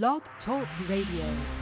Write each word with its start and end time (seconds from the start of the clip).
Blog 0.00 0.22
Talk 0.46 0.66
Radio. 0.88 1.61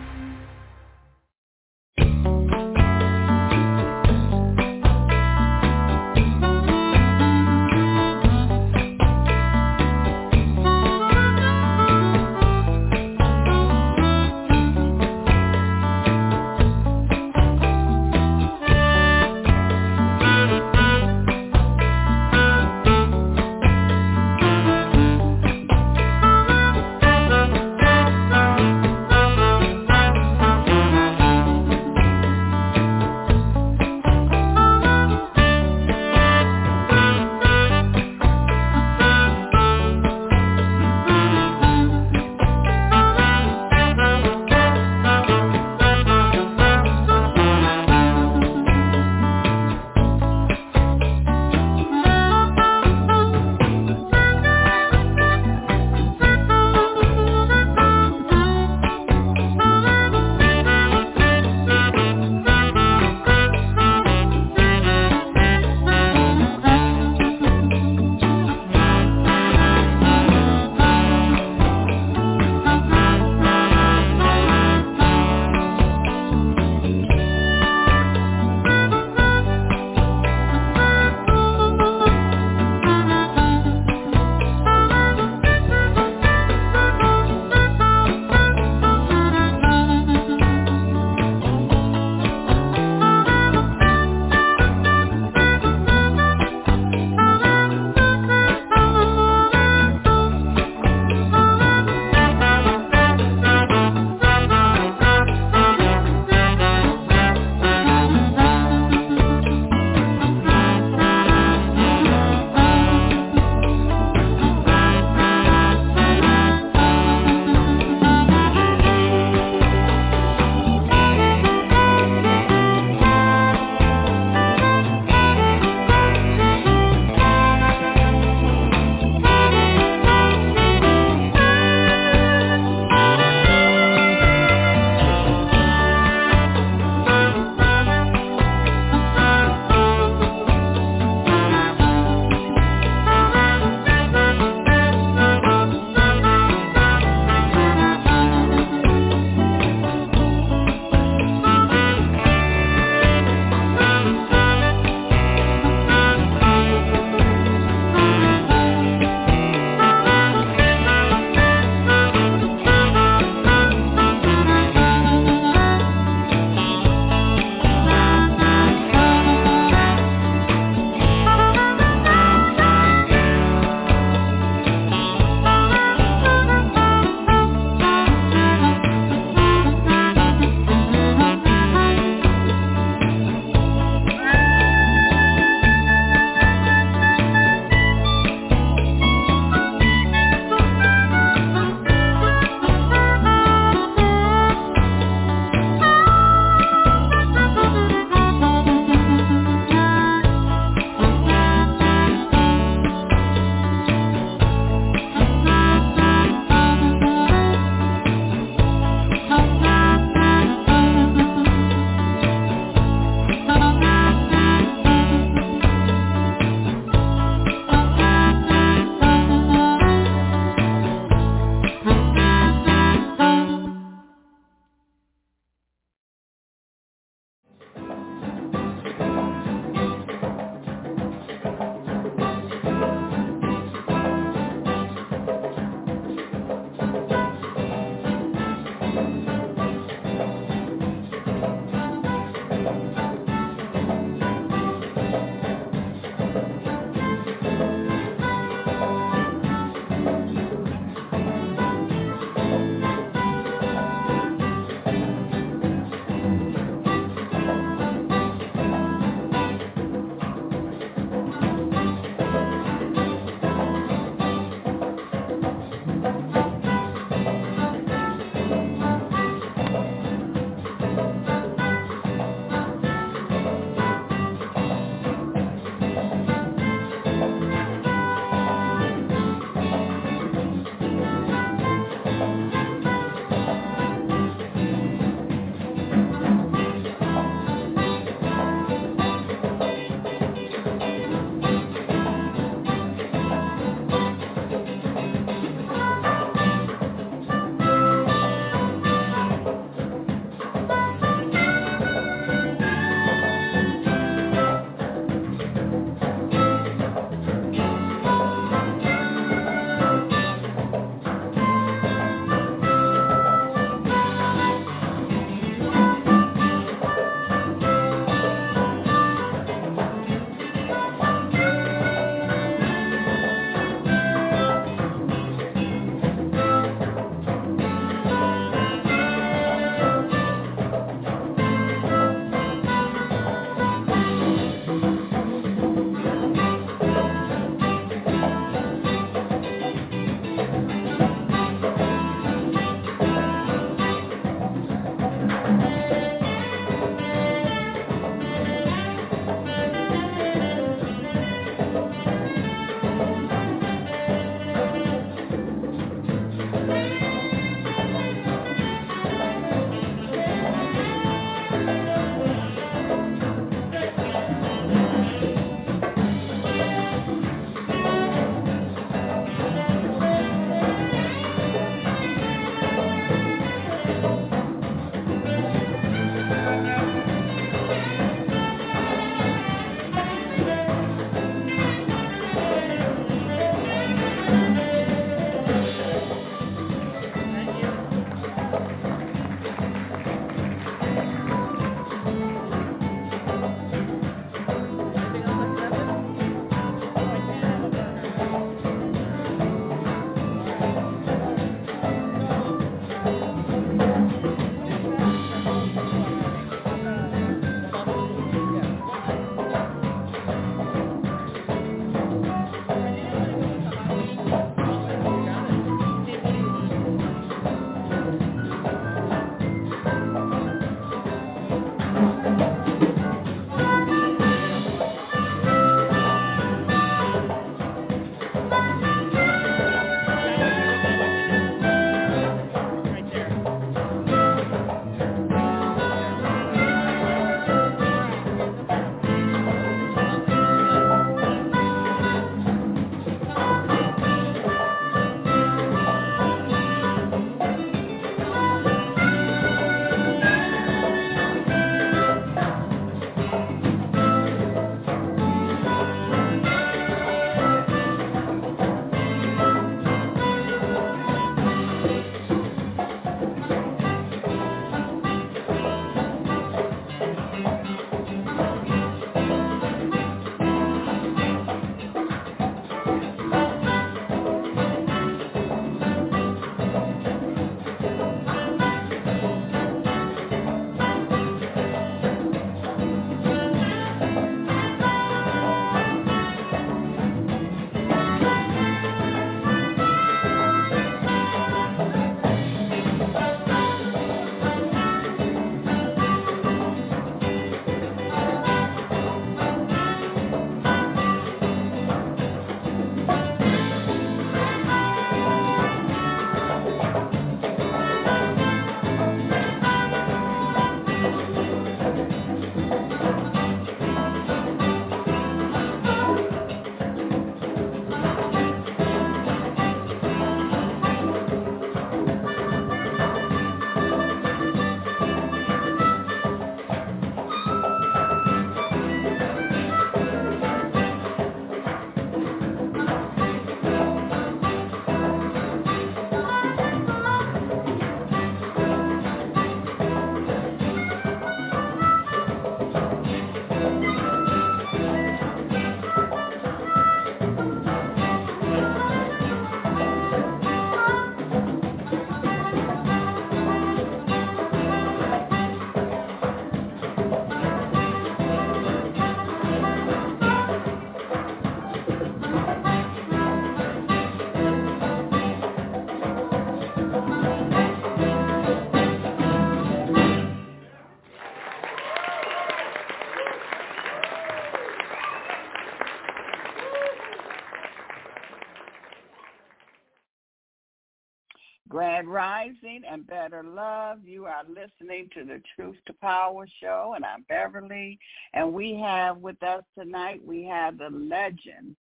Rising 582.51 582.83
and 582.91 583.07
Better 583.07 583.43
Love. 583.43 583.99
You 584.05 584.27
are 584.27 584.43
listening 584.49 585.09
to 585.15 585.25
the 585.25 585.41
Truth 585.55 585.77
to 585.87 585.93
Power 585.95 586.47
show, 586.61 586.95
and 586.97 587.05
I'm 587.05 587.25
Beverly. 587.29 587.99
And 588.35 588.53
we 588.53 588.79
have 588.83 589.19
with 589.19 589.41
us 589.43 589.63
tonight, 589.79 590.21
we 590.27 590.45
have 590.45 590.79
the 590.79 590.91
legend, 590.91 591.77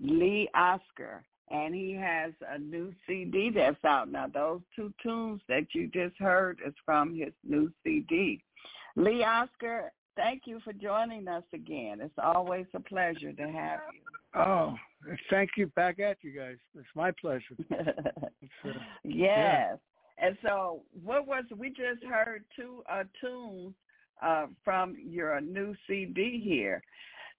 Lee 0.00 0.48
Oskar, 0.54 1.24
And 1.50 1.74
he 1.74 1.92
has 1.92 2.32
a 2.48 2.58
new 2.58 2.92
CD 3.06 3.50
that's 3.54 3.84
out 3.84 4.10
now. 4.10 4.26
Those 4.32 4.60
two 4.74 4.92
tunes 5.02 5.40
that 5.48 5.66
you 5.72 5.88
just 5.88 6.16
heard 6.18 6.58
is 6.66 6.74
from 6.84 7.14
his 7.14 7.32
new 7.44 7.70
CD. 7.84 8.42
Lee 8.96 9.24
Oskar, 9.24 9.92
thank 10.16 10.42
you 10.46 10.60
for 10.64 10.72
joining 10.72 11.28
us 11.28 11.44
again. 11.52 12.00
It's 12.00 12.18
always 12.18 12.66
a 12.74 12.80
pleasure 12.80 13.32
to 13.32 13.48
have 13.50 13.80
you. 13.92 14.00
Oh, 14.34 14.74
thank 15.30 15.50
you 15.56 15.68
back 15.68 16.00
at 16.00 16.18
you 16.22 16.32
guys. 16.32 16.56
It's 16.74 16.86
my 16.94 17.12
pleasure. 17.12 17.56
uh, 17.72 18.70
yes. 19.04 19.04
Yeah. 19.04 19.76
And 20.20 20.36
so 20.42 20.82
what 21.04 21.26
was 21.26 21.44
we 21.56 21.68
just 21.68 22.04
heard 22.08 22.44
two 22.56 22.82
uh 22.90 23.04
tunes 23.20 23.74
uh 24.22 24.46
from 24.64 24.96
your 25.00 25.40
new 25.40 25.74
CD 25.86 26.40
here. 26.42 26.82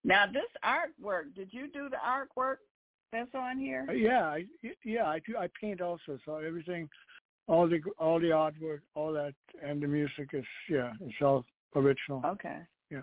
Now 0.03 0.25
this 0.27 0.43
artwork, 0.63 1.35
did 1.35 1.49
you 1.51 1.69
do 1.71 1.89
the 1.89 1.97
artwork 1.97 2.57
that's 3.11 3.33
on 3.33 3.59
here? 3.59 3.85
Uh, 3.89 3.93
yeah, 3.93 4.25
I, 4.25 4.45
yeah, 4.85 5.05
I 5.05 5.19
do 5.25 5.35
I 5.37 5.49
paint 5.59 5.81
also, 5.81 6.17
so 6.25 6.37
everything 6.37 6.87
all 7.47 7.67
the 7.67 7.81
all 7.97 8.19
the 8.19 8.27
artwork, 8.27 8.81
all 8.95 9.11
that 9.13 9.33
and 9.61 9.81
the 9.81 9.87
music 9.87 10.29
is 10.33 10.45
yeah, 10.69 10.93
it's 11.01 11.15
all 11.21 11.43
original. 11.75 12.21
Okay. 12.25 12.59
Yeah. 12.89 13.01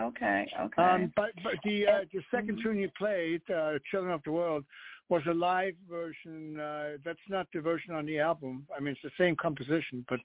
Okay, 0.00 0.50
okay. 0.58 0.82
Um, 0.82 1.12
but 1.14 1.30
but 1.44 1.54
the 1.64 1.86
uh, 1.86 2.00
the 2.12 2.20
2nd 2.34 2.46
mm-hmm. 2.46 2.62
tune 2.62 2.78
you 2.78 2.90
played, 2.96 3.42
uh, 3.54 3.74
"Children 3.90 4.14
of 4.14 4.22
the 4.24 4.32
World," 4.32 4.64
was 5.12 5.22
a 5.28 5.34
live 5.34 5.74
version. 5.90 6.58
Uh, 6.58 6.92
that's 7.04 7.18
not 7.28 7.46
the 7.52 7.60
version 7.60 7.94
on 7.94 8.06
the 8.06 8.18
album. 8.18 8.66
I 8.74 8.80
mean, 8.80 8.92
it's 8.92 9.02
the 9.02 9.22
same 9.22 9.36
composition, 9.36 10.06
but 10.08 10.20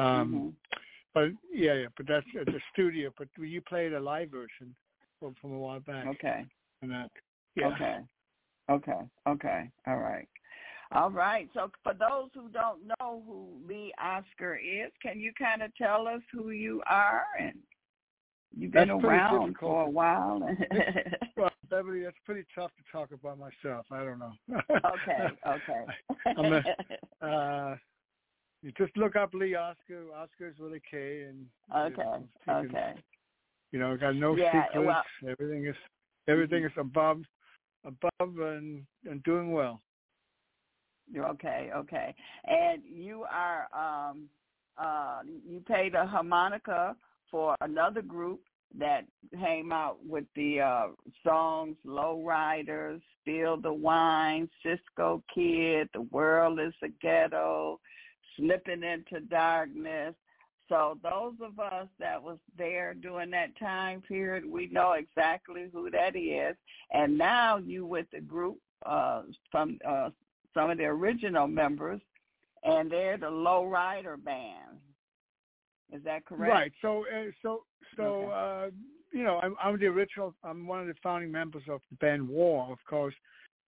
um, 0.00 0.34
mm-hmm. 0.34 0.48
but 1.14 1.28
yeah, 1.50 1.72
yeah. 1.72 1.86
But 1.96 2.06
that's 2.08 2.26
the 2.34 2.60
studio. 2.74 3.10
But 3.16 3.28
you 3.38 3.62
played 3.62 3.94
a 3.94 4.00
live 4.00 4.30
version 4.30 4.74
from 5.18 5.34
from 5.40 5.54
a 5.54 5.58
while 5.58 5.80
back. 5.80 6.06
Okay. 6.08 6.44
And 6.82 6.90
that. 6.90 7.10
Yeah. 7.54 7.68
Okay. 7.68 7.98
Okay. 8.70 9.00
Okay. 9.26 9.70
All 9.86 9.96
right. 9.96 10.28
All 10.92 11.10
right. 11.10 11.48
So 11.54 11.70
for 11.82 11.94
those 11.94 12.28
who 12.34 12.50
don't 12.50 12.80
know 12.86 13.22
who 13.26 13.48
Lee 13.66 13.94
Oskar 13.98 14.56
is, 14.56 14.92
can 15.00 15.18
you 15.18 15.32
kind 15.38 15.62
of 15.62 15.74
tell 15.74 16.06
us 16.06 16.20
who 16.30 16.50
you 16.50 16.82
are 16.86 17.24
and 17.40 17.54
You've 18.56 18.72
been 18.72 18.88
that's 18.88 19.04
around 19.04 19.56
for 19.60 19.82
a 19.82 19.90
while. 19.90 20.40
Beverly, 21.70 22.02
that's 22.02 22.16
pretty 22.24 22.44
tough 22.54 22.70
to 22.76 22.82
talk 22.92 23.10
about 23.12 23.38
myself. 23.38 23.86
I 23.90 24.04
don't 24.04 24.18
know. 24.18 24.32
okay, 24.50 25.28
okay. 25.46 25.84
I'm 26.36 26.52
a, 26.52 27.26
uh, 27.26 27.76
you 28.62 28.72
just 28.76 28.96
look 28.96 29.16
up 29.16 29.34
Lee 29.34 29.54
Oskar. 29.54 30.04
Oskar's 30.16 30.56
with 30.58 30.72
a 30.72 30.80
K, 30.90 31.22
and 31.22 31.46
okay, 31.76 32.02
you 32.46 32.52
know, 32.52 32.58
okay. 32.58 32.94
you 33.72 33.78
know, 33.78 33.96
got 33.96 34.16
no 34.16 34.36
yeah, 34.36 34.64
secrets. 34.66 34.86
Well, 34.86 35.30
everything 35.30 35.66
is 35.66 35.76
everything 36.28 36.64
is 36.64 36.72
above, 36.78 37.22
above, 37.84 38.38
and 38.38 38.84
and 39.04 39.22
doing 39.22 39.52
well. 39.52 39.80
You're 41.10 41.28
okay, 41.28 41.70
okay. 41.74 42.14
And 42.44 42.82
you 42.84 43.24
are 43.30 43.68
um 43.72 44.28
uh 44.76 45.20
you 45.46 45.60
played 45.60 45.94
a 45.94 46.06
harmonica 46.06 46.96
for 47.30 47.54
another 47.60 48.02
group 48.02 48.40
that 48.76 49.04
came 49.40 49.72
out 49.72 49.98
with 50.04 50.24
the 50.36 50.60
uh, 50.60 50.86
songs 51.24 51.76
Low 51.84 52.22
Riders, 52.24 53.00
Spill 53.20 53.56
the 53.56 53.72
Wine, 53.72 54.48
Cisco 54.62 55.22
Kid, 55.34 55.88
The 55.94 56.02
World 56.02 56.60
is 56.60 56.74
a 56.82 56.88
Ghetto, 57.00 57.80
Slipping 58.36 58.82
into 58.82 59.20
Darkness. 59.26 60.14
So 60.68 60.98
those 61.02 61.34
of 61.42 61.58
us 61.58 61.88
that 61.98 62.22
was 62.22 62.38
there 62.58 62.94
during 62.94 63.30
that 63.30 63.58
time 63.58 64.02
period, 64.02 64.44
we 64.44 64.66
know 64.66 64.92
exactly 64.92 65.70
who 65.72 65.90
that 65.90 66.14
is. 66.14 66.56
And 66.92 67.16
now 67.16 67.56
you 67.56 67.86
with 67.86 68.06
the 68.12 68.20
group 68.20 68.58
uh, 68.84 69.22
from 69.50 69.78
uh, 69.86 70.10
some 70.52 70.70
of 70.70 70.78
the 70.78 70.84
original 70.84 71.46
members, 71.46 72.00
and 72.64 72.90
they're 72.90 73.16
the 73.16 73.30
Low 73.30 73.64
Rider 73.64 74.16
Band. 74.16 74.78
Is 75.92 76.02
that 76.04 76.24
correct? 76.26 76.52
Right. 76.52 76.72
So, 76.82 77.04
uh, 77.06 77.30
so, 77.42 77.62
so, 77.96 78.02
okay. 78.02 78.32
uh, 78.32 78.70
you 79.12 79.24
know, 79.24 79.40
I'm, 79.42 79.56
I'm 79.62 79.78
the 79.78 79.86
original. 79.86 80.34
I'm 80.44 80.66
one 80.66 80.80
of 80.80 80.86
the 80.86 80.94
founding 81.02 81.32
members 81.32 81.62
of 81.68 81.80
the 81.90 81.96
band 81.96 82.28
War, 82.28 82.70
of 82.70 82.78
course. 82.88 83.14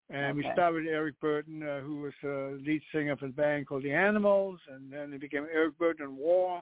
And 0.09 0.37
okay. 0.37 0.47
we 0.47 0.53
started 0.53 0.83
with 0.83 0.91
Eric 0.91 1.15
Burdon, 1.21 1.61
uh, 1.61 1.81
who 1.81 2.01
was 2.01 2.13
a 2.23 2.57
lead 2.65 2.81
singer 2.91 3.11
of 3.11 3.21
a 3.21 3.27
band 3.27 3.67
called 3.67 3.83
The 3.83 3.93
Animals, 3.93 4.59
and 4.73 4.91
then 4.91 5.13
it 5.13 5.21
became 5.21 5.45
Eric 5.53 5.77
Burdon 5.77 6.01
and 6.01 6.17
War. 6.17 6.61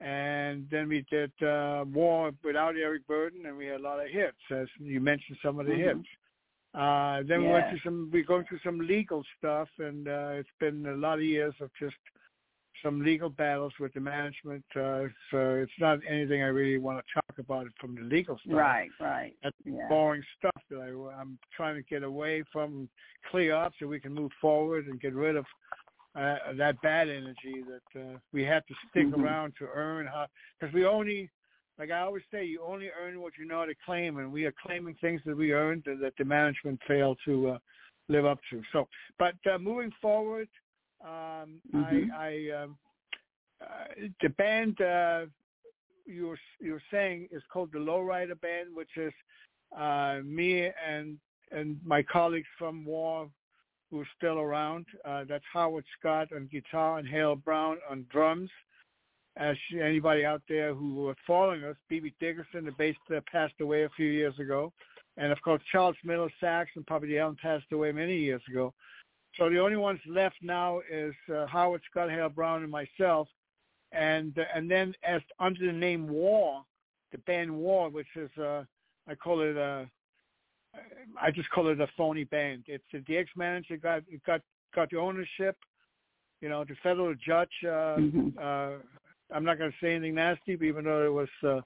And 0.00 0.66
then 0.70 0.88
we 0.88 1.06
did 1.10 1.32
uh, 1.42 1.84
War 1.90 2.32
without 2.44 2.74
Eric 2.76 3.06
Burdon, 3.06 3.46
and 3.46 3.56
we 3.56 3.66
had 3.66 3.80
a 3.80 3.82
lot 3.84 4.04
of 4.04 4.10
hits, 4.10 4.36
as 4.50 4.66
you 4.78 5.00
mentioned 5.00 5.38
some 5.42 5.58
of 5.58 5.66
the 5.66 5.72
mm-hmm. 5.72 5.98
hits. 5.98 6.08
Uh, 6.74 7.22
then 7.26 7.40
yeah. 7.40 7.46
we 7.46 7.52
went 7.52 7.70
through 7.70 7.80
some, 7.84 8.10
we're 8.12 8.24
going 8.24 8.44
through 8.46 8.58
some 8.62 8.80
legal 8.80 9.22
stuff, 9.38 9.68
and 9.78 10.08
uh, 10.08 10.30
it's 10.32 10.48
been 10.60 10.84
a 10.86 10.96
lot 10.96 11.18
of 11.18 11.24
years 11.24 11.54
of 11.60 11.70
just 11.80 11.96
some 12.82 13.02
legal 13.02 13.28
battles 13.28 13.72
with 13.80 13.92
the 13.94 14.00
management. 14.00 14.64
Uh, 14.74 15.04
so 15.30 15.60
it's 15.62 15.72
not 15.78 15.98
anything 16.08 16.42
I 16.42 16.46
really 16.46 16.78
want 16.78 16.98
to 16.98 17.14
talk 17.14 17.38
about 17.38 17.66
from 17.80 17.94
the 17.94 18.02
legal 18.02 18.38
stuff. 18.44 18.56
Right, 18.56 18.90
right. 19.00 19.34
That's 19.42 19.56
yeah. 19.64 19.88
boring 19.88 20.22
stuff 20.38 20.62
that 20.70 20.80
I, 20.80 21.20
I'm 21.20 21.38
trying 21.56 21.76
to 21.76 21.82
get 21.82 22.02
away 22.02 22.44
from, 22.52 22.88
clear 23.30 23.54
up, 23.54 23.72
so 23.78 23.86
we 23.86 24.00
can 24.00 24.14
move 24.14 24.30
forward 24.40 24.86
and 24.86 25.00
get 25.00 25.14
rid 25.14 25.36
of 25.36 25.44
uh, 26.14 26.36
that 26.56 26.80
bad 26.82 27.08
energy 27.08 27.62
that 27.68 28.00
uh, 28.00 28.18
we 28.32 28.42
have 28.44 28.64
to 28.66 28.74
stick 28.90 29.06
mm-hmm. 29.06 29.22
around 29.22 29.52
to 29.58 29.66
earn. 29.74 30.08
Because 30.58 30.72
we 30.74 30.86
only, 30.86 31.30
like 31.78 31.90
I 31.90 32.00
always 32.00 32.22
say, 32.32 32.44
you 32.44 32.62
only 32.66 32.88
earn 32.98 33.20
what 33.20 33.32
you 33.38 33.46
know 33.46 33.58
how 33.58 33.66
to 33.66 33.74
claim, 33.84 34.18
and 34.18 34.32
we 34.32 34.44
are 34.44 34.54
claiming 34.64 34.96
things 35.00 35.20
that 35.26 35.36
we 35.36 35.52
earned 35.52 35.84
that 35.86 36.12
the 36.18 36.24
management 36.24 36.80
failed 36.86 37.18
to 37.24 37.50
uh, 37.50 37.58
live 38.08 38.24
up 38.24 38.38
to. 38.50 38.62
So, 38.72 38.88
but 39.18 39.34
uh, 39.52 39.58
moving 39.58 39.92
forward 40.00 40.48
um, 41.04 41.60
mm-hmm. 41.74 42.10
I, 42.12 42.50
I 42.52 42.62
um, 42.62 42.76
uh, 43.62 44.06
the 44.22 44.28
band 44.30 44.80
uh, 44.80 45.26
you're 46.06 46.38
you 46.60 46.72
were 46.72 46.82
saying 46.90 47.28
is 47.30 47.42
called 47.52 47.70
the 47.72 47.78
Lowrider 47.78 48.40
Band, 48.40 48.74
which 48.74 48.96
is 48.96 49.12
uh, 49.76 50.20
me 50.24 50.70
and 50.86 51.18
and 51.52 51.78
my 51.84 52.02
colleagues 52.02 52.48
from 52.58 52.84
War 52.84 53.28
who 53.90 54.00
are 54.00 54.08
still 54.16 54.38
around. 54.38 54.86
Uh, 55.04 55.24
that's 55.28 55.44
Howard 55.52 55.84
Scott 55.98 56.28
on 56.34 56.48
guitar 56.50 56.98
and 56.98 57.06
Hale 57.06 57.36
Brown 57.36 57.78
on 57.88 58.06
drums. 58.10 58.50
As 59.36 59.56
anybody 59.78 60.24
out 60.24 60.42
there 60.48 60.74
who 60.74 60.94
were 60.94 61.14
following 61.26 61.62
us, 61.62 61.76
B.B. 61.90 62.14
Dickerson, 62.18 62.64
the 62.64 62.72
bass 62.72 62.96
player, 63.06 63.22
passed 63.30 63.54
away 63.60 63.84
a 63.84 63.90
few 63.90 64.06
years 64.06 64.36
ago. 64.38 64.72
And 65.18 65.30
of 65.30 65.40
course, 65.42 65.60
Charles 65.70 65.96
Miller 66.04 66.30
sax 66.40 66.70
and 66.74 66.86
Puppy 66.86 67.18
Allen 67.18 67.36
passed 67.40 67.66
away 67.70 67.92
many 67.92 68.16
years 68.16 68.40
ago. 68.50 68.72
So 69.36 69.50
the 69.50 69.58
only 69.58 69.76
ones 69.76 70.00
left 70.06 70.36
now 70.40 70.80
is 70.90 71.14
uh, 71.34 71.46
Howard 71.46 71.82
Scott 71.90 72.10
Hale 72.10 72.28
Brown 72.28 72.62
and 72.62 72.70
myself, 72.70 73.28
and 73.92 74.36
uh, 74.38 74.44
and 74.54 74.70
then 74.70 74.94
as 75.02 75.20
under 75.38 75.66
the 75.66 75.72
name 75.72 76.08
War, 76.08 76.64
the 77.12 77.18
band 77.18 77.54
War, 77.54 77.90
which 77.90 78.06
is 78.16 78.30
uh, 78.38 78.64
I 79.08 79.14
call 79.14 79.40
it 79.40 79.56
a, 79.56 79.88
I 81.20 81.30
just 81.30 81.50
call 81.50 81.68
it 81.68 81.80
a 81.80 81.88
phony 81.96 82.24
band. 82.24 82.64
It's 82.66 82.84
uh, 82.94 82.98
the 83.06 83.16
ex-manager 83.16 83.76
got 83.76 84.02
got 84.26 84.40
got 84.74 84.90
the 84.90 84.98
ownership. 84.98 85.56
You 86.40 86.48
know, 86.48 86.64
the 86.64 86.76
federal 86.82 87.14
judge. 87.14 87.48
Uh, 87.62 87.96
mm-hmm. 87.98 88.38
uh, 88.40 88.78
I'm 89.34 89.44
not 89.44 89.58
going 89.58 89.70
to 89.70 89.76
say 89.82 89.94
anything 89.94 90.14
nasty, 90.14 90.56
but 90.56 90.64
even 90.64 90.84
though 90.84 91.04
it 91.04 91.12
was 91.12 91.28
uh, 91.42 91.60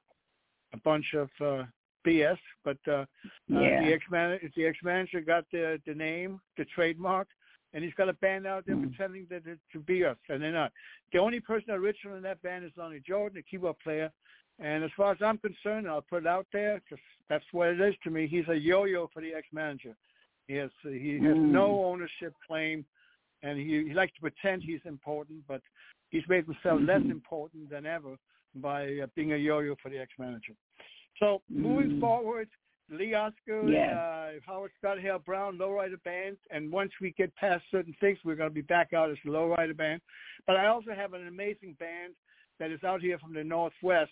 a 0.72 0.76
bunch 0.84 1.14
of 1.14 1.28
uh, 1.40 1.64
BS, 2.06 2.38
but 2.64 2.78
uh, 2.88 3.04
yeah. 3.48 3.58
uh, 3.58 3.84
the 3.84 3.92
ex-manager, 3.92 4.50
the 4.56 4.66
ex-manager 4.66 5.20
got 5.20 5.44
the 5.52 5.80
the 5.86 5.94
name, 5.94 6.40
the 6.56 6.64
trademark, 6.66 7.28
and 7.72 7.84
he's 7.84 7.94
got 7.94 8.08
a 8.08 8.14
band 8.14 8.46
out 8.46 8.66
there 8.66 8.76
mm. 8.76 8.88
pretending 8.88 9.26
that 9.30 9.46
it 9.46 9.58
to 9.72 9.78
be 9.78 10.04
us, 10.04 10.16
and 10.28 10.42
they're 10.42 10.52
not. 10.52 10.72
The 11.12 11.18
only 11.18 11.40
person 11.40 11.70
original 11.70 12.16
in 12.16 12.22
that 12.22 12.42
band 12.42 12.64
is 12.64 12.72
Lonnie 12.76 13.02
Jordan, 13.06 13.36
the 13.36 13.42
keyboard 13.42 13.78
player. 13.82 14.10
And 14.58 14.84
as 14.84 14.90
far 14.96 15.12
as 15.12 15.18
I'm 15.22 15.38
concerned, 15.38 15.88
I'll 15.88 16.02
put 16.02 16.24
it 16.24 16.26
out 16.26 16.46
there 16.52 16.82
because 16.84 17.02
that's 17.30 17.44
what 17.52 17.68
it 17.68 17.80
is 17.80 17.94
to 18.04 18.10
me. 18.10 18.26
He's 18.26 18.46
a 18.48 18.54
yo-yo 18.54 19.08
for 19.12 19.22
the 19.22 19.32
ex-manager. 19.32 19.96
He 20.48 20.54
has 20.56 20.70
he 20.82 21.14
has 21.14 21.36
mm. 21.36 21.50
no 21.50 21.84
ownership 21.84 22.34
claim, 22.46 22.84
and 23.42 23.58
he, 23.58 23.84
he 23.88 23.94
likes 23.94 24.12
to 24.14 24.20
pretend 24.20 24.62
he's 24.62 24.80
important, 24.84 25.38
but 25.48 25.62
he's 26.10 26.24
made 26.28 26.44
himself 26.44 26.78
mm-hmm. 26.78 26.86
less 26.86 27.02
important 27.10 27.70
than 27.70 27.86
ever 27.86 28.16
by 28.56 28.98
uh, 29.02 29.06
being 29.14 29.32
a 29.32 29.36
yo-yo 29.36 29.76
for 29.82 29.90
the 29.90 29.98
ex-manager. 29.98 30.54
So 31.18 31.40
moving 31.48 31.92
mm. 31.92 32.00
forward, 32.00 32.48
Lee 32.90 33.14
Oskar, 33.14 33.68
yeah. 33.68 33.92
uh, 33.94 34.30
Howard 34.46 34.72
Scott, 34.78 34.98
Hale 35.00 35.18
Brown, 35.18 35.56
Lowrider 35.56 36.02
Band, 36.02 36.36
and 36.50 36.70
once 36.72 36.90
we 37.00 37.12
get 37.12 37.34
past 37.36 37.64
certain 37.70 37.94
things, 38.00 38.18
we're 38.24 38.34
going 38.34 38.50
to 38.50 38.54
be 38.54 38.60
back 38.62 38.92
out 38.92 39.10
as 39.10 39.16
the 39.24 39.30
Lowrider 39.30 39.76
Band. 39.76 40.00
But 40.46 40.56
I 40.56 40.66
also 40.66 40.92
have 40.94 41.14
an 41.14 41.26
amazing 41.28 41.76
band 41.78 42.14
that 42.58 42.70
is 42.70 42.82
out 42.84 43.00
here 43.00 43.18
from 43.18 43.32
the 43.32 43.44
Northwest, 43.44 44.10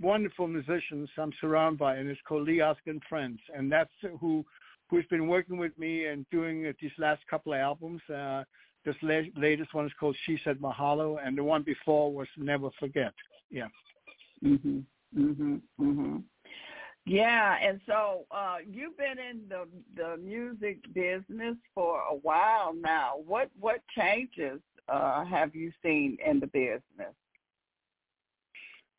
wonderful 0.00 0.46
musicians 0.48 1.08
I'm 1.16 1.32
surrounded 1.40 1.78
by, 1.78 1.96
and 1.96 2.08
it's 2.08 2.20
called 2.26 2.46
Lee 2.46 2.60
Oskar 2.60 2.90
and 2.90 3.02
Friends, 3.08 3.40
and 3.54 3.70
that's 3.70 3.90
who 4.20 4.44
who's 4.88 5.06
been 5.06 5.26
working 5.26 5.56
with 5.58 5.76
me 5.78 6.06
and 6.06 6.24
doing 6.30 6.72
these 6.80 6.92
last 6.98 7.20
couple 7.28 7.52
of 7.52 7.58
albums. 7.58 8.00
Uh, 8.08 8.44
This 8.84 8.94
la- 9.02 9.32
latest 9.34 9.74
one 9.74 9.84
is 9.84 9.92
called 9.98 10.16
She 10.24 10.38
Said 10.44 10.60
Mahalo, 10.60 11.18
and 11.20 11.36
the 11.36 11.42
one 11.42 11.64
before 11.64 12.12
was 12.14 12.28
Never 12.36 12.70
Forget. 12.78 13.12
Yeah. 13.50 13.66
Mhm. 14.44 14.84
Mhm. 15.12 15.60
Mhm. 15.80 16.22
Yeah, 17.06 17.56
and 17.62 17.80
so 17.86 18.26
uh 18.32 18.56
you've 18.68 18.98
been 18.98 19.18
in 19.18 19.42
the 19.48 19.68
the 19.96 20.16
music 20.16 20.78
business 20.92 21.56
for 21.74 22.00
a 22.00 22.14
while 22.14 22.74
now. 22.74 23.14
What 23.24 23.48
what 23.58 23.80
changes 23.96 24.60
uh 24.88 25.24
have 25.24 25.54
you 25.54 25.72
seen 25.82 26.18
in 26.24 26.40
the 26.40 26.48
business? 26.48 27.14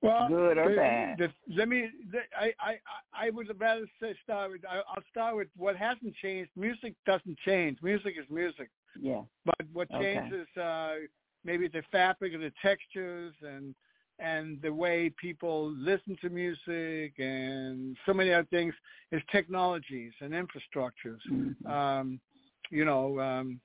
Well, 0.01 0.27
good 0.27 0.57
or 0.57 0.69
the, 0.69 0.75
bad? 0.75 1.17
The, 1.17 1.29
let 1.53 1.67
me. 1.67 1.89
The, 2.11 2.19
I 2.39 2.53
I 2.59 2.77
I 3.13 3.29
would 3.29 3.47
rather 3.59 3.87
say 4.01 4.15
start 4.23 4.51
with. 4.51 4.61
I, 4.65 4.77
I'll 4.77 5.03
start 5.11 5.35
with 5.35 5.47
what 5.57 5.75
hasn't 5.75 6.15
changed. 6.15 6.51
Music 6.55 6.93
doesn't 7.05 7.37
change. 7.39 7.79
Music 7.81 8.13
is 8.17 8.25
music. 8.29 8.69
Yeah. 8.99 9.23
But 9.43 9.65
what 9.73 9.89
Okay. 9.93 10.13
changes 10.13 10.47
uh 10.55 10.95
maybe 11.43 11.67
the 11.67 11.83
fabric 11.91 12.33
of 12.35 12.41
the 12.41 12.53
textures 12.61 13.33
and 13.41 13.75
and 14.19 14.61
the 14.61 14.73
way 14.73 15.09
people 15.21 15.71
listen 15.71 16.17
to 16.21 16.29
music 16.29 17.13
and 17.19 17.95
so 18.05 18.13
many 18.13 18.33
other 18.33 18.47
things 18.49 18.73
is 19.11 19.21
technologies 19.31 20.13
and 20.21 20.33
infrastructures. 20.33 21.21
Mhm. 21.29 21.69
Um, 21.69 22.19
you 22.69 22.83
know, 22.83 23.19
um, 23.19 23.61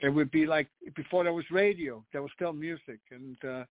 it 0.00 0.08
would 0.08 0.30
be 0.30 0.46
like 0.46 0.68
before 0.94 1.24
there 1.24 1.32
was 1.32 1.50
radio, 1.50 2.04
there 2.12 2.22
was 2.22 2.30
still 2.32 2.52
music, 2.52 3.00
and 3.10 3.44
uh, 3.44 3.64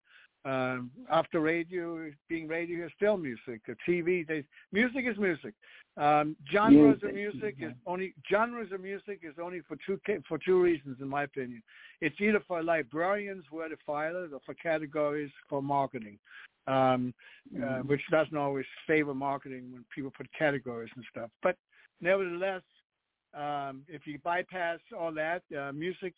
um, 0.46 0.90
after 1.10 1.40
radio, 1.40 2.10
being 2.28 2.46
radio 2.46 2.86
is 2.86 2.92
still 2.96 3.16
music. 3.16 3.60
The 3.66 3.76
TV, 3.86 4.26
they, 4.26 4.44
music 4.72 5.04
is 5.10 5.18
music. 5.18 5.54
Um, 5.96 6.36
genres 6.52 7.02
of 7.02 7.14
Music, 7.14 7.42
music 7.42 7.56
is 7.58 7.72
only 7.86 8.14
genres 8.30 8.70
of 8.70 8.80
music 8.80 9.20
is 9.22 9.34
only 9.42 9.60
for 9.66 9.76
two 9.86 9.98
for 10.28 10.38
two 10.38 10.60
reasons, 10.60 10.98
in 11.00 11.08
my 11.08 11.22
opinion. 11.24 11.62
It's 12.00 12.20
either 12.20 12.40
for 12.46 12.62
librarians 12.62 13.44
where 13.50 13.68
to 13.68 13.76
file 13.84 14.16
it, 14.24 14.32
or 14.32 14.40
for 14.44 14.54
categories 14.54 15.30
for 15.48 15.62
marketing, 15.62 16.18
um, 16.66 17.14
uh, 17.56 17.80
Mhm. 17.80 17.86
which 17.86 18.02
doesn't 18.10 18.36
always 18.36 18.66
favor 18.86 19.14
marketing 19.14 19.72
when 19.72 19.84
people 19.94 20.10
put 20.10 20.30
categories 20.32 20.92
and 20.96 21.04
stuff. 21.10 21.30
But 21.42 21.56
nevertheless, 22.00 22.62
um, 23.32 23.84
if 23.88 24.06
you 24.06 24.18
bypass 24.18 24.80
all 24.96 25.12
that, 25.12 25.42
uh, 25.58 25.72
music 25.72 26.14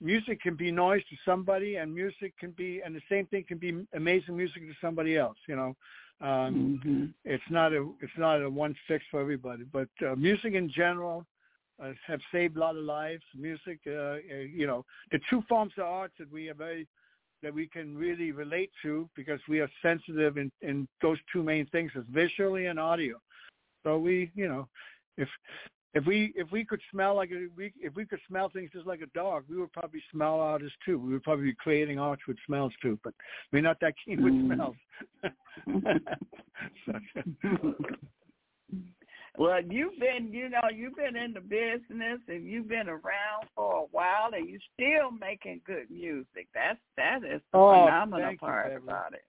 music 0.00 0.40
can 0.40 0.54
be 0.54 0.70
noise 0.70 1.02
to 1.10 1.16
somebody, 1.24 1.76
and 1.76 1.94
music 1.94 2.34
can 2.38 2.50
be, 2.52 2.80
and 2.84 2.94
the 2.94 3.02
same 3.08 3.26
thing 3.26 3.44
can 3.44 3.58
be 3.58 3.86
amazing 3.94 4.36
music 4.36 4.62
to 4.62 4.74
somebody 4.80 5.16
else. 5.16 5.38
You 5.48 5.56
know, 5.56 5.76
um, 6.20 6.80
Mhm. 6.84 7.14
it's 7.24 7.50
not 7.50 7.72
a 7.72 7.92
it's 8.00 8.16
not 8.16 8.42
a 8.42 8.48
one 8.48 8.74
fix 8.86 9.04
for 9.10 9.20
everybody. 9.20 9.64
But 9.64 9.88
uh, 10.06 10.14
music 10.16 10.54
in 10.54 10.68
general 10.68 11.26
uh, 11.82 11.92
have 12.06 12.20
saved 12.32 12.56
a 12.56 12.60
lot 12.60 12.76
of 12.76 12.84
lives. 12.84 13.22
Music, 13.34 13.80
uh, 13.86 13.90
uh, 13.90 14.18
you 14.50 14.66
know, 14.66 14.84
the 15.10 15.20
two 15.30 15.42
forms 15.42 15.72
of 15.78 15.84
arts 15.84 16.14
that 16.18 16.30
we 16.30 16.48
are 16.48 16.54
very 16.54 16.86
that 17.42 17.52
we 17.52 17.66
can 17.66 17.96
really 17.96 18.32
relate 18.32 18.70
to 18.82 19.08
because 19.14 19.40
we 19.48 19.60
are 19.60 19.70
sensitive 19.82 20.38
in, 20.38 20.50
in 20.62 20.88
those 21.02 21.18
two 21.32 21.42
main 21.42 21.66
things 21.66 21.92
is 21.94 22.04
visually 22.08 22.66
and 22.66 22.80
audio. 22.80 23.20
So 23.84 23.98
we, 23.98 24.30
you 24.34 24.48
know, 24.48 24.68
if 25.16 25.28
if 25.96 26.04
we 26.04 26.32
if 26.36 26.52
we 26.52 26.62
could 26.62 26.82
smell 26.92 27.16
like 27.16 27.30
a, 27.30 27.46
we 27.56 27.72
if 27.80 27.94
we 27.96 28.04
could 28.04 28.20
smell 28.28 28.50
things 28.50 28.70
just 28.70 28.86
like 28.86 29.00
a 29.00 29.06
dog, 29.18 29.44
we 29.48 29.56
would 29.56 29.72
probably 29.72 30.02
smell 30.12 30.40
artists 30.40 30.76
too. 30.84 30.98
We 30.98 31.14
would 31.14 31.22
probably 31.22 31.46
be 31.46 31.54
creating 31.54 31.98
art 31.98 32.18
with 32.28 32.36
smells 32.46 32.74
too, 32.82 32.98
but 33.02 33.14
we're 33.50 33.62
not 33.62 33.80
that 33.80 33.94
keen 34.04 34.22
with 34.22 34.34
Mm. 34.34 34.54
smells. 34.54 34.76
So- 36.86 36.92
well, 39.38 39.60
you've 39.62 39.98
been, 39.98 40.32
you 40.32 40.48
know, 40.48 40.62
you've 40.74 40.96
been 40.96 41.16
in 41.16 41.32
the 41.34 41.40
business 41.40 42.20
and 42.28 42.46
you've 42.46 42.68
been 42.68 42.88
around 42.88 43.48
for 43.54 43.76
a 43.76 43.86
while, 43.90 44.32
and 44.32 44.48
you're 44.48 44.60
still 44.74 45.10
making 45.10 45.60
good 45.66 45.90
music. 45.90 46.48
That's 46.54 46.78
that 46.96 47.24
is 47.24 47.40
the 47.52 47.58
Oh, 47.58 47.72
phenomenal 47.84 48.26
thank 48.28 48.40
you, 48.42 48.46
part 48.46 48.76
about 48.76 49.12
it. 49.14 49.24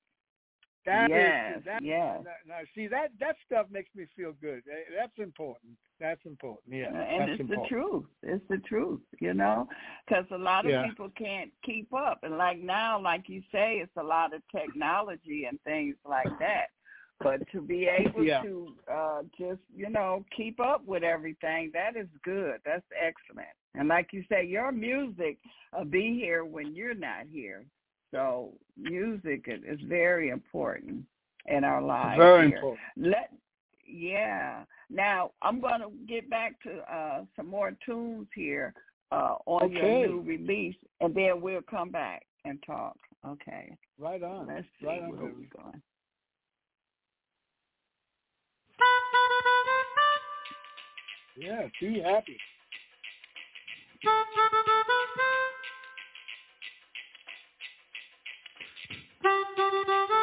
That 0.88 1.12
is- 1.12 1.16
yes, 1.18 1.62
that, 1.66 1.82
yes. 1.84 2.24
Now, 2.48 2.60
see 2.74 2.88
that 2.88 3.12
that 3.20 3.36
stuff 3.46 3.68
makes 3.70 3.94
me 3.94 4.06
feel 4.16 4.32
good. 4.42 4.64
Eh, 4.72 4.84
That's 4.98 5.18
important. 5.20 5.74
That's 6.00 6.26
important. 6.26 6.74
Yeah, 6.74 6.88
and 6.88 7.30
it's 7.30 7.42
important. 7.42 7.70
the 7.70 7.76
truth. 7.76 8.06
It's 8.24 8.48
the 8.48 8.58
truth, 8.60 9.02
you 9.20 9.34
know, 9.34 9.68
because 10.08 10.26
a 10.32 10.38
lot 10.38 10.66
of 10.66 10.72
Yeah. 10.72 10.88
people 10.88 11.10
can't 11.10 11.52
keep 11.64 11.94
up. 11.94 12.24
And 12.24 12.38
like 12.38 12.60
now, 12.60 13.00
like 13.00 13.28
you 13.28 13.42
say, 13.52 13.80
it's 13.80 13.96
a 13.98 14.04
lot 14.04 14.34
of 14.34 14.42
technology 14.50 15.46
and 15.46 15.62
things 15.64 15.96
like 16.06 16.30
that. 16.40 16.68
But 17.20 17.48
to 17.50 17.62
be 17.62 17.88
able 17.88 18.24
Yeah. 18.24 18.44
to 18.44 18.76
uh 18.88 19.24
just, 19.38 19.62
you 19.76 19.90
know, 19.90 20.24
keep 20.36 20.60
up 20.60 20.86
with 20.86 21.04
everything, 21.04 21.72
that 21.72 21.96
is 21.98 22.08
good. 22.24 22.62
That's 22.64 22.86
excellent. 22.96 23.50
And 23.74 23.88
like 23.90 24.14
you 24.14 24.24
say, 24.30 24.44
your 24.46 24.72
music 24.72 25.38
will 25.74 25.86
be 25.86 26.14
here 26.18 26.46
when 26.46 26.74
you're 26.76 26.94
not 26.96 27.26
here. 27.28 27.66
So 28.12 28.54
music 28.78 29.46
is, 29.48 29.80
very 29.88 30.30
important 30.30 31.04
in 31.46 31.64
our 31.64 31.82
lives. 31.82 32.18
Very 32.18 32.48
here. 32.48 32.58
important. 32.58 32.88
Let 32.98 33.32
yeah. 33.86 34.64
Now 34.90 35.32
I'm 35.42 35.60
gonna 35.62 35.88
get 36.08 36.30
back 36.30 36.62
to 36.64 36.80
uh 36.94 37.24
some 37.36 37.48
more 37.48 37.72
tunes 37.86 38.28
here 38.36 38.74
uh 39.12 39.36
on 39.46 39.64
Okay. 39.66 39.76
your 39.76 40.08
new 40.08 40.22
release 40.22 40.76
and 41.02 41.14
then 41.16 41.42
we'll 41.42 41.62
come 41.62 41.90
back 41.90 42.26
and 42.46 42.62
talk. 42.66 42.98
Okay. 43.26 43.76
Right 44.00 44.24
on. 44.24 44.48
Let's 44.48 44.66
see 44.80 44.88
right 44.88 45.02
on. 45.02 45.10
where 45.12 45.22
we're 45.22 45.62
going. 45.64 45.82
Yeah, 51.40 51.68
be 51.80 52.02
happy. 52.02 52.38
Thank 59.70 60.17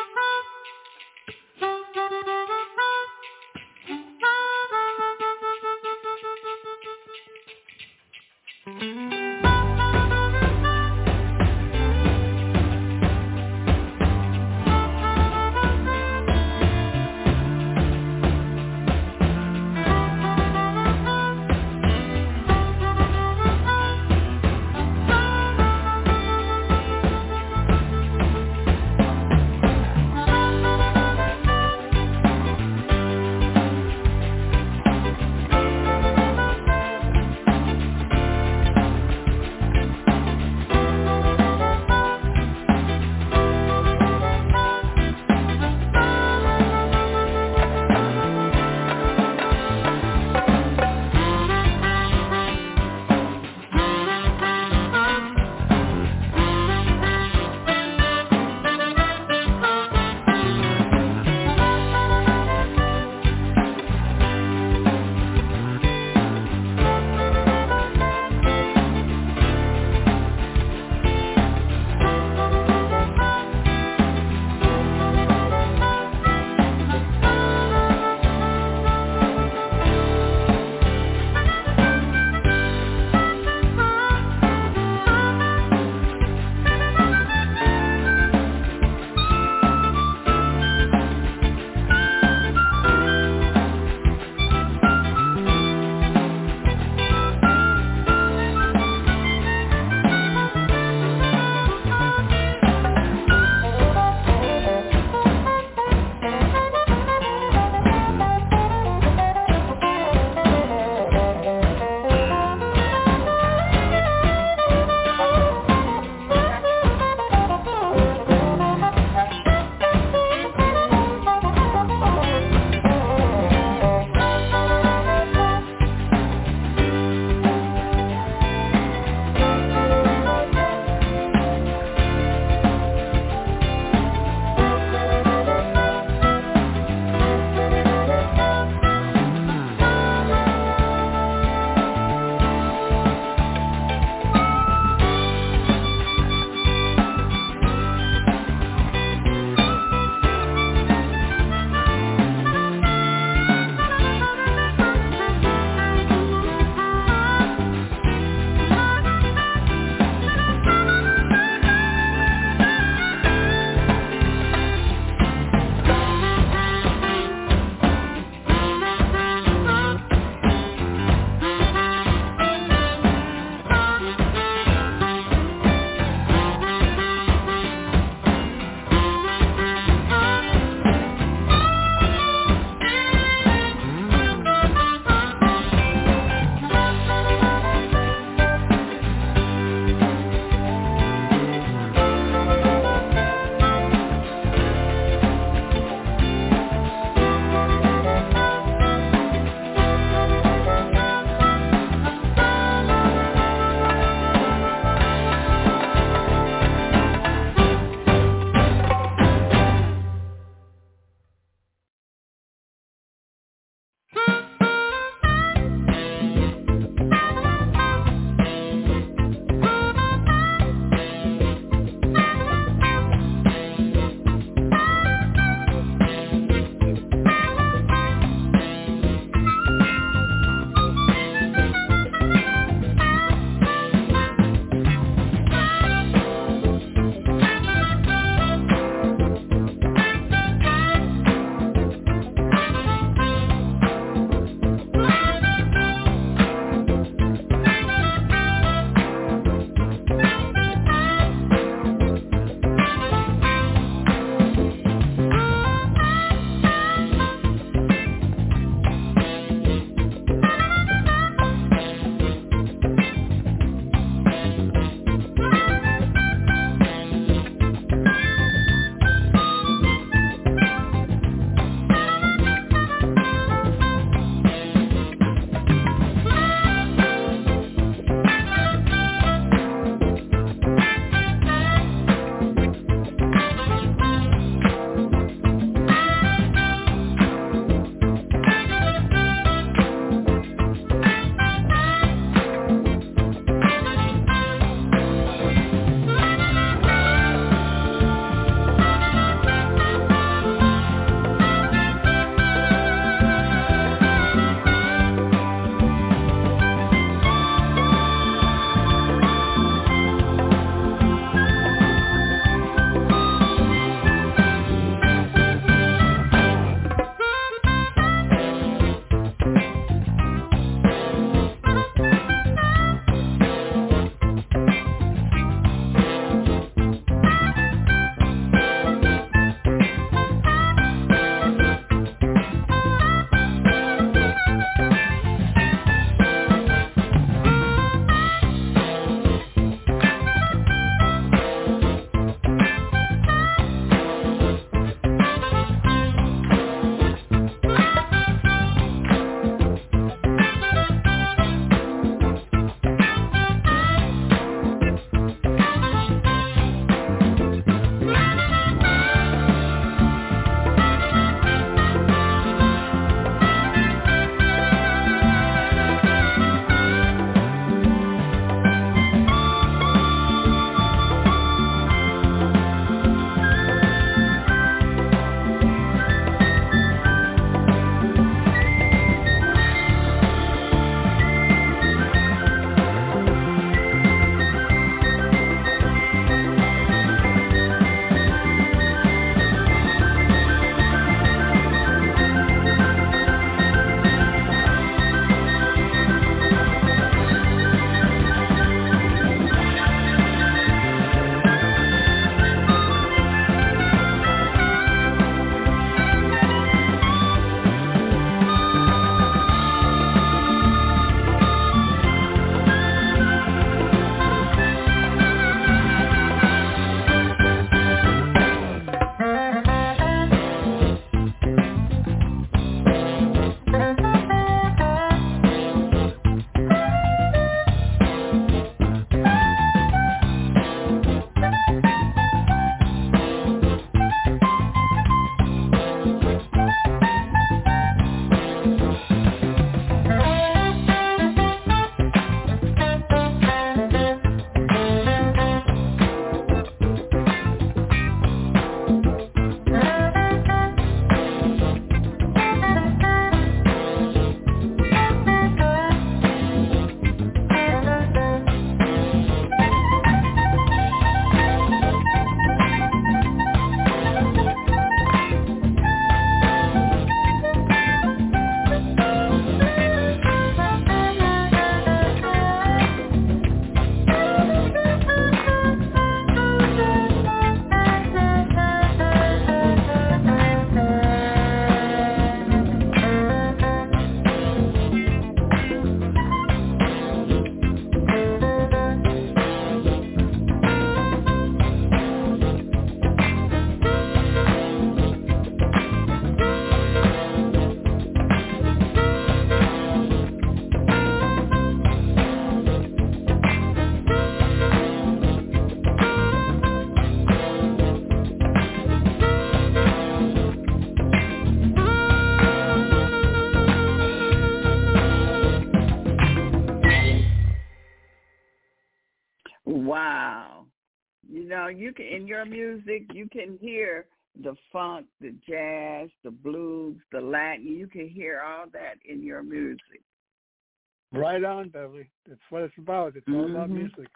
On, 531.65 531.71
Beverly. 531.71 532.09
That's 532.29 532.41
what 532.51 532.63
it's 532.63 532.75
about. 532.79 533.17
It's 533.17 533.27
all 533.29 533.35
mm-hmm. 533.35 533.55
about 533.55 533.71
music. 533.71 534.09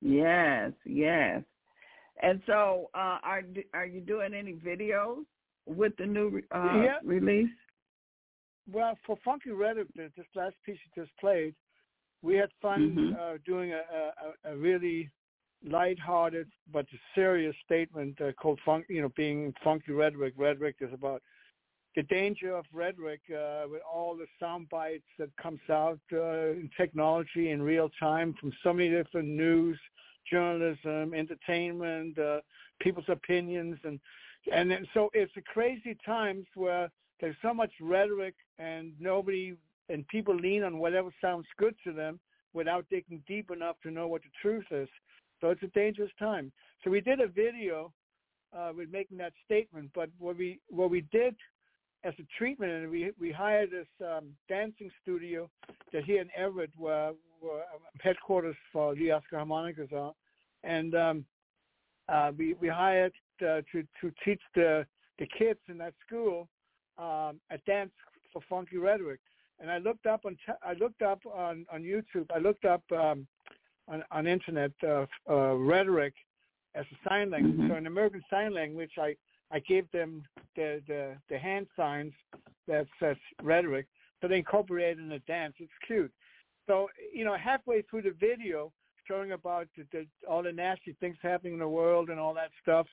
Yes, 0.00 0.72
yes. 0.86 1.42
And 2.22 2.40
so, 2.46 2.90
uh, 2.94 3.18
are 3.22 3.42
are 3.74 3.86
you 3.86 4.00
doing 4.00 4.34
any 4.34 4.52
videos 4.54 5.24
with 5.66 5.92
the 5.98 6.06
new 6.06 6.40
uh, 6.54 6.82
yeah. 6.82 6.98
release? 7.04 7.50
Well, 8.70 8.96
for 9.06 9.16
Funky 9.24 9.50
Rhetoric, 9.50 9.88
this 9.96 10.12
last 10.34 10.54
piece 10.64 10.78
you 10.84 11.02
just 11.02 11.16
played, 11.18 11.54
we 12.22 12.36
had 12.36 12.50
fun 12.62 12.96
mm-hmm. 12.96 13.14
uh, 13.20 13.38
doing 13.44 13.72
a, 13.72 14.50
a, 14.50 14.52
a 14.52 14.56
really 14.56 15.10
lighthearted 15.68 16.48
but 16.72 16.86
serious 17.14 17.54
statement 17.64 18.20
uh, 18.20 18.32
called 18.40 18.60
funk. 18.64 18.86
You 18.88 19.02
know, 19.02 19.12
being 19.16 19.52
funky 19.64 19.92
rhetoric. 19.92 20.34
Rhetoric 20.36 20.76
is 20.80 20.92
about 20.92 21.22
the 21.96 22.02
danger 22.04 22.54
of 22.54 22.64
rhetoric 22.72 23.20
uh, 23.30 23.64
with 23.70 23.82
all 23.82 24.16
the 24.16 24.26
sound 24.38 24.68
bites 24.68 25.04
that 25.18 25.28
comes 25.36 25.60
out 25.68 25.98
uh, 26.12 26.50
in 26.50 26.70
technology 26.76 27.50
in 27.50 27.60
real 27.60 27.90
time 27.98 28.34
from 28.40 28.52
so 28.62 28.72
many 28.72 28.90
different 28.90 29.28
news, 29.28 29.78
journalism, 30.30 31.14
entertainment, 31.14 32.16
uh, 32.18 32.40
people's 32.80 33.08
opinions, 33.08 33.78
and 33.84 33.98
and 34.54 34.72
so 34.94 35.10
it's 35.12 35.32
a 35.36 35.42
crazy 35.42 35.96
times 36.06 36.46
where 36.54 36.88
there's 37.20 37.36
so 37.42 37.52
much 37.52 37.70
rhetoric 37.80 38.34
and 38.58 38.92
nobody 38.98 39.54
and 39.90 40.06
people 40.08 40.34
lean 40.34 40.62
on 40.62 40.78
whatever 40.78 41.10
sounds 41.20 41.46
good 41.58 41.74
to 41.84 41.92
them 41.92 42.18
without 42.54 42.86
digging 42.88 43.22
deep 43.26 43.50
enough 43.50 43.76
to 43.82 43.90
know 43.90 44.06
what 44.06 44.22
the 44.22 44.28
truth 44.40 44.64
is. 44.70 44.88
So 45.40 45.50
it's 45.50 45.62
a 45.62 45.68
dangerous 45.68 46.10
time. 46.18 46.52
So 46.82 46.90
we 46.90 47.00
did 47.00 47.20
a 47.20 47.26
video 47.26 47.92
uh, 48.56 48.72
with 48.74 48.90
making 48.90 49.18
that 49.18 49.32
statement, 49.44 49.90
but 49.94 50.08
what 50.18 50.36
we 50.36 50.60
what 50.68 50.90
we 50.90 51.02
did 51.12 51.34
as 52.04 52.14
a 52.18 52.22
treatment, 52.38 52.72
and 52.72 52.90
we 52.90 53.12
we 53.20 53.30
hired 53.30 53.70
this 53.70 53.86
um, 54.06 54.30
dancing 54.48 54.90
studio 55.02 55.50
that 55.92 56.04
here 56.04 56.20
in 56.20 56.28
Everett, 56.36 56.70
where, 56.76 57.12
where 57.40 57.64
headquarters 58.00 58.56
for 58.72 58.94
the 58.94 59.12
Oskar 59.12 59.36
Harmonicas 59.36 59.92
are, 59.92 60.12
and 60.64 60.94
um, 60.94 61.24
uh, 62.08 62.32
we 62.36 62.54
we 62.54 62.68
hired 62.68 63.12
uh, 63.42 63.60
to 63.72 63.82
to 64.00 64.12
teach 64.24 64.40
the 64.54 64.86
the 65.18 65.26
kids 65.38 65.60
in 65.68 65.78
that 65.78 65.94
school 66.06 66.48
um, 66.98 67.40
a 67.50 67.58
dance 67.66 67.92
for 68.32 68.42
funky 68.48 68.78
rhetoric. 68.78 69.20
And 69.58 69.70
I 69.70 69.78
looked 69.78 70.06
up 70.06 70.24
on 70.24 70.36
I 70.62 70.72
looked 70.74 71.02
up 71.02 71.20
on 71.26 71.66
on 71.72 71.82
YouTube. 71.82 72.26
I 72.34 72.38
looked 72.38 72.64
up 72.64 72.82
um, 72.92 73.26
on 73.88 74.02
on 74.10 74.26
internet 74.26 74.72
uh, 74.82 75.06
uh, 75.28 75.54
rhetoric 75.54 76.14
as 76.74 76.86
a 76.92 77.08
sign 77.08 77.30
language. 77.30 77.56
Mm-hmm. 77.56 77.68
So 77.68 77.76
in 77.76 77.86
American 77.86 78.22
Sign 78.30 78.54
Language, 78.54 78.92
I 78.98 79.14
I 79.50 79.58
gave 79.60 79.90
them 79.90 80.22
the 80.56 80.82
the, 80.86 81.16
the 81.28 81.38
hand 81.38 81.66
signs 81.76 82.12
that 82.68 82.86
says 82.98 83.16
rhetoric, 83.42 83.86
so 84.20 84.28
they 84.28 84.38
incorporated 84.38 84.98
in 84.98 85.08
the 85.08 85.20
dance. 85.20 85.54
It's 85.58 85.70
cute. 85.86 86.12
So 86.66 86.88
you 87.12 87.24
know, 87.24 87.36
halfway 87.36 87.82
through 87.82 88.02
the 88.02 88.14
video, 88.18 88.72
showing 89.06 89.32
about 89.32 89.66
the, 89.76 89.84
the, 89.92 90.06
all 90.28 90.42
the 90.42 90.52
nasty 90.52 90.96
things 91.00 91.16
happening 91.22 91.54
in 91.54 91.58
the 91.58 91.68
world 91.68 92.10
and 92.10 92.20
all 92.20 92.34
that 92.34 92.50
stuff, 92.62 92.86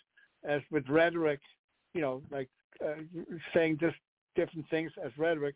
as 0.48 0.62
with 0.72 0.88
rhetoric, 0.90 1.40
you 1.94 2.02
know, 2.02 2.22
like 2.32 2.50
uh, 2.84 3.02
saying 3.54 3.78
just 3.80 3.96
different 4.36 4.68
things 4.70 4.92
as 5.04 5.12
rhetoric. 5.18 5.56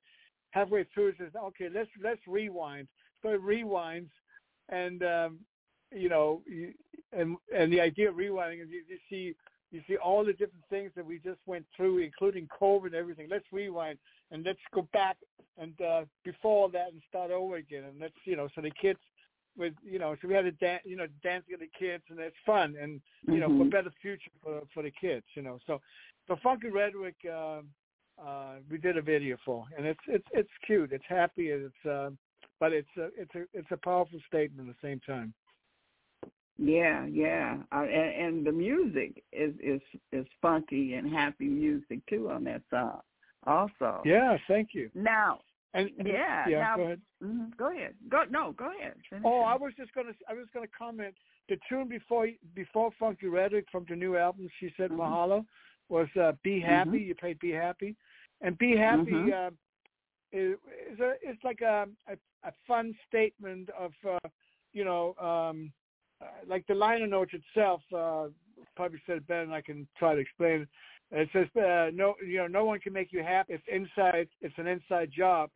Halfway 0.51 0.85
through, 0.93 1.09
it 1.09 1.15
says, 1.17 1.31
"Okay, 1.35 1.69
let's 1.73 1.89
let's 2.03 2.21
rewind." 2.27 2.87
So 3.21 3.29
it 3.29 3.41
rewinds, 3.41 4.09
and 4.69 5.01
um, 5.03 5.39
you 5.93 6.09
know, 6.09 6.41
and 7.13 7.37
and 7.55 7.71
the 7.71 7.79
idea 7.79 8.09
of 8.09 8.15
rewinding 8.15 8.61
is 8.61 8.69
you, 8.69 8.83
you 8.87 8.97
see 9.09 9.35
you 9.71 9.81
see 9.87 9.95
all 9.95 10.25
the 10.25 10.33
different 10.33 10.65
things 10.69 10.91
that 10.95 11.05
we 11.05 11.19
just 11.19 11.39
went 11.45 11.65
through, 11.75 11.99
including 11.99 12.47
COVID 12.61 12.87
and 12.87 12.95
everything. 12.95 13.27
Let's 13.29 13.45
rewind 13.51 13.97
and 14.31 14.45
let's 14.45 14.59
go 14.73 14.87
back 14.93 15.17
and 15.57 15.79
uh, 15.81 16.05
before 16.23 16.69
that 16.69 16.91
and 16.91 17.01
start 17.07 17.31
over 17.31 17.55
again. 17.55 17.85
And 17.85 17.99
let's 17.99 18.13
you 18.25 18.35
know, 18.35 18.49
so 18.53 18.61
the 18.61 18.71
kids 18.71 18.99
with 19.57 19.73
you 19.83 19.99
know, 19.99 20.15
so 20.21 20.27
we 20.27 20.33
had 20.33 20.43
to 20.43 20.51
dance, 20.51 20.83
you 20.85 20.95
know, 20.95 21.07
dancing 21.23 21.51
with 21.51 21.61
the 21.61 21.69
kids, 21.77 22.03
and 22.09 22.19
it's 22.19 22.35
fun, 22.45 22.75
and 22.81 23.01
you 23.23 23.33
mm-hmm. 23.33 23.57
know, 23.57 23.63
for 23.63 23.69
better 23.69 23.91
future 24.01 24.31
for 24.43 24.61
for 24.73 24.83
the 24.83 24.91
kids, 24.91 25.25
you 25.35 25.41
know. 25.41 25.59
So, 25.67 25.81
the 26.27 26.35
Funky 26.37 26.69
Rhetoric, 26.69 27.15
uh, 27.29 27.61
uh, 28.21 28.55
we 28.69 28.77
did 28.77 28.97
a 28.97 29.01
video 29.01 29.37
for, 29.43 29.65
and 29.77 29.85
it's 29.85 29.99
it's 30.07 30.27
it's 30.31 30.49
cute, 30.65 30.91
it's 30.91 31.03
happy, 31.07 31.49
it's 31.49 31.85
uh, 31.85 32.09
but 32.59 32.73
it's 32.73 32.89
a 32.97 33.09
it's 33.17 33.35
a 33.35 33.43
it's 33.53 33.71
a 33.71 33.77
powerful 33.77 34.19
statement 34.27 34.69
at 34.69 34.75
the 34.75 34.87
same 34.87 34.99
time. 35.01 35.33
Yeah, 36.63 37.05
yeah, 37.07 37.57
uh, 37.71 37.81
and, 37.81 38.25
and 38.25 38.45
the 38.45 38.51
music 38.51 39.23
is 39.33 39.53
is 39.63 39.81
is 40.11 40.27
funky 40.43 40.93
and 40.93 41.11
happy 41.11 41.47
music 41.47 41.99
too 42.07 42.29
on 42.29 42.43
that 42.43 42.61
song. 42.69 42.99
Also. 43.47 44.01
Yeah, 44.05 44.37
thank 44.47 44.69
you. 44.73 44.91
Now, 44.93 45.39
and, 45.73 45.89
and 45.97 46.07
yeah, 46.07 46.47
yeah, 46.47 46.59
now, 46.59 46.75
go 46.75 46.83
ahead. 46.83 47.01
Mm-hmm, 47.23 47.43
go 47.57 47.71
ahead. 47.71 47.93
Go 48.09 48.23
no, 48.29 48.51
go 48.51 48.69
ahead. 48.77 48.93
Finish 49.09 49.23
oh, 49.25 49.41
I 49.41 49.55
was 49.55 49.73
just 49.75 49.91
gonna 49.95 50.11
I 50.29 50.33
was 50.33 50.45
gonna 50.53 50.67
comment. 50.77 51.15
The 51.49 51.57
tune 51.67 51.87
before 51.87 52.27
before 52.53 52.91
Funky 52.99 53.25
Rhetoric 53.25 53.65
from 53.71 53.87
the 53.89 53.95
new 53.95 54.15
album, 54.15 54.47
she 54.59 54.71
said 54.77 54.91
mm-hmm. 54.91 55.01
Mahalo, 55.01 55.45
was 55.89 56.07
uh, 56.21 56.33
"Be 56.43 56.59
Happy." 56.59 56.89
Mm-hmm. 56.91 57.07
You 57.07 57.15
played 57.15 57.39
"Be 57.39 57.49
Happy," 57.49 57.95
and 58.41 58.55
"Be 58.59 58.77
Happy" 58.77 59.11
mm-hmm. 59.11 59.47
uh, 59.47 59.49
is, 60.31 60.57
is 60.93 60.99
a, 60.99 61.13
it's 61.23 61.43
like 61.43 61.61
a, 61.61 61.87
a 62.07 62.13
a 62.47 62.51
fun 62.67 62.93
statement 63.07 63.69
of 63.77 63.93
uh, 64.07 64.29
you 64.73 64.85
know 64.85 65.15
um, 65.15 65.71
like 66.47 66.65
the 66.67 66.75
liner 66.75 67.07
notes 67.07 67.31
itself. 67.33 67.81
Uh, 67.95 68.27
probably 68.75 69.01
said 69.05 69.17
it 69.17 69.27
better 69.27 69.45
than 69.45 69.53
I 69.53 69.61
can 69.61 69.87
try 69.97 70.15
to 70.15 70.19
explain 70.19 70.61
it. 70.61 70.69
It 71.11 71.29
says, 71.33 71.47
uh, 71.57 71.91
"No, 71.93 72.15
you 72.25 72.37
know, 72.37 72.47
no 72.47 72.65
one 72.65 72.79
can 72.79 72.93
make 72.93 73.11
you 73.11 73.21
happy. 73.21 73.53
It's 73.53 73.67
inside. 73.67 74.29
It's 74.41 74.57
an 74.57 74.67
inside 74.67 75.11
job, 75.11 75.49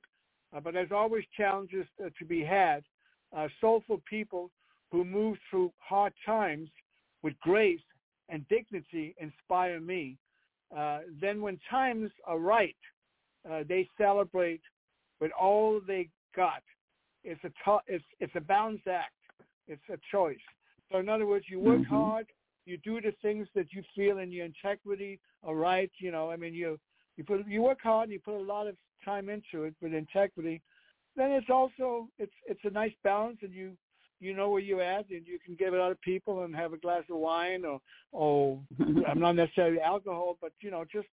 uh, 0.54 0.60
but 0.60 0.74
there's 0.74 0.92
always 0.92 1.24
challenges 1.38 1.88
uh, 2.04 2.10
to 2.20 2.26
be 2.26 2.44
had. 2.44 2.84
Uh, 3.36 3.48
soulful 3.62 4.02
people 4.10 4.52
who 4.92 5.04
move 5.04 5.38
through 5.50 5.72
hard 5.78 6.14
times 6.26 6.70
with 7.22 7.40
grace 7.40 7.82
and 8.30 8.48
dignity 8.50 9.16
inspire 9.20 9.80
me. 9.80 10.18
Uh, 10.76 11.00
then, 11.22 11.42
when 11.42 11.60
times 11.70 12.12
are 12.26 12.40
right, 12.40 12.76
uh, 13.50 13.64
they 13.68 13.88
celebrate 13.98 14.62
with 15.22 15.32
all 15.40 15.80
they 15.80 16.10
got. 16.36 16.64
It's 17.24 17.44
a 17.44 17.50
t- 17.50 17.86
it's 17.88 18.06
it's 18.20 18.36
a 18.36 18.42
balanced 18.42 18.88
act. 18.88 19.14
It's 19.68 19.90
a 19.92 19.98
choice. 20.12 20.38
So, 20.92 21.00
in 21.00 21.10
other 21.10 21.26
words, 21.26 21.46
you 21.50 21.60
work 21.60 21.80
mm-hmm. 21.80 21.96
hard, 21.96 22.28
you 22.66 22.78
do 22.78 23.02
the 23.02 23.14
things 23.22 23.48
that 23.56 23.68
you 23.72 23.84
feel 23.96 24.20
in 24.20 24.32
your 24.32 24.46
integrity 24.46 25.20
are 25.44 25.56
right. 25.56 25.92
You 26.00 26.12
know, 26.12 26.32
I 26.32 26.36
mean, 26.36 26.54
you 26.54 26.80
you 27.18 27.24
put 27.24 27.48
you 27.48 27.62
work 27.62 27.80
hard, 27.82 28.06
and 28.06 28.14
you 28.14 28.20
put 28.20 28.36
a 28.36 28.40
lot 28.40 28.68
of 28.68 28.76
time 29.04 29.30
into 29.30 29.64
it 29.66 29.76
with 29.82 29.94
integrity. 29.94 30.62
Then 31.16 31.32
it's 31.32 31.50
also 31.50 32.08
it's 32.18 32.34
it's 32.48 32.64
a 32.64 32.70
nice 32.70 32.94
balance, 33.04 33.38
and 33.42 33.54
you 33.54 33.74
you 34.20 34.34
know 34.34 34.50
where 34.50 34.62
you're 34.62 34.82
at, 34.82 35.10
and 35.10 35.26
you 35.28 35.40
can 35.44 35.56
give 35.56 35.74
it 35.74 35.80
other 35.80 35.98
people 36.04 36.44
and 36.44 36.56
have 36.56 36.74
a 36.74 36.78
glass 36.78 37.04
of 37.10 37.18
wine 37.18 37.66
or 37.66 37.80
or 38.12 38.60
I'm 39.08 39.20
not 39.20 39.36
necessarily 39.36 39.80
alcohol, 39.80 40.38
but 40.42 40.52
you 40.60 40.72
know 40.72 40.86
just 40.92 41.08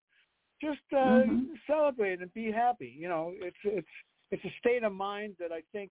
just 0.60 0.80
uh, 0.92 0.96
mm-hmm. 0.96 1.54
celebrate 1.66 2.20
and 2.20 2.32
be 2.32 2.50
happy. 2.50 2.94
You 2.96 3.08
know, 3.08 3.32
it's 3.36 3.56
it's 3.64 3.86
it's 4.30 4.44
a 4.44 4.54
state 4.58 4.84
of 4.84 4.92
mind 4.92 5.36
that 5.38 5.52
I 5.52 5.62
think 5.72 5.90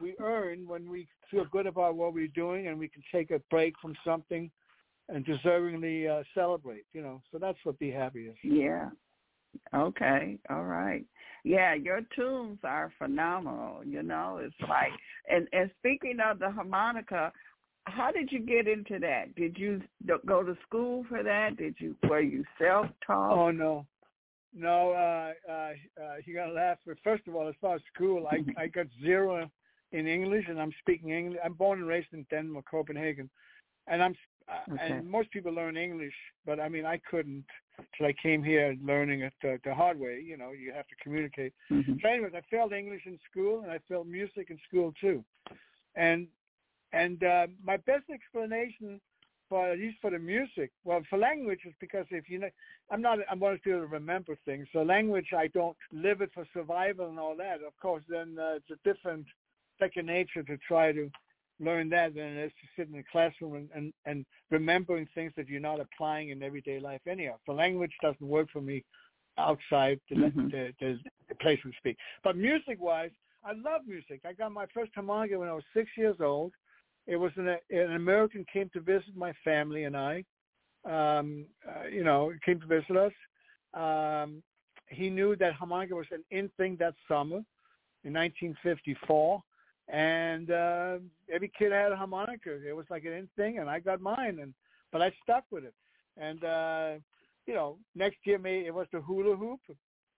we 0.00 0.14
earn 0.20 0.66
when 0.66 0.88
we 0.88 1.06
feel 1.30 1.44
good 1.50 1.66
about 1.66 1.96
what 1.96 2.14
we're 2.14 2.28
doing 2.28 2.68
and 2.68 2.78
we 2.78 2.88
can 2.88 3.02
take 3.12 3.30
a 3.30 3.40
break 3.50 3.74
from 3.80 3.94
something 4.04 4.50
and 5.08 5.24
deservingly 5.24 6.08
uh, 6.08 6.22
celebrate. 6.34 6.84
You 6.92 7.02
know, 7.02 7.22
so 7.30 7.38
that's 7.38 7.58
what 7.64 7.78
be 7.78 7.90
happy 7.90 8.26
is. 8.26 8.36
Yeah. 8.42 8.90
Okay. 9.74 10.38
All 10.48 10.64
right. 10.64 11.04
Yeah, 11.44 11.74
your 11.74 12.00
tunes 12.14 12.58
are 12.64 12.92
phenomenal. 12.98 13.84
You 13.84 14.02
know, 14.02 14.40
it's 14.42 14.54
like 14.68 14.92
and 15.28 15.48
and 15.52 15.70
speaking 15.78 16.18
of 16.24 16.38
the 16.38 16.50
harmonica, 16.50 17.32
how 17.84 18.12
did 18.12 18.30
you 18.30 18.40
get 18.40 18.68
into 18.68 18.98
that? 19.00 19.34
Did 19.34 19.56
you 19.58 19.80
go 20.26 20.42
to 20.42 20.56
school 20.66 21.04
for 21.08 21.22
that? 21.22 21.56
Did 21.56 21.76
you 21.78 21.96
were 22.08 22.20
you 22.20 22.44
self 22.60 22.86
taught? 23.04 23.32
Oh 23.32 23.50
no, 23.50 23.86
no. 24.54 24.92
Uh, 24.92 25.50
uh, 25.50 25.72
uh, 26.00 26.14
you're 26.24 26.44
gonna 26.44 26.54
laugh. 26.54 26.78
But 26.86 26.98
first 27.02 27.26
of 27.26 27.34
all, 27.34 27.48
as 27.48 27.54
far 27.60 27.76
as 27.76 27.82
school, 27.94 28.28
I 28.30 28.44
I 28.56 28.66
got 28.66 28.86
zero 29.02 29.50
in 29.92 30.06
English, 30.06 30.46
and 30.48 30.60
I'm 30.60 30.72
speaking 30.80 31.10
English. 31.10 31.40
I'm 31.44 31.54
born 31.54 31.80
and 31.80 31.88
raised 31.88 32.12
in 32.12 32.26
Denmark, 32.30 32.66
Copenhagen, 32.70 33.28
and 33.86 34.02
I'm 34.02 34.14
uh, 34.48 34.72
okay. 34.72 34.94
and 34.94 35.08
most 35.08 35.30
people 35.30 35.52
learn 35.52 35.76
English, 35.76 36.14
but 36.44 36.58
I 36.58 36.68
mean, 36.68 36.84
I 36.84 37.00
couldn't 37.10 37.44
till 37.96 38.06
I 38.06 38.14
came 38.20 38.42
here 38.42 38.76
learning 38.84 39.20
it 39.22 39.32
the, 39.42 39.58
the 39.64 39.74
hard 39.74 39.98
way. 39.98 40.22
You 40.24 40.36
know, 40.36 40.50
you 40.50 40.72
have 40.72 40.88
to 40.88 40.96
communicate. 41.02 41.52
Mm-hmm. 41.70 41.94
So, 42.02 42.08
anyways, 42.08 42.32
I 42.34 42.42
failed 42.50 42.72
English 42.72 43.02
in 43.06 43.18
school, 43.30 43.62
and 43.62 43.70
I 43.70 43.78
failed 43.88 44.08
music 44.08 44.48
in 44.50 44.58
school 44.68 44.92
too. 45.00 45.24
And 45.94 46.26
and 46.92 47.22
uh, 47.22 47.46
my 47.64 47.76
best 47.76 48.04
explanation 48.12 49.00
for 49.48 49.68
at 49.68 49.78
least 49.78 49.98
for 50.00 50.10
the 50.10 50.18
music, 50.18 50.70
well, 50.84 51.02
for 51.10 51.18
language 51.18 51.60
is 51.66 51.74
because 51.80 52.06
if 52.10 52.30
you 52.30 52.38
know, 52.38 52.48
I'm 52.90 53.02
not, 53.02 53.18
I'm 53.28 53.40
one 53.40 53.54
of 53.54 53.62
people 53.62 53.80
to 53.80 53.86
remember 53.86 54.38
things. 54.44 54.68
So 54.72 54.82
language, 54.82 55.30
I 55.36 55.48
don't 55.48 55.76
live 55.92 56.20
it 56.20 56.30
for 56.32 56.46
survival 56.54 57.08
and 57.08 57.18
all 57.18 57.36
that. 57.36 57.56
Of 57.66 57.76
course, 57.82 58.04
then 58.08 58.36
uh, 58.40 58.58
it's 58.58 58.70
a 58.70 58.88
different 58.88 59.26
second 59.80 60.06
nature 60.06 60.42
to 60.42 60.56
try 60.58 60.92
to 60.92 61.10
learn 61.60 61.88
that 61.90 62.14
than 62.14 62.24
it 62.24 62.46
is 62.46 62.52
to 62.52 62.68
sit 62.76 62.88
in 62.92 62.98
a 62.98 63.04
classroom 63.10 63.54
and, 63.54 63.68
and, 63.74 63.92
and 64.06 64.24
remembering 64.50 65.06
things 65.14 65.32
that 65.36 65.48
you're 65.48 65.60
not 65.60 65.80
applying 65.80 66.30
in 66.30 66.42
everyday 66.42 66.80
life 66.80 67.00
anyhow. 67.06 67.34
The 67.46 67.52
language 67.52 67.92
doesn't 68.02 68.26
work 68.26 68.48
for 68.52 68.62
me 68.62 68.84
outside 69.38 70.00
the, 70.08 70.16
mm-hmm. 70.16 70.48
the, 70.48 70.72
the, 70.80 70.98
the 71.28 71.34
place 71.36 71.58
we 71.64 71.72
speak. 71.78 71.96
But 72.24 72.36
music-wise, 72.36 73.10
I 73.44 73.52
love 73.52 73.82
music. 73.86 74.20
I 74.26 74.32
got 74.32 74.52
my 74.52 74.66
first 74.72 74.92
harmonica 74.94 75.38
when 75.38 75.48
I 75.48 75.52
was 75.52 75.64
six 75.74 75.90
years 75.96 76.16
old. 76.20 76.52
It 77.06 77.16
was 77.16 77.32
an, 77.36 77.56
an 77.70 77.94
American 77.94 78.44
came 78.52 78.70
to 78.72 78.80
visit 78.80 79.16
my 79.16 79.32
family 79.44 79.84
and 79.84 79.96
I. 79.96 80.24
Um, 80.84 81.44
uh, 81.68 81.88
you 81.88 82.04
know, 82.04 82.32
came 82.44 82.58
to 82.60 82.66
visit 82.66 82.96
us. 82.96 83.12
Um, 83.74 84.42
he 84.88 85.10
knew 85.10 85.36
that 85.36 85.52
harmonica 85.52 85.94
was 85.94 86.06
an 86.10 86.24
in 86.30 86.50
thing 86.56 86.76
that 86.80 86.94
summer 87.06 87.42
in 88.04 88.14
1954 88.14 89.42
and 89.88 90.50
uh, 90.50 90.98
every 91.32 91.50
kid 91.58 91.72
had 91.72 91.92
a 91.92 91.96
harmonica. 91.96 92.58
It 92.66 92.74
was 92.74 92.86
like 92.90 93.04
an 93.04 93.12
in 93.12 93.28
thing, 93.36 93.58
and 93.58 93.68
I 93.68 93.80
got 93.80 94.00
mine, 94.00 94.38
and 94.40 94.54
but 94.92 95.02
I 95.02 95.12
stuck 95.22 95.44
with 95.50 95.64
it. 95.64 95.74
And 96.16 96.44
uh, 96.44 96.92
you 97.46 97.54
know, 97.54 97.78
next 97.94 98.18
year 98.24 98.38
maybe 98.38 98.66
it 98.66 98.74
was 98.74 98.86
the 98.92 99.00
hula 99.00 99.36
hoop, 99.36 99.60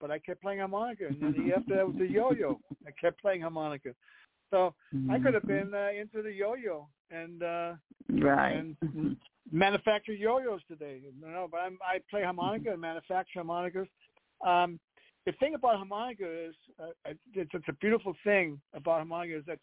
but 0.00 0.10
I 0.10 0.18
kept 0.18 0.42
playing 0.42 0.58
harmonica, 0.58 1.06
and 1.06 1.20
then 1.20 1.34
the 1.36 1.44
year 1.44 1.56
after 1.56 1.76
that 1.76 1.86
was 1.86 1.96
the 1.96 2.06
yo-yo. 2.06 2.58
I 2.86 2.90
kept 3.00 3.20
playing 3.20 3.42
harmonica, 3.42 3.94
so 4.50 4.74
I 5.10 5.18
could 5.18 5.34
have 5.34 5.46
been 5.46 5.72
uh, 5.74 5.90
into 5.98 6.22
the 6.22 6.32
yo-yo 6.32 6.88
and 7.10 7.42
uh, 7.42 7.72
right 8.20 8.52
and 8.52 9.16
manufacture 9.50 10.12
yo-yos 10.12 10.60
today. 10.68 11.00
You 11.02 11.30
know, 11.30 11.48
but 11.50 11.58
I'm, 11.58 11.78
I 11.82 12.00
play 12.10 12.22
harmonica 12.22 12.72
and 12.72 12.80
manufacture 12.80 13.38
harmonicas. 13.40 13.88
Um, 14.44 14.80
the 15.26 15.32
thing 15.32 15.54
about 15.54 15.76
harmonica 15.76 16.24
is 16.24 16.54
uh, 16.80 16.90
it's, 17.34 17.50
it's 17.54 17.68
a 17.68 17.72
beautiful 17.74 18.14
thing 18.24 18.60
about 18.74 18.96
harmonica 18.98 19.38
is 19.38 19.44
that 19.46 19.58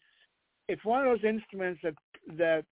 it's 0.68 0.84
one 0.84 1.04
of 1.04 1.06
those 1.06 1.28
instruments 1.28 1.80
that 1.82 1.94
that 2.38 2.64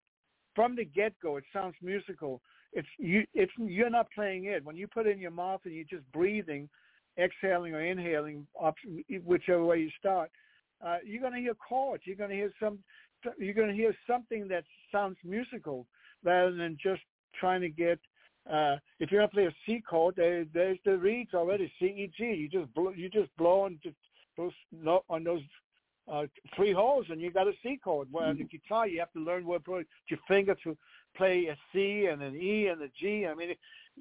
from 0.55 0.77
the 0.77 0.85
get 0.85 1.13
go 1.23 1.37
it 1.37 1.45
sounds 1.53 1.75
musical. 1.83 2.41
It's 2.73 2.89
you 2.99 3.25
it's 3.35 3.53
you're 3.59 3.91
not 3.91 4.07
playing 4.15 4.47
it 4.47 4.65
when 4.65 4.77
you 4.77 4.87
put 4.87 5.07
it 5.07 5.11
in 5.11 5.21
your 5.21 5.31
mouth 5.31 5.61
and 5.65 5.75
you're 5.75 5.85
just 5.85 6.11
breathing, 6.13 6.69
exhaling 7.19 7.75
or 7.75 7.81
inhaling, 7.81 8.47
whichever 9.25 9.65
way 9.65 9.79
you 9.81 9.91
start. 9.99 10.31
Uh, 10.85 10.99
you're 11.05 11.21
going 11.21 11.33
to 11.33 11.41
hear 11.41 11.55
chords. 11.55 12.05
You're 12.07 12.17
going 12.17 12.31
to 12.31 12.37
hear 12.37 12.53
some. 12.61 12.79
You're 13.39 13.55
going 13.55 13.69
to 13.69 13.75
hear 13.75 13.95
something 14.07 14.47
that 14.49 14.65
sounds 14.93 15.17
musical 15.25 15.87
rather 16.23 16.55
than 16.55 16.77
just 16.81 17.03
trying 17.39 17.61
to 17.63 17.69
get 17.69 17.99
uh, 18.53 18.77
if 19.01 19.11
you're 19.11 19.21
gonna 19.21 19.29
play 19.29 19.47
a 19.47 19.55
C 19.67 19.83
chord, 19.89 20.15
there, 20.17 20.45
there's 20.53 20.79
the 20.85 20.97
reeds 20.97 21.35
already. 21.35 21.71
C 21.79 21.87
E 21.87 22.11
G. 22.17 22.25
You 22.25 22.49
just 22.49 22.73
blow, 22.75 22.91
you 22.91 23.09
just 23.09 23.37
blow 23.37 23.63
on 23.63 23.79
just 23.83 23.97
those 24.37 24.53
on 25.09 25.25
those 25.25 25.43
uh, 26.11 26.27
three 26.57 26.73
holes, 26.73 27.07
and 27.11 27.21
you 27.21 27.31
got 27.31 27.49
a 27.49 27.53
C 27.63 27.79
chord. 27.83 28.09
Well, 28.11 28.29
mm-hmm. 28.29 28.39
the 28.39 28.45
guitar, 28.45 28.89
you 28.89 28.99
have 29.01 29.13
to 29.13 29.21
learn 29.21 29.45
what 29.45 29.63
your 29.67 30.21
finger 30.27 30.57
to 30.65 30.77
play 31.17 31.47
a 31.47 31.57
C 31.73 32.07
and 32.11 32.23
an 32.23 32.35
E 32.37 32.69
and 32.69 32.81
a 32.83 32.89
G. 33.01 33.27
I 33.27 33.35
mean, 33.35 33.55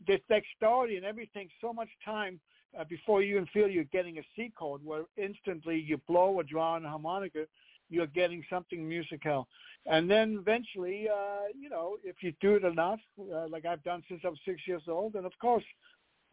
there's 0.06 0.22
dexterity 0.30 0.98
and 0.98 1.06
everything. 1.06 1.50
So 1.60 1.74
much 1.74 1.90
time 2.06 2.40
uh, 2.78 2.84
before 2.86 3.22
you 3.22 3.36
even 3.36 3.48
feel 3.48 3.68
you're 3.68 3.84
getting 3.86 4.20
a 4.20 4.26
C 4.36 4.52
chord, 4.58 4.82
where 4.84 5.04
instantly 5.18 5.80
you 5.80 6.00
blow 6.08 6.30
or 6.34 6.44
draw 6.44 6.74
on 6.74 6.86
a 6.86 6.90
harmonica, 6.90 7.46
you're 7.90 8.08
getting 8.08 8.44
something 8.50 8.88
musical. 8.88 9.48
And 9.86 10.10
then 10.10 10.38
eventually, 10.40 11.08
uh, 11.10 11.48
you 11.58 11.70
know, 11.70 11.98
if 12.04 12.18
you 12.22 12.34
do 12.42 12.56
it 12.56 12.64
enough, 12.64 13.00
uh, 13.20 13.48
like 13.48 13.66
I've 13.66 13.84
done 13.84 14.04
since 14.10 14.22
I 14.26 14.30
was 14.30 14.40
six 14.46 14.62
years 14.68 14.84
old, 14.88 15.14
then 15.14 15.26
of 15.26 15.32
course, 15.40 15.64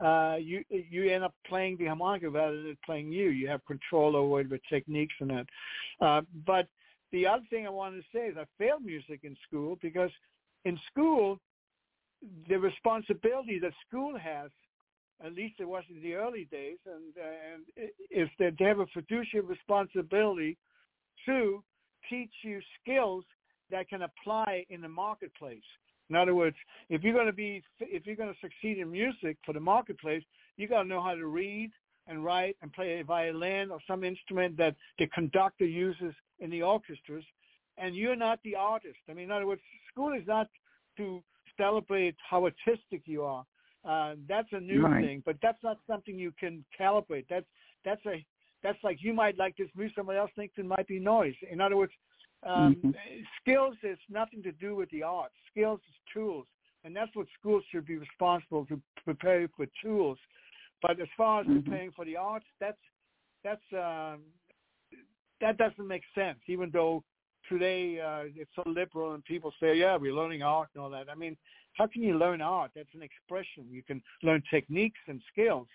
uh, 0.05 0.37
you 0.41 0.65
you 0.69 1.09
end 1.09 1.23
up 1.23 1.35
playing 1.47 1.77
the 1.77 1.87
harmonica 1.87 2.29
rather 2.29 2.63
than 2.63 2.77
playing 2.85 3.13
you. 3.13 3.31
You 3.31 3.49
have 3.49 3.65
control 3.65 4.17
over 4.17 4.43
the 4.43 4.59
techniques 4.69 5.15
and 5.21 5.31
that. 5.31 5.47
Uh, 6.01 6.23
but 6.45 6.67
the 7.13 7.27
other 7.27 7.45
thing 7.49 7.65
I 7.65 7.71
wanted 7.71 7.99
to 7.99 8.07
say 8.13 8.27
is 8.27 8.37
I 8.37 8.45
failed 8.59 8.85
music 8.85 9.21
in 9.23 9.37
school 9.47 9.79
because 9.81 10.11
in 10.65 10.79
school, 10.91 11.39
the 12.49 12.57
responsibility 12.59 13.61
that 13.61 13.73
school 13.87 14.19
has, 14.19 14.51
at 15.25 15.33
least 15.33 15.55
it 15.61 15.69
was 15.69 15.85
in 15.89 16.03
the 16.03 16.15
early 16.15 16.49
days, 16.51 16.79
and 16.87 17.15
and 17.17 17.91
is 18.11 18.29
that 18.41 18.55
they 18.59 18.65
have 18.65 18.81
a 18.81 18.87
fiduciary 18.87 19.47
responsibility 19.47 20.57
to 21.27 21.63
teach 22.09 22.33
you 22.43 22.61
skills 22.81 23.25
that 23.71 23.89
can 23.89 24.03
apply 24.03 24.65
in 24.71 24.81
the 24.81 24.89
marketplace. 24.89 25.63
In 26.11 26.17
other 26.17 26.35
words, 26.35 26.57
if 26.91 27.03
you're 27.03 27.15
going 27.15 27.27
to 27.27 27.33
be 27.33 27.63
if 27.81 28.07
you're 28.07 28.17
going 28.17 28.33
to 28.33 28.41
succeed 28.41 28.79
in 28.79 28.91
music 28.91 29.39
for 29.45 29.53
the 29.53 29.61
marketplace, 29.61 30.23
you 30.57 30.69
got 30.69 30.83
to 30.83 30.89
know 30.89 31.03
how 31.03 31.15
to 31.15 31.27
read 31.27 31.71
and 32.07 32.25
write 32.25 32.57
and 32.61 32.73
play 32.73 33.01
a 33.01 33.05
violin 33.05 33.71
or 33.71 33.79
some 33.87 34.05
instrument 34.05 34.57
that 34.59 34.77
the 34.99 35.07
conductor 35.09 35.65
uses 35.65 36.13
in 36.41 36.51
the 36.51 36.63
orchestras. 36.63 37.25
And 37.79 37.97
you're 37.97 38.17
not 38.17 38.39
the 38.45 38.55
artist. 38.55 38.99
I 39.09 39.15
mean, 39.15 39.25
in 39.25 39.31
other 39.31 39.47
words, 39.47 39.63
school 39.91 40.13
is 40.13 40.27
not 40.27 40.49
to 40.99 41.23
celebrate 41.57 42.15
how 42.29 42.45
artistic 42.45 43.03
you 43.07 43.23
are. 43.23 43.45
Uh, 43.85 44.15
that's 44.29 44.49
a 44.53 44.61
new 44.61 44.83
right. 44.83 45.05
thing, 45.05 45.23
but 45.27 45.37
that's 45.43 45.63
not 45.63 45.79
something 45.87 46.19
you 46.19 46.33
can 46.39 46.65
calibrate. 46.79 47.27
That's 47.29 47.47
that's 47.85 48.05
a 48.07 48.25
that's 48.65 48.83
like 48.83 48.97
you 49.01 49.13
might 49.13 49.39
like 49.39 49.57
this 49.57 49.69
music, 49.77 49.95
somebody 49.97 50.19
else 50.19 50.31
thinks 50.35 50.55
it 50.57 50.65
might 50.65 50.89
be 50.89 50.99
noise. 50.99 51.35
In 51.49 51.61
other 51.61 51.77
words, 51.77 51.93
um, 52.45 52.75
mm-hmm. 52.75 52.91
skills 53.41 53.77
is 53.85 53.99
nothing 54.09 54.43
to 54.43 54.53
do 54.53 54.75
with 54.75 54.91
the 54.91 55.03
arts. 55.03 55.35
Skills 55.51 55.81
is 55.89 55.95
tools, 56.13 56.47
and 56.83 56.97
that's 56.97 57.15
what 57.15 57.27
schools 57.39 57.63
should 57.71 57.87
be 57.87 57.97
responsible 57.97 58.67
to 58.67 58.81
prepare 59.05 59.43
you 59.43 59.49
for 59.57 59.67
tools. 59.83 60.19
But 60.83 60.99
as 60.99 61.09
far 61.17 61.43
as 61.43 61.47
mm-hmm. 61.47 61.61
preparing 61.61 61.93
for 61.93 62.05
the 62.05 62.17
arts, 62.17 62.47
that's 62.59 62.79
that's 63.45 63.63
um, 63.73 64.23
that 65.41 65.59
doesn't 65.59 65.87
make 65.87 66.03
sense. 66.15 66.39
Even 66.49 66.71
though 66.73 67.05
today 67.49 68.01
uh, 68.01 68.25
it's 68.35 68.51
so 68.55 68.63
liberal 68.67 69.13
and 69.13 69.25
people 69.25 69.53
say, 69.61 69.77
yeah, 69.77 69.97
we're 69.97 70.15
learning 70.15 70.43
art 70.43 70.69
and 70.75 70.83
all 70.83 70.91
that. 70.91 71.11
I 71.11 71.15
mean, 71.15 71.37
how 71.75 71.87
can 71.87 72.03
you 72.03 72.17
learn 72.17 72.41
art? 72.41 72.71
That's 72.75 72.95
an 72.95 73.03
expression. 73.03 73.67
You 73.71 73.83
can 73.83 74.03
learn 74.23 74.43
techniques 74.51 75.01
and 75.07 75.21
skills 75.31 75.67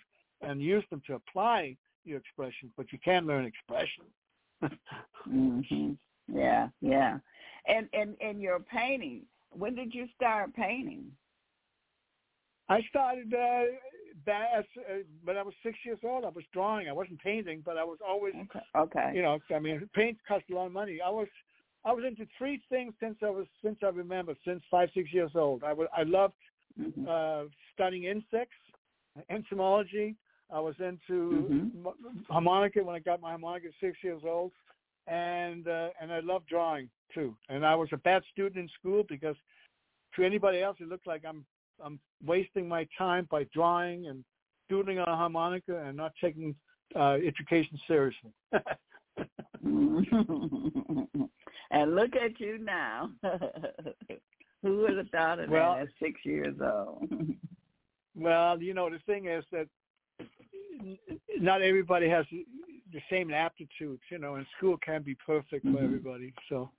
and 0.41 0.61
use 0.61 0.83
them 0.89 1.01
to 1.07 1.15
apply 1.15 1.77
your 2.03 2.19
expression, 2.19 2.71
but 2.77 2.91
you 2.91 2.99
can 3.03 3.25
learn 3.25 3.45
expression. 3.45 4.03
mhm. 5.27 5.97
Yeah, 6.31 6.69
yeah. 6.81 7.17
And 7.67 7.87
and 7.93 8.15
and 8.21 8.41
your 8.41 8.59
painting. 8.59 9.23
When 9.51 9.75
did 9.75 9.93
you 9.93 10.07
start 10.15 10.53
painting? 10.53 11.11
I 12.69 12.81
started 12.89 13.33
uh, 13.33 13.63
that 14.25 14.65
uh, 14.77 14.93
when 15.23 15.37
I 15.37 15.41
was 15.41 15.53
six 15.63 15.77
years 15.83 15.99
old. 16.03 16.23
I 16.23 16.29
was 16.29 16.43
drawing. 16.53 16.87
I 16.87 16.93
wasn't 16.93 17.19
painting, 17.21 17.63
but 17.65 17.77
I 17.77 17.83
was 17.83 17.97
always 18.07 18.33
okay. 18.35 18.65
okay. 18.77 19.11
You 19.15 19.23
know, 19.23 19.39
I 19.53 19.59
mean, 19.59 19.89
paint 19.93 20.17
costs 20.27 20.47
a 20.51 20.55
lot 20.55 20.67
of 20.67 20.71
money. 20.71 20.99
I 21.03 21.09
was 21.09 21.27
I 21.85 21.91
was 21.93 22.03
into 22.05 22.27
three 22.37 22.61
things 22.69 22.93
since 22.99 23.17
I 23.23 23.29
was 23.29 23.47
since 23.63 23.77
I 23.83 23.87
remember 23.87 24.35
since 24.45 24.61
five 24.69 24.89
six 24.93 25.13
years 25.13 25.31
old. 25.35 25.63
I 25.63 25.73
was 25.73 25.87
I 25.95 26.03
loved 26.03 26.33
mm-hmm. 26.79 27.05
uh, 27.07 27.49
studying 27.73 28.03
insects, 28.03 28.57
entomology. 29.29 30.15
I 30.51 30.59
was 30.59 30.75
into 30.79 31.71
mm-hmm. 31.73 32.13
harmonica 32.29 32.83
when 32.83 32.95
I 32.95 32.99
got 32.99 33.21
my 33.21 33.29
harmonica 33.29 33.67
at 33.67 33.73
six 33.79 33.97
years 34.03 34.21
old, 34.25 34.51
and 35.07 35.67
uh, 35.67 35.89
and 36.01 36.11
I 36.11 36.19
loved 36.21 36.47
drawing 36.47 36.89
too. 37.13 37.35
And 37.49 37.65
I 37.65 37.75
was 37.75 37.89
a 37.91 37.97
bad 37.97 38.23
student 38.31 38.57
in 38.57 38.69
school 38.79 39.03
because 39.07 39.35
to 40.15 40.23
anybody 40.23 40.61
else 40.61 40.77
it 40.79 40.87
looked 40.87 41.07
like 41.07 41.23
I'm 41.27 41.45
I'm 41.83 41.99
wasting 42.25 42.67
my 42.67 42.87
time 42.97 43.27
by 43.29 43.45
drawing 43.53 44.07
and 44.07 44.23
doodling 44.69 44.99
on 44.99 45.07
a 45.07 45.15
harmonica 45.15 45.83
and 45.85 45.95
not 45.97 46.13
taking 46.21 46.55
uh, 46.95 47.17
education 47.25 47.79
seriously. 47.87 48.31
and 51.71 51.95
look 51.95 52.15
at 52.15 52.39
you 52.39 52.57
now. 52.59 53.11
Who 54.61 54.79
would 54.79 54.97
have 54.97 55.09
thought 55.09 55.39
of 55.39 55.49
well, 55.49 55.75
that 55.75 55.83
at 55.83 55.87
six 56.01 56.19
years 56.25 56.55
old? 56.61 57.09
well, 58.15 58.61
you 58.61 58.73
know, 58.73 58.89
the 58.89 58.99
thing 59.05 59.27
is 59.27 59.45
that 59.51 59.67
not 61.39 61.61
everybody 61.61 62.09
has 62.09 62.25
the 62.31 63.01
same 63.09 63.31
aptitudes, 63.31 64.01
you 64.09 64.17
know, 64.17 64.35
and 64.35 64.45
school 64.57 64.77
can't 64.77 65.05
be 65.05 65.15
perfect 65.25 65.65
mm-hmm. 65.65 65.75
for 65.75 65.83
everybody. 65.83 66.33
So 66.49 66.71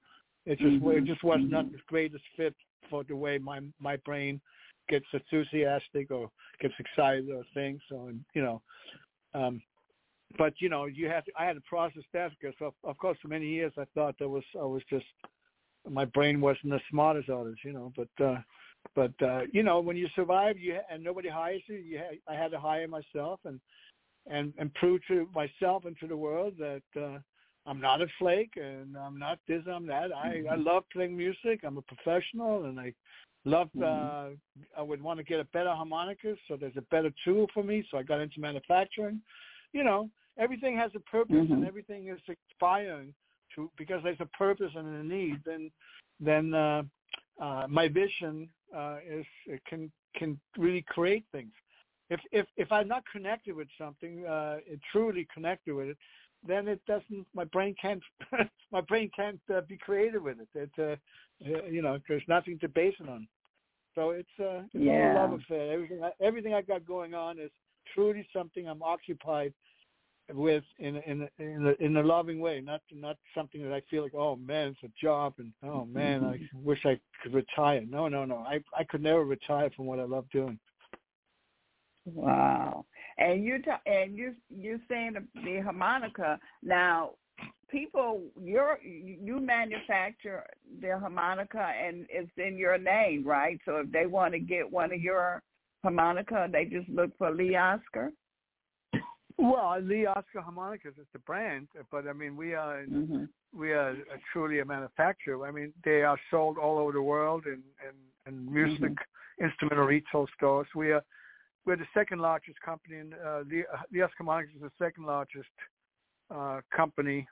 it 0.46 0.58
just 0.58 0.76
mm-hmm. 0.76 0.90
it 0.90 1.04
just 1.04 1.22
was 1.22 1.40
not 1.42 1.66
mm-hmm. 1.66 1.74
the 1.74 1.80
greatest 1.86 2.24
fit 2.36 2.54
for 2.88 3.04
the 3.04 3.16
way 3.16 3.38
my 3.38 3.60
my 3.80 3.96
brain 3.98 4.40
gets 4.88 5.06
enthusiastic 5.12 6.10
or 6.10 6.30
gets 6.60 6.74
excited 6.78 7.28
or 7.30 7.44
things. 7.54 7.80
So 7.88 8.08
and 8.08 8.24
you 8.34 8.42
know, 8.42 8.62
um, 9.34 9.62
but 10.38 10.54
you 10.58 10.68
know, 10.68 10.86
you 10.86 11.08
have 11.08 11.24
to, 11.26 11.32
I 11.38 11.44
had 11.44 11.54
to 11.54 11.62
process 11.68 12.02
that 12.12 12.32
because 12.40 12.56
of, 12.60 12.74
of 12.84 12.96
course 12.98 13.18
for 13.22 13.28
many 13.28 13.46
years 13.46 13.72
I 13.78 13.84
thought 13.94 14.16
that 14.18 14.28
was 14.28 14.44
I 14.58 14.64
was 14.64 14.82
just 14.90 15.06
my 15.88 16.04
brain 16.04 16.40
wasn't 16.40 16.74
as 16.74 16.80
smart 16.90 17.16
as 17.16 17.24
others, 17.32 17.58
you 17.64 17.72
know, 17.72 17.92
but. 17.96 18.24
uh 18.24 18.38
but 18.94 19.12
uh 19.22 19.42
you 19.52 19.62
know 19.62 19.80
when 19.80 19.96
you 19.96 20.08
survive 20.14 20.58
you 20.58 20.78
and 20.90 21.02
nobody 21.02 21.28
hires 21.28 21.62
you 21.66 21.76
you 21.76 21.98
ha- 21.98 22.32
i 22.32 22.34
had 22.34 22.50
to 22.50 22.58
hire 22.58 22.88
myself 22.88 23.40
and 23.44 23.60
and 24.30 24.52
and 24.58 24.72
prove 24.74 25.00
to 25.08 25.28
myself 25.34 25.84
and 25.84 25.96
to 25.98 26.06
the 26.06 26.16
world 26.16 26.54
that 26.58 26.82
uh 26.96 27.18
i'm 27.66 27.80
not 27.80 28.02
a 28.02 28.06
flake 28.18 28.52
and 28.56 28.96
i'm 28.96 29.18
not 29.18 29.38
this 29.46 29.62
i'm 29.72 29.86
that 29.86 30.14
i 30.14 30.28
mm-hmm. 30.28 30.50
i 30.50 30.56
love 30.56 30.82
playing 30.92 31.16
music 31.16 31.60
i'm 31.64 31.78
a 31.78 31.82
professional 31.82 32.64
and 32.64 32.80
i 32.80 32.92
love 33.44 33.68
mm-hmm. 33.76 33.84
uh 33.84 34.34
i 34.78 34.82
would 34.82 35.02
want 35.02 35.18
to 35.18 35.24
get 35.24 35.40
a 35.40 35.44
better 35.44 35.70
harmonica 35.70 36.34
so 36.48 36.56
there's 36.56 36.76
a 36.76 36.82
better 36.90 37.10
tool 37.24 37.46
for 37.52 37.62
me 37.62 37.84
so 37.90 37.98
i 37.98 38.02
got 38.02 38.20
into 38.20 38.40
manufacturing 38.40 39.20
you 39.72 39.84
know 39.84 40.08
everything 40.38 40.76
has 40.76 40.90
a 40.94 41.00
purpose 41.00 41.36
mm-hmm. 41.36 41.52
and 41.52 41.66
everything 41.66 42.08
is 42.08 42.18
inspiring 42.50 43.14
to 43.54 43.70
because 43.76 44.02
there's 44.02 44.20
a 44.20 44.26
purpose 44.26 44.70
and 44.74 44.86
a 44.86 45.02
need, 45.02 45.40
then 45.44 45.70
then 46.20 46.54
uh, 46.54 46.82
uh, 47.40 47.66
my 47.68 47.88
vision 47.88 48.48
uh, 48.76 48.96
is 49.06 49.26
it 49.46 49.60
can 49.68 49.90
can 50.16 50.38
really 50.56 50.84
create 50.88 51.24
things. 51.32 51.52
If 52.08 52.20
if 52.32 52.46
if 52.56 52.72
I'm 52.72 52.88
not 52.88 53.02
connected 53.10 53.54
with 53.54 53.68
something, 53.78 54.26
uh, 54.26 54.58
truly 54.92 55.26
connected 55.32 55.74
with 55.74 55.88
it, 55.88 55.98
then 56.46 56.68
it 56.68 56.80
doesn't. 56.86 57.26
My 57.34 57.44
brain 57.44 57.74
can't. 57.80 58.02
my 58.72 58.80
brain 58.80 59.10
can't 59.14 59.40
uh, 59.54 59.60
be 59.62 59.76
creative 59.76 60.22
with 60.22 60.38
it. 60.40 60.48
It's 60.54 60.78
uh, 60.78 60.96
uh, 61.46 61.64
you 61.66 61.82
know 61.82 61.98
there's 62.08 62.22
nothing 62.28 62.58
to 62.60 62.68
base 62.68 62.94
it 63.00 63.08
on. 63.08 63.28
So 63.94 64.10
it's 64.10 64.28
uh, 64.40 64.62
it's 64.72 64.84
yeah. 64.84 65.12
a 65.12 65.20
love 65.20 65.32
affair. 65.40 65.72
Everything 65.72 66.02
I, 66.02 66.10
everything 66.20 66.54
I 66.54 66.62
got 66.62 66.86
going 66.86 67.14
on 67.14 67.38
is 67.38 67.50
truly 67.94 68.26
something 68.32 68.68
I'm 68.68 68.82
occupied 68.82 69.52
with 70.32 70.64
in 70.78 70.96
in 70.96 71.28
in 71.38 71.66
a, 71.66 71.84
in 71.84 71.96
a 71.96 72.02
loving 72.02 72.40
way, 72.40 72.60
not 72.60 72.80
not 72.92 73.16
something 73.34 73.62
that 73.62 73.72
I 73.72 73.82
feel 73.90 74.02
like 74.02 74.14
oh 74.14 74.36
man 74.36 74.68
it's 74.68 74.82
a 74.82 75.04
job 75.04 75.34
and 75.38 75.52
oh 75.62 75.84
man 75.84 76.24
I 76.24 76.36
mm-hmm. 76.36 76.64
wish 76.64 76.80
I 76.84 76.98
could 77.22 77.34
retire. 77.34 77.82
No, 77.88 78.08
no, 78.08 78.24
no. 78.24 78.38
I 78.38 78.60
I 78.76 78.84
could 78.84 79.02
never 79.02 79.24
retire 79.24 79.70
from 79.76 79.86
what 79.86 80.00
I 80.00 80.04
love 80.04 80.26
doing. 80.32 80.58
Wow. 82.06 82.86
And 83.18 83.44
you 83.44 83.60
ta- 83.62 83.82
and 83.86 84.16
you 84.16 84.34
you're 84.48 84.80
saying 84.88 85.14
the, 85.14 85.24
the 85.42 85.60
harmonica 85.60 86.38
now. 86.62 87.10
People, 87.70 88.22
you're 88.42 88.78
you 88.82 89.38
manufacture 89.40 90.44
the 90.82 90.98
harmonica 90.98 91.72
and 91.82 92.04
it's 92.10 92.30
in 92.36 92.56
your 92.56 92.76
name, 92.76 93.24
right? 93.24 93.60
So 93.64 93.76
if 93.76 93.92
they 93.92 94.06
want 94.06 94.34
to 94.34 94.40
get 94.40 94.70
one 94.70 94.92
of 94.92 95.00
your 95.00 95.40
harmonica, 95.82 96.48
they 96.50 96.64
just 96.64 96.88
look 96.88 97.16
for 97.16 97.30
Lee 97.30 97.56
Oskar. 97.56 98.10
Well, 99.40 99.80
Lee 99.80 100.06
Oskar 100.06 100.42
Harmonicas 100.42 100.98
is 100.98 101.06
the 101.14 101.18
brand, 101.20 101.68
but 101.90 102.06
I 102.06 102.12
mean 102.12 102.36
we 102.36 102.52
are 102.52 102.84
mm-hmm. 102.84 103.24
we 103.58 103.72
are 103.72 103.90
a, 103.90 104.18
truly 104.32 104.60
a 104.60 104.64
manufacturer. 104.66 105.46
I 105.46 105.50
mean 105.50 105.72
they 105.82 106.02
are 106.02 106.18
sold 106.30 106.58
all 106.58 106.78
over 106.78 106.92
the 106.92 107.02
world 107.02 107.46
in 107.46 107.62
in, 107.86 107.94
in 108.26 108.52
music 108.52 108.82
mm-hmm. 108.82 109.44
instrumental 109.44 109.86
retail 109.86 110.26
stores. 110.36 110.66
We 110.74 110.92
are 110.92 111.02
we're 111.64 111.76
the 111.76 111.86
second 111.94 112.20
largest 112.20 112.60
company 112.60 112.98
in 112.98 113.14
uh, 113.14 113.42
Lee, 113.50 113.64
uh, 113.72 113.78
Lee 113.90 114.02
Oskar 114.02 114.24
Harmonicas 114.24 114.56
is 114.56 114.60
the 114.60 114.84
second 114.84 115.06
largest 115.06 115.48
uh, 116.30 116.60
company 116.76 117.26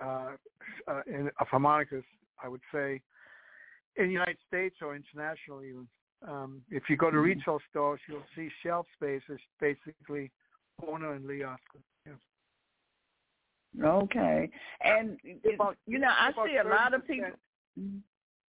uh, 0.00 0.32
uh, 0.86 1.00
in, 1.06 1.30
of 1.40 1.46
harmonicas, 1.48 2.04
I 2.42 2.48
would 2.48 2.62
say, 2.72 3.00
in 3.96 4.06
the 4.06 4.12
United 4.12 4.38
States 4.46 4.76
or 4.82 4.94
internationally. 4.94 5.72
Um, 6.28 6.62
if 6.70 6.84
you 6.90 6.96
go 6.96 7.10
to 7.10 7.16
mm-hmm. 7.16 7.38
retail 7.38 7.58
stores, 7.70 8.00
you'll 8.06 8.22
see 8.36 8.50
shelf 8.62 8.86
spaces 8.96 9.40
basically 9.60 10.30
Hohner 10.82 11.16
and 11.16 11.26
Lee 11.26 11.42
Oskar. 11.44 11.80
Yeah. 12.06 13.86
Okay, 13.86 14.50
and 14.82 15.18
about, 15.54 15.76
you 15.86 15.98
know, 15.98 16.08
I 16.08 16.30
see 16.46 16.56
a 16.56 16.68
lot 16.68 16.94
of 16.94 17.06
people. 17.06 17.30
Mm-hmm. 17.78 17.98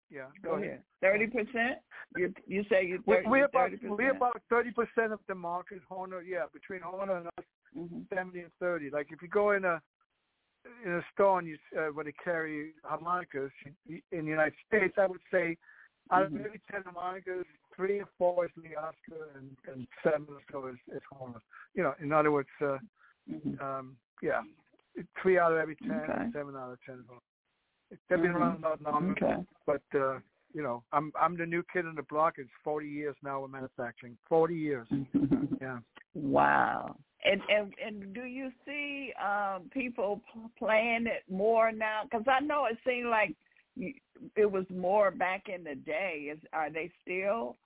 Yeah, 0.10 0.26
go, 0.44 0.58
go 0.58 0.64
ahead. 0.64 0.82
Thirty 1.02 1.28
percent. 1.28 1.80
You 2.18 2.34
you 2.48 2.64
say 2.70 2.86
you 2.86 3.04
30, 3.06 3.28
we're 3.28 3.46
about 3.46 3.70
we're 3.84 4.12
about 4.12 4.42
thirty 4.50 4.72
percent 4.72 5.12
of 5.14 5.20
the 5.28 5.36
market. 5.36 5.80
Hohner, 5.92 6.22
yeah, 6.26 6.46
between 6.54 6.80
Hohner 6.80 7.18
and 7.18 7.28
us, 7.28 7.46
mm-hmm. 7.78 8.00
seventy 8.14 8.40
and 8.40 8.52
thirty. 8.60 8.90
Like 8.90 9.08
if 9.12 9.22
you 9.22 9.28
go 9.28 9.52
in 9.52 9.66
a 9.66 9.82
in 10.86 10.94
a 10.94 11.02
store 11.14 11.40
and 11.40 11.48
you 11.48 11.58
uh, 11.78 11.92
where 11.94 12.06
they 12.06 12.14
carry 12.24 12.74
harmonicas 12.84 13.52
in 13.88 14.02
the 14.12 14.32
United 14.32 14.54
States, 14.68 14.96
I 14.98 15.06
would 15.06 15.22
say 15.32 15.58
out 16.12 16.24
of 16.24 16.32
mm-hmm. 16.32 16.44
maybe 16.44 16.62
ten 16.72 16.82
harmonicas, 16.84 17.46
three 17.80 18.02
or 18.02 18.10
four 18.18 18.46
is 18.46 18.52
Lee 18.58 18.76
Oskar 18.78 19.30
and, 19.38 19.56
and 19.72 19.88
seven 20.04 20.28
or 20.30 20.42
so 20.52 20.68
is, 20.68 20.76
is 20.94 21.02
Hohner. 21.14 21.40
You 21.74 21.84
know, 21.84 21.94
in 22.02 22.12
other 22.12 22.32
words, 22.32 22.50
uh, 22.62 22.78
mm-hmm. 23.32 23.64
um, 23.64 23.96
yeah, 24.22 24.42
three 25.22 25.40
out 25.40 25.54
of 25.54 25.58
every 25.60 25.78
ten, 25.78 25.92
okay. 25.92 26.26
seven 26.34 26.56
out 26.58 26.74
of 26.74 26.80
ten. 26.86 27.06
They've 27.90 28.22
been 28.22 28.32
mm-hmm. 28.32 28.36
around 28.36 28.58
about 28.58 28.82
numbers, 28.82 29.18
okay. 29.24 29.42
but 29.66 29.82
uh, 29.98 30.20
you 30.54 30.62
know, 30.62 30.84
I'm 30.92 31.14
I'm 31.20 31.38
the 31.38 31.46
new 31.46 31.64
kid 31.72 31.86
on 31.86 31.96
the 31.96 32.04
block. 32.04 32.36
It's 32.38 32.50
40 32.64 32.88
years 32.88 33.16
now 33.24 33.46
in 33.46 33.52
manufacturing. 33.52 34.18
40 34.28 34.56
years. 34.56 34.88
yeah. 35.62 35.80
Wow. 36.14 36.98
And 37.24 37.42
and 37.50 37.74
and 37.86 38.14
do 38.14 38.24
you 38.24 38.50
see 38.66 39.14
um, 39.24 39.70
people 39.72 40.22
playing 40.58 41.06
it 41.08 41.24
more 41.32 41.72
now? 41.72 42.02
Because 42.04 42.26
I 42.28 42.40
know 42.44 42.66
it 42.66 42.78
seemed 42.86 43.10
like 43.10 43.36
it 44.36 44.52
was 44.52 44.66
more 44.70 45.12
back 45.12 45.44
in 45.54 45.64
the 45.64 45.76
day. 45.76 46.30
Is 46.32 46.40
are 46.54 46.70
they 46.70 46.92
still 47.02 47.58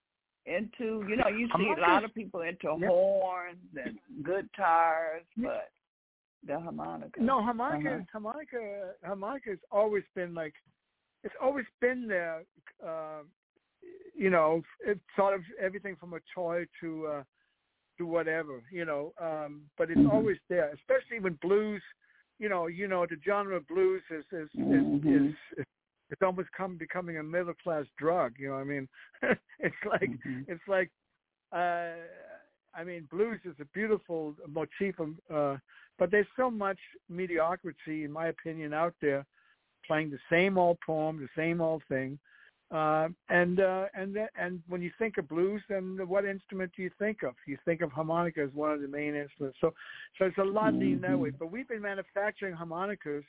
into 0.46 1.06
you 1.08 1.16
know 1.16 1.28
you 1.28 1.48
see 1.58 1.72
a 1.78 1.82
lot 1.82 2.04
of 2.04 2.14
people 2.14 2.42
into 2.42 2.76
yeah. 2.80 2.88
horns 2.88 3.58
and 3.84 3.98
guitars 4.26 5.24
but 5.38 5.70
the 6.46 6.60
harmonica 6.60 7.22
no 7.22 7.42
harmonica 7.42 7.96
uh-huh. 7.96 8.04
harmonica 8.12 8.92
harmonica 9.04 9.52
has 9.52 9.60
always 9.72 10.04
been 10.16 10.34
like 10.34 10.54
it's 11.24 11.36
always 11.42 11.66
been 11.80 12.08
there 12.08 12.44
uh, 12.86 13.22
you 14.16 14.30
know 14.30 14.62
it's 14.86 15.00
sort 15.16 15.34
of 15.34 15.42
everything 15.62 15.96
from 15.98 16.14
a 16.14 16.20
toy 16.36 16.66
to 16.82 17.08
uh 17.08 17.24
to 17.98 18.06
whatever 18.06 18.62
you 18.72 18.84
know 18.84 19.14
um 19.22 19.62
but 19.78 19.90
it's 19.90 20.00
mm-hmm. 20.00 20.12
always 20.12 20.38
there 20.50 20.74
especially 20.74 21.20
when 21.20 21.38
blues 21.42 21.82
you 22.38 22.50
know 22.50 22.68
you 22.68 22.88
know 22.88 23.06
the 23.10 23.16
genre 23.26 23.56
of 23.56 23.68
blues 23.68 24.02
is 24.12 24.26
is 24.34 24.50
mm-hmm. 24.60 25.08
is, 25.08 25.22
is, 25.32 25.36
is 25.60 25.66
it's 26.14 26.22
almost 26.22 26.50
come 26.56 26.78
becoming 26.78 27.18
a 27.18 27.24
middle 27.24 27.56
class 27.56 27.86
drug. 27.98 28.34
You 28.38 28.50
know, 28.50 28.56
I 28.56 28.64
mean, 28.64 28.88
it's 29.60 29.76
like 29.90 30.10
mm-hmm. 30.10 30.42
it's 30.48 30.62
like, 30.68 30.92
uh, 31.52 31.96
I 32.76 32.84
mean, 32.86 33.08
blues 33.12 33.40
is 33.46 33.56
a 33.60 33.66
beautiful 33.74 34.36
motif, 34.48 35.00
of, 35.00 35.10
uh, 35.34 35.58
but 35.98 36.12
there's 36.12 36.28
so 36.38 36.52
much 36.52 36.78
mediocrity, 37.10 38.04
in 38.04 38.12
my 38.12 38.28
opinion, 38.28 38.74
out 38.74 38.94
there, 39.02 39.26
playing 39.88 40.12
the 40.12 40.20
same 40.30 40.58
old 40.58 40.78
poem, 40.86 41.18
the 41.18 41.42
same 41.42 41.62
old 41.62 41.82
thing. 41.90 42.20
Uh, 42.72 43.08
and 43.30 43.60
uh, 43.60 43.86
and 43.96 44.14
th- 44.14 44.30
and 44.40 44.62
when 44.68 44.84
you 44.84 44.92
think 45.00 45.18
of 45.18 45.28
blues, 45.28 45.62
then 45.68 45.98
what 46.06 46.26
instrument 46.26 46.72
do 46.76 46.84
you 46.84 46.92
think 47.00 47.24
of? 47.24 47.34
You 47.48 47.58
think 47.66 47.82
of 47.82 47.92
harmonica 47.92 48.42
as 48.42 48.54
one 48.54 48.72
of 48.72 48.82
the 48.82 48.88
main 48.88 49.16
instruments. 49.16 49.58
So, 49.62 49.74
so 50.20 50.26
it's 50.26 50.38
a 50.38 50.44
lot 50.44 50.74
mm-hmm. 50.74 51.02
that 51.02 51.18
way. 51.18 51.32
But 51.32 51.52
we've 51.52 51.68
been 51.68 51.82
manufacturing 51.82 52.54
harmonicas 52.54 53.24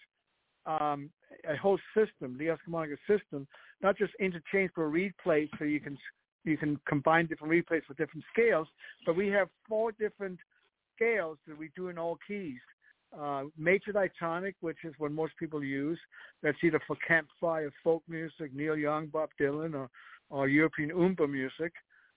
um, 0.66 1.10
a 1.48 1.56
whole 1.56 1.78
system, 1.94 2.36
the 2.38 2.46
Eskimonica 2.46 2.96
system, 3.08 3.46
not 3.82 3.96
just 3.98 4.12
interchangeable 4.20 4.84
reed 4.84 5.12
plates 5.22 5.52
so 5.58 5.64
you 5.64 5.80
can 5.80 5.96
you 6.44 6.58
can 6.58 6.78
combine 6.86 7.26
different 7.26 7.50
reed 7.50 7.66
plates 7.66 7.86
with 7.88 7.96
different 7.96 8.24
scales, 8.32 8.68
but 9.06 9.16
we 9.16 9.28
have 9.28 9.48
four 9.66 9.92
different 9.92 10.38
scales 10.94 11.38
that 11.46 11.58
we 11.58 11.70
do 11.74 11.88
in 11.88 11.98
all 11.98 12.18
keys. 12.26 12.60
Uh, 13.18 13.44
major 13.56 13.92
diatonic, 13.92 14.54
which 14.60 14.78
is 14.84 14.92
what 14.98 15.12
most 15.12 15.32
people 15.38 15.62
use. 15.62 15.98
That's 16.42 16.58
either 16.62 16.80
for 16.86 16.96
campfire 17.06 17.72
folk 17.82 18.02
music, 18.08 18.52
Neil 18.52 18.76
Young, 18.76 19.06
Bob 19.06 19.30
Dylan, 19.40 19.74
or, 19.74 19.88
or 20.30 20.48
European 20.48 20.90
oompa 20.90 21.30
music. 21.30 21.72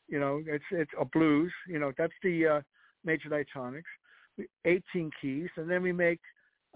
You 0.07 0.19
know, 0.19 0.41
it's 0.45 0.65
it's 0.71 0.91
a 0.99 1.05
blues. 1.05 1.53
You 1.67 1.79
know, 1.79 1.91
that's 1.97 2.13
the 2.23 2.47
uh, 2.47 2.61
major 3.05 3.29
diatonics. 3.29 3.83
18 4.65 5.11
keys, 5.21 5.49
and 5.55 5.69
then 5.69 5.81
we 5.81 5.91
make 5.91 6.19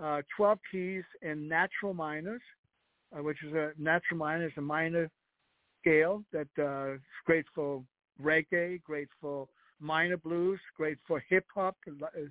uh, 0.03 0.21
12 0.35 0.59
keys 0.71 1.03
in 1.21 1.47
natural 1.47 1.93
minors, 1.93 2.41
uh, 3.15 3.21
which 3.21 3.37
is 3.43 3.53
a 3.53 3.71
natural 3.77 4.17
minor 4.17 4.47
is 4.47 4.53
a 4.57 4.61
minor 4.61 5.09
scale 5.81 6.23
that 6.31 6.47
uh, 6.59 6.95
is 6.95 7.01
great 7.25 7.45
for 7.53 7.83
reggae, 8.21 8.81
great 8.83 9.09
for 9.19 9.47
minor 9.79 10.17
blues, 10.17 10.59
great 10.75 10.97
for 11.07 11.23
hip 11.29 11.45
hop, 11.53 11.75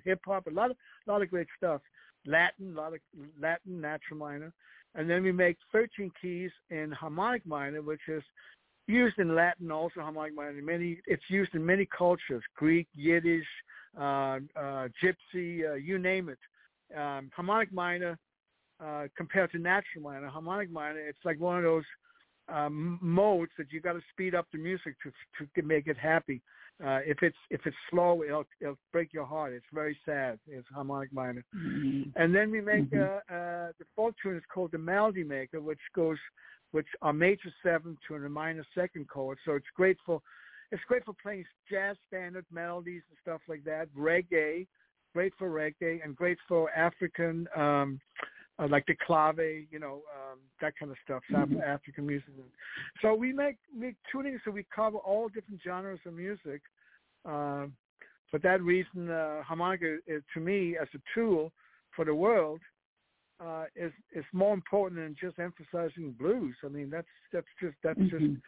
hip 0.03 0.19
hop, 0.25 0.47
a 0.47 0.49
lot 0.49 0.71
of 0.71 0.77
a 1.07 1.11
lot 1.11 1.21
of 1.21 1.29
great 1.29 1.47
stuff. 1.57 1.81
Latin, 2.25 2.73
a 2.73 2.79
lot 2.79 2.93
of 2.93 2.99
Latin 3.39 3.81
natural 3.81 4.19
minor, 4.19 4.53
and 4.95 5.09
then 5.09 5.23
we 5.23 5.31
make 5.31 5.57
13 5.71 6.11
keys 6.21 6.51
in 6.69 6.91
harmonic 6.91 7.45
minor, 7.45 7.81
which 7.81 8.01
is 8.07 8.21
used 8.87 9.17
in 9.17 9.33
Latin, 9.33 9.71
also 9.71 10.01
harmonic 10.01 10.35
minor. 10.35 10.61
Many, 10.61 10.99
it's 11.07 11.23
used 11.29 11.55
in 11.55 11.65
many 11.65 11.87
cultures: 11.97 12.43
Greek, 12.55 12.87
Yiddish, 12.95 13.47
uh, 13.97 14.39
uh, 14.55 14.87
Gypsy, 15.03 15.69
uh, 15.69 15.73
you 15.75 15.97
name 15.97 16.29
it 16.29 16.37
um, 16.97 17.29
harmonic 17.33 17.71
minor 17.73 18.17
uh, 18.83 19.07
compared 19.15 19.51
to 19.51 19.59
natural 19.59 20.03
minor. 20.03 20.27
Harmonic 20.27 20.71
minor, 20.71 20.99
it's 20.99 21.23
like 21.23 21.39
one 21.39 21.57
of 21.57 21.63
those 21.63 21.83
um, 22.47 22.99
modes 23.01 23.51
that 23.57 23.71
you 23.71 23.81
got 23.81 23.93
to 23.93 24.01
speed 24.11 24.35
up 24.35 24.47
the 24.51 24.57
music 24.57 24.95
to 25.03 25.11
to 25.55 25.67
make 25.67 25.87
it 25.87 25.97
happy. 25.97 26.41
Uh, 26.83 26.99
if 27.05 27.17
it's 27.21 27.37
if 27.49 27.61
it's 27.65 27.75
slow, 27.89 28.23
it'll 28.23 28.45
it'll 28.59 28.77
break 28.91 29.13
your 29.13 29.25
heart. 29.25 29.53
It's 29.53 29.65
very 29.71 29.97
sad. 30.05 30.39
It's 30.47 30.67
harmonic 30.73 31.13
minor, 31.13 31.45
mm-hmm. 31.55 32.09
and 32.15 32.33
then 32.33 32.49
we 32.49 32.59
make 32.59 32.89
mm-hmm. 32.89 33.33
uh, 33.33 33.35
uh, 33.35 33.71
the 33.77 33.85
fourth 33.95 34.15
tune 34.21 34.35
is 34.35 34.43
called 34.51 34.71
the 34.71 34.79
melody 34.79 35.23
maker, 35.23 35.61
which 35.61 35.79
goes 35.95 36.17
which 36.71 36.87
are 37.01 37.13
major 37.13 37.51
seventh 37.63 37.99
to 38.07 38.15
a 38.15 38.19
minor 38.29 38.65
second 38.73 39.07
chord. 39.07 39.37
So 39.45 39.53
it's 39.53 39.65
great 39.75 39.97
for 40.05 40.21
it's 40.71 40.81
great 40.87 41.05
for 41.05 41.13
playing 41.21 41.45
jazz 41.69 41.97
standard 42.07 42.45
melodies 42.51 43.03
and 43.09 43.17
stuff 43.21 43.41
like 43.47 43.63
that, 43.65 43.87
reggae, 43.95 44.67
great 45.13 45.33
for 45.37 45.49
reggae 45.49 46.03
and 46.03 46.15
great 46.15 46.37
for 46.47 46.71
African, 46.71 47.47
um, 47.55 47.99
uh, 48.59 48.67
like 48.69 48.85
the 48.85 48.95
clave, 49.05 49.39
you 49.39 49.79
know, 49.79 50.01
um, 50.15 50.39
that 50.61 50.73
kind 50.77 50.91
of 50.91 50.97
stuff, 51.03 51.23
South 51.31 51.49
mm-hmm. 51.49 51.61
African 51.61 52.05
music. 52.05 52.29
So 53.01 53.15
we 53.15 53.33
make 53.33 53.57
make 53.75 53.95
tuning 54.11 54.39
so 54.43 54.51
we 54.51 54.65
cover 54.73 54.97
all 54.97 55.29
different 55.29 55.61
genres 55.63 55.99
of 56.05 56.13
music. 56.13 56.61
Uh, 57.25 57.67
for 58.29 58.39
that 58.43 58.61
reason, 58.61 59.09
uh, 59.09 59.43
harmonica 59.43 59.97
is, 60.07 60.23
to 60.33 60.39
me 60.39 60.77
as 60.81 60.87
a 60.95 60.99
tool 61.13 61.51
for 61.95 62.05
the 62.05 62.15
world 62.15 62.61
uh, 63.43 63.65
is 63.75 63.91
is 64.13 64.25
more 64.33 64.53
important 64.53 65.01
than 65.01 65.15
just 65.19 65.39
emphasizing 65.39 66.11
blues. 66.11 66.55
I 66.63 66.67
mean, 66.69 66.89
that's 66.89 67.07
that's 67.33 67.47
just 67.61 67.75
that's 67.83 67.99
mm-hmm. 67.99 68.17
just 68.17 68.41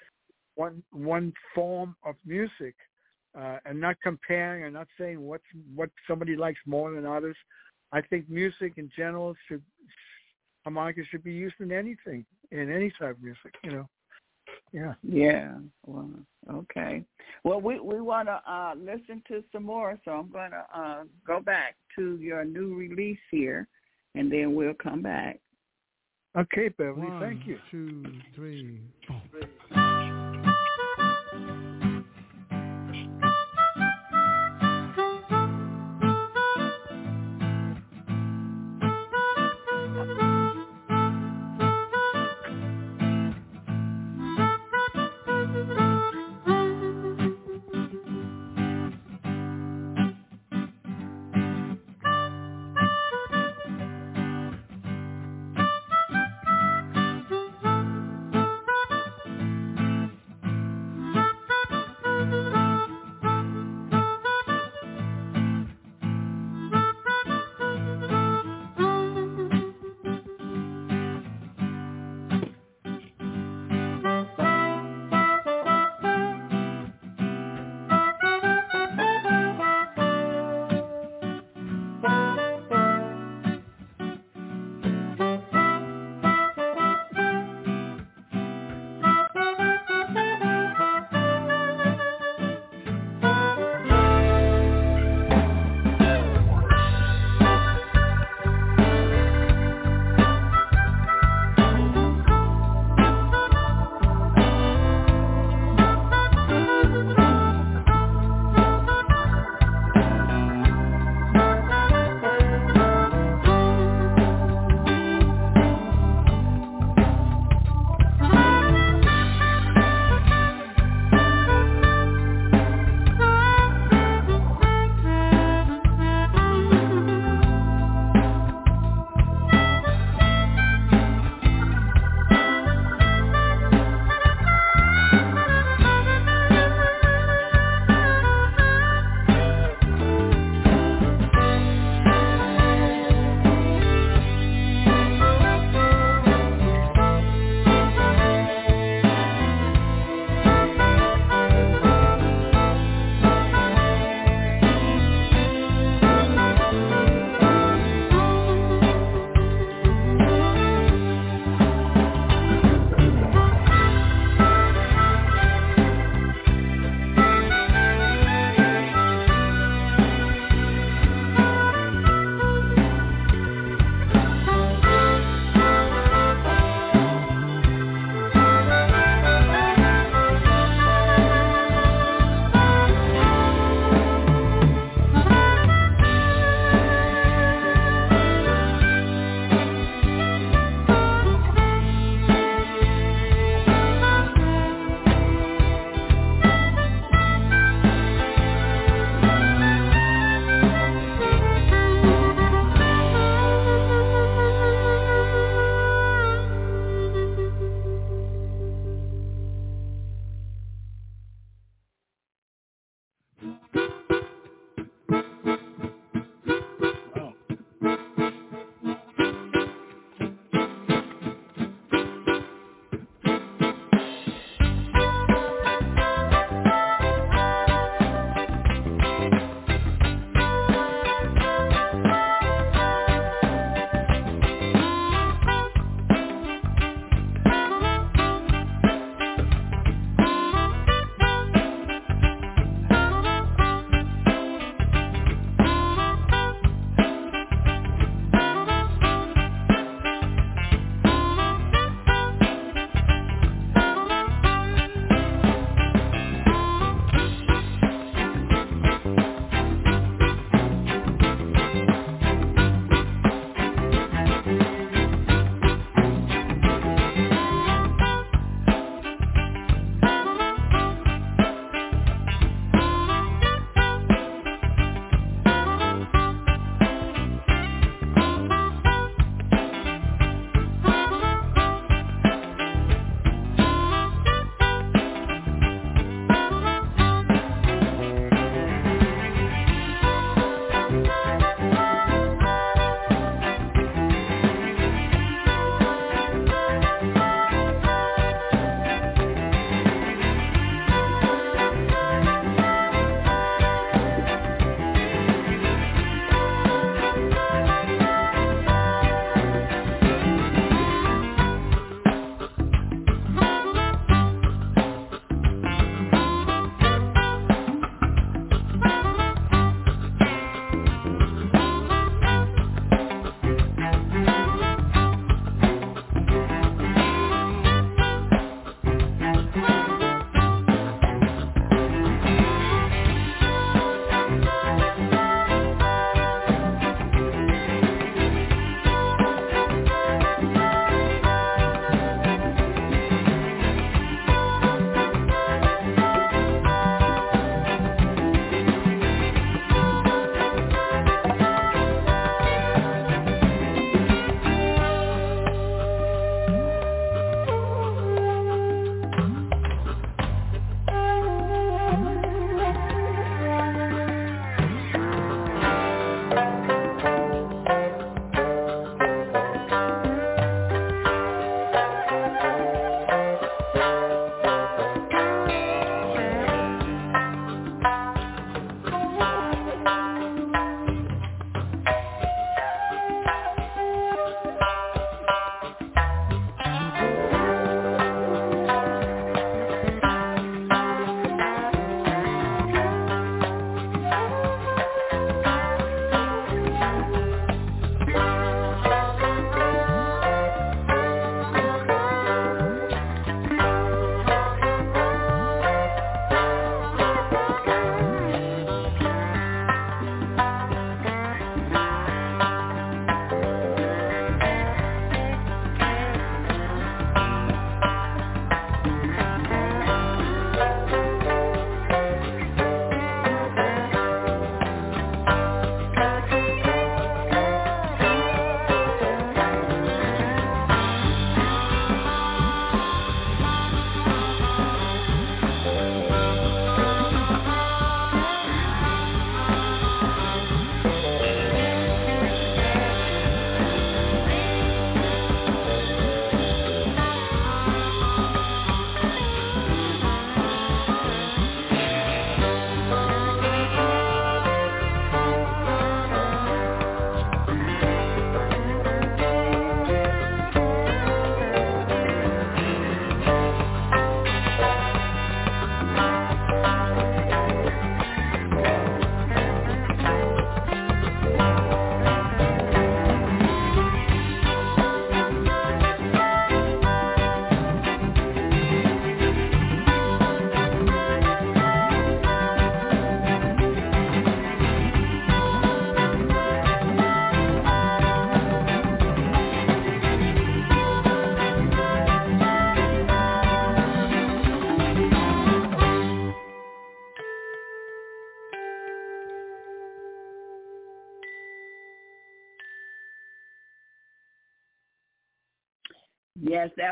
one 0.55 0.83
one 0.91 1.33
form 1.55 1.95
of 2.05 2.15
music, 2.25 2.75
uh, 3.37 3.57
and 3.65 3.79
not 3.79 3.95
comparing 4.01 4.65
and 4.65 4.73
not 4.73 4.87
saying 4.97 5.19
what's 5.19 5.43
what 5.75 5.89
somebody 6.07 6.35
likes 6.35 6.59
more 6.65 6.91
than 6.91 7.05
others. 7.05 7.37
I 7.91 8.01
think 8.01 8.29
music 8.29 8.73
in 8.77 8.89
general 8.95 9.35
should 9.47 9.61
harmonica 10.63 11.01
should 11.09 11.23
be 11.23 11.33
used 11.33 11.55
in 11.59 11.71
anything 11.71 12.25
in 12.51 12.71
any 12.71 12.91
type 12.99 13.17
of 13.17 13.23
music. 13.23 13.53
You 13.63 13.71
know. 13.71 13.89
Yeah. 14.71 14.93
Yeah. 15.03 15.53
Well, 15.85 16.09
okay. 16.51 17.03
Well, 17.43 17.61
we 17.61 17.79
we 17.79 18.01
want 18.01 18.27
to 18.27 18.41
uh, 18.47 18.73
listen 18.75 19.21
to 19.27 19.43
some 19.51 19.63
more, 19.63 19.99
so 20.03 20.11
I'm 20.11 20.31
going 20.31 20.51
to 20.51 20.65
uh, 20.75 21.03
go 21.25 21.39
back 21.39 21.75
to 21.95 22.17
your 22.17 22.43
new 22.43 22.75
release 22.75 23.19
here, 23.29 23.67
and 24.15 24.31
then 24.31 24.55
we'll 24.55 24.73
come 24.73 25.01
back. 25.01 25.39
Okay, 26.35 26.69
Beverly. 26.69 27.07
One, 27.07 27.21
thank 27.21 27.45
you. 27.45 27.59
Two, 27.69 28.03
three, 28.35 28.79
four. 29.07 29.92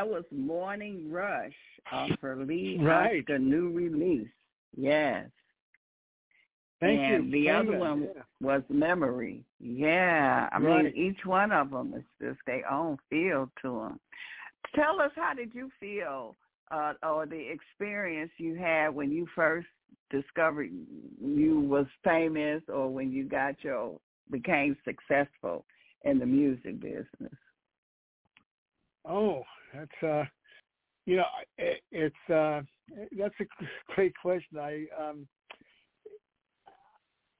That 0.02 0.08
was 0.08 0.24
Morning 0.32 1.12
Rush 1.12 1.52
off 1.92 2.10
her 2.22 2.34
Lee 2.34 2.76
Right. 2.82 3.20
Oskar 3.20 3.38
new 3.38 3.70
release. 3.70 4.26
Yes. 4.76 5.28
Thank 6.80 6.98
and 6.98 7.26
you. 7.26 7.30
the 7.30 7.46
Same 7.46 7.54
other 7.54 7.70
then, 7.70 7.78
one 7.80 8.02
yeah. 8.02 8.22
was 8.40 8.62
Memory. 8.68 9.44
Yeah, 9.60 10.48
I 10.50 10.58
Right. 10.58 10.86
mean 10.86 10.96
each 10.96 11.24
one 11.24 11.52
of 11.52 11.70
them 11.70 11.94
is 11.96 12.02
just 12.20 12.40
their 12.46 12.68
own 12.68 12.98
feel 13.10 13.48
to 13.62 13.68
them. 13.78 14.00
Tell 14.74 15.00
us 15.00 15.12
how 15.14 15.34
did 15.34 15.54
you 15.54 15.70
feel, 15.78 16.34
uh, 16.72 16.94
or 17.04 17.24
the 17.26 17.38
experience 17.38 18.32
you 18.38 18.56
had 18.56 18.88
when 18.88 19.12
you 19.12 19.28
first 19.36 19.68
discovered 20.10 20.70
you 21.24 21.60
was 21.60 21.86
famous, 22.02 22.60
or 22.68 22.88
when 22.88 23.12
you 23.12 23.22
got 23.28 23.62
your 23.62 24.00
became 24.32 24.76
successful 24.84 25.64
in 26.04 26.18
the 26.18 26.26
music 26.26 26.80
business. 26.80 27.38
Oh, 29.04 29.44
that's 29.72 30.02
uh, 30.02 30.24
you 31.06 31.16
know, 31.16 31.24
it, 31.58 31.80
it's 31.90 32.30
uh, 32.30 32.62
that's 33.18 33.34
a 33.40 33.44
great 33.94 34.14
question. 34.20 34.58
I 34.58 34.86
um, 34.98 35.26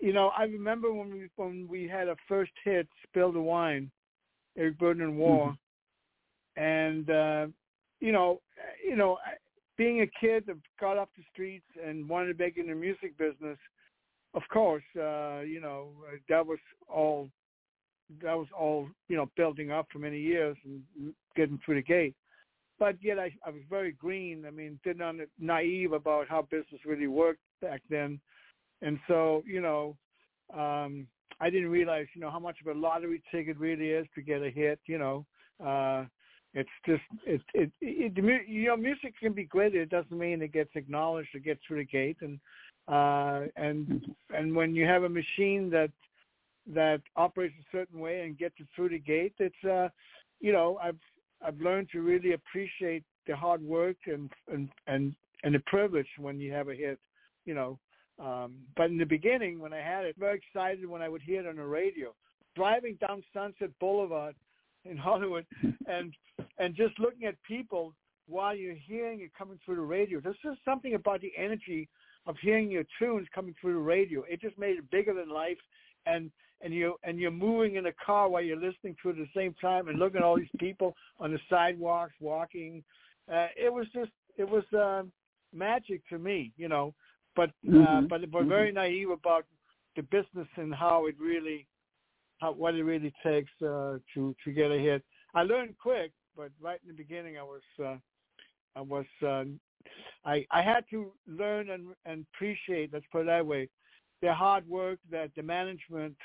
you 0.00 0.12
know, 0.12 0.32
I 0.36 0.44
remember 0.44 0.92
when 0.92 1.12
we 1.12 1.28
when 1.36 1.68
we 1.68 1.86
had 1.86 2.08
a 2.08 2.16
first 2.28 2.52
hit, 2.64 2.88
"Spill 3.08 3.32
the 3.32 3.40
Wine," 3.40 3.90
Eric 4.56 4.78
Burdon 4.78 5.02
and 5.02 5.16
War, 5.16 5.56
and 6.56 7.08
uh, 7.08 7.46
you 8.00 8.12
know, 8.12 8.40
you 8.84 8.96
know, 8.96 9.18
being 9.78 10.00
a 10.00 10.10
kid 10.20 10.44
that 10.46 10.56
got 10.80 10.98
off 10.98 11.08
the 11.16 11.22
streets 11.32 11.66
and 11.84 12.08
wanted 12.08 12.36
to 12.36 12.44
make 12.44 12.56
it 12.56 12.62
in 12.62 12.68
the 12.68 12.74
music 12.74 13.16
business, 13.16 13.58
of 14.34 14.42
course, 14.52 14.82
uh, 14.96 15.40
you 15.40 15.60
know, 15.60 15.90
that 16.28 16.44
was 16.44 16.58
all 16.88 17.28
that 18.22 18.36
was 18.36 18.48
all 18.58 18.88
you 19.08 19.16
know 19.16 19.30
building 19.36 19.70
up 19.70 19.86
for 19.92 19.98
many 19.98 20.18
years 20.18 20.56
and 20.64 21.14
getting 21.36 21.60
through 21.64 21.76
the 21.76 21.82
gate. 21.82 22.14
But 22.82 22.96
yet 23.00 23.16
I, 23.16 23.30
I 23.46 23.50
was 23.50 23.62
very 23.70 23.92
green. 23.92 24.44
I 24.44 24.50
mean, 24.50 24.80
didn't 24.82 25.02
under, 25.02 25.26
naive 25.38 25.92
about 25.92 26.26
how 26.28 26.42
business 26.42 26.80
really 26.84 27.06
worked 27.06 27.38
back 27.60 27.80
then, 27.88 28.18
and 28.80 28.98
so 29.06 29.44
you 29.46 29.60
know, 29.60 29.96
um, 30.52 31.06
I 31.40 31.48
didn't 31.48 31.70
realize 31.70 32.06
you 32.12 32.20
know 32.20 32.28
how 32.28 32.40
much 32.40 32.56
of 32.60 32.76
a 32.76 32.76
lottery 32.76 33.22
ticket 33.30 33.56
really 33.56 33.90
is 33.90 34.08
to 34.16 34.20
get 34.20 34.42
a 34.42 34.50
hit. 34.50 34.80
You 34.86 34.98
know, 34.98 35.26
uh, 35.64 36.06
it's 36.54 36.68
just 36.84 37.04
it 37.24 37.40
it, 37.54 37.70
it 37.80 38.48
you 38.48 38.66
know 38.66 38.76
music 38.76 39.14
can 39.20 39.32
be 39.32 39.44
great. 39.44 39.76
It 39.76 39.88
doesn't 39.88 40.18
mean 40.18 40.42
it 40.42 40.52
gets 40.52 40.70
acknowledged 40.74 41.36
or 41.36 41.38
gets 41.38 41.60
through 41.64 41.78
the 41.78 41.84
gate, 41.84 42.16
and 42.20 42.40
uh, 42.88 43.42
and 43.54 44.12
and 44.36 44.56
when 44.56 44.74
you 44.74 44.86
have 44.86 45.04
a 45.04 45.08
machine 45.08 45.70
that 45.70 45.92
that 46.66 47.00
operates 47.14 47.54
a 47.60 47.76
certain 47.76 48.00
way 48.00 48.22
and 48.22 48.36
gets 48.36 48.56
it 48.58 48.66
through 48.74 48.88
the 48.88 48.98
gate, 48.98 49.34
it's 49.38 49.64
uh, 49.64 49.88
you 50.40 50.50
know, 50.50 50.80
I've 50.82 50.98
I've 51.44 51.60
learned 51.60 51.88
to 51.92 52.00
really 52.00 52.32
appreciate 52.32 53.04
the 53.26 53.36
hard 53.36 53.62
work 53.62 53.96
and 54.06 54.30
and 54.52 54.68
and 54.86 55.14
and 55.44 55.54
the 55.54 55.62
privilege 55.66 56.06
when 56.18 56.38
you 56.38 56.52
have 56.52 56.68
a 56.68 56.74
hit, 56.74 56.98
you 57.44 57.54
know. 57.54 57.78
Um, 58.18 58.54
but 58.76 58.86
in 58.86 58.98
the 58.98 59.06
beginning, 59.06 59.58
when 59.58 59.72
I 59.72 59.80
had 59.80 60.04
it, 60.04 60.16
very 60.18 60.38
excited 60.38 60.88
when 60.88 61.02
I 61.02 61.08
would 61.08 61.22
hear 61.22 61.40
it 61.40 61.46
on 61.46 61.56
the 61.56 61.64
radio, 61.64 62.14
driving 62.54 62.96
down 63.00 63.22
Sunset 63.32 63.70
Boulevard 63.80 64.34
in 64.84 64.96
Hollywood, 65.08 65.46
and 65.86 66.14
and 66.58 66.74
just 66.74 66.98
looking 66.98 67.26
at 67.26 67.42
people 67.42 67.94
while 68.28 68.54
you're 68.54 68.74
hearing 68.74 69.20
it 69.20 69.30
coming 69.36 69.58
through 69.64 69.76
the 69.76 69.82
radio. 69.82 70.20
There's 70.20 70.36
just 70.42 70.64
something 70.64 70.94
about 70.94 71.20
the 71.20 71.32
energy 71.36 71.88
of 72.26 72.36
hearing 72.40 72.70
your 72.70 72.84
tunes 72.98 73.26
coming 73.34 73.54
through 73.60 73.74
the 73.74 73.80
radio. 73.80 74.22
It 74.28 74.40
just 74.40 74.58
made 74.58 74.78
it 74.78 74.90
bigger 74.90 75.12
than 75.12 75.28
life, 75.28 75.58
and 76.06 76.30
and 76.62 76.72
you 76.72 76.96
and 77.02 77.18
you're 77.18 77.30
moving 77.30 77.76
in 77.76 77.86
a 77.86 77.92
car 77.92 78.28
while 78.28 78.42
you're 78.42 78.56
listening 78.56 78.96
to 79.02 79.10
it 79.10 79.18
at 79.18 79.18
the 79.18 79.28
same 79.34 79.54
time 79.60 79.88
and 79.88 79.98
looking 79.98 80.18
at 80.18 80.22
all 80.22 80.36
these 80.36 80.46
people 80.58 80.94
on 81.18 81.32
the 81.32 81.40
sidewalks 81.50 82.14
walking. 82.20 82.82
Uh, 83.32 83.48
it 83.56 83.72
was 83.72 83.86
just 83.92 84.10
it 84.36 84.48
was 84.48 84.64
uh, 84.72 85.02
magic 85.52 86.06
to 86.08 86.18
me, 86.18 86.52
you 86.56 86.68
know. 86.68 86.94
But 87.34 87.50
uh, 87.66 88.02
Mhm. 88.02 88.08
but 88.08 88.30
we're 88.30 88.44
very 88.44 88.72
naive 88.72 89.10
about 89.10 89.46
the 89.96 90.02
business 90.02 90.48
and 90.56 90.74
how 90.74 91.06
it 91.06 91.16
really 91.18 91.66
how 92.40 92.52
what 92.52 92.74
it 92.74 92.84
really 92.84 93.12
takes 93.22 93.50
uh, 93.62 93.98
to 94.14 94.34
to 94.44 94.52
get 94.52 94.70
a 94.70 94.78
hit. 94.78 95.02
I 95.34 95.42
learned 95.42 95.76
quick, 95.78 96.12
but 96.36 96.50
right 96.60 96.80
in 96.82 96.88
the 96.88 96.94
beginning, 96.94 97.38
I 97.38 97.42
was 97.42 97.62
uh, 97.82 97.96
I 98.76 98.80
was 98.80 99.06
uh, 99.22 99.44
I 100.24 100.46
I 100.50 100.62
had 100.62 100.84
to 100.90 101.12
learn 101.26 101.70
and 101.70 101.94
and 102.04 102.26
appreciate. 102.34 102.92
Let's 102.92 103.06
put 103.10 103.22
it 103.22 103.26
that 103.26 103.46
way, 103.46 103.68
the 104.20 104.32
hard 104.32 104.68
work 104.68 104.98
that 105.10 105.30
the 105.36 105.42
management 105.42 106.16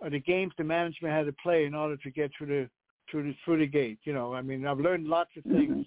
or 0.00 0.10
the 0.10 0.20
games 0.20 0.52
the 0.58 0.64
management 0.64 1.14
had 1.14 1.26
to 1.26 1.34
play 1.42 1.64
in 1.64 1.74
order 1.74 1.96
to 1.96 2.10
get 2.10 2.30
through 2.36 2.46
the 2.48 2.70
through 3.10 3.24
the 3.24 3.34
through 3.44 3.58
the 3.58 3.66
gate. 3.66 3.98
You 4.04 4.12
know, 4.14 4.34
I 4.34 4.42
mean, 4.42 4.66
I've 4.66 4.80
learned 4.80 5.06
lots 5.06 5.30
of 5.36 5.44
things. 5.44 5.86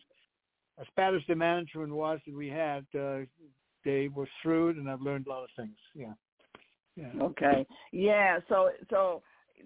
As 0.79 0.87
bad 0.95 1.15
as 1.15 1.21
the 1.27 1.35
management 1.35 1.91
was 1.91 2.19
that 2.25 2.35
we 2.35 2.49
had, 2.49 2.85
uh, 2.97 3.25
they 3.83 4.09
were 4.09 4.27
shrewd, 4.41 4.77
and 4.77 4.89
I've 4.89 5.01
learned 5.01 5.25
a 5.27 5.29
lot 5.29 5.43
of 5.43 5.49
things. 5.55 5.77
Yeah, 5.95 6.13
yeah. 6.95 7.11
Okay. 7.21 7.65
Yeah. 7.91 8.39
So 8.47 8.69
so 8.89 9.23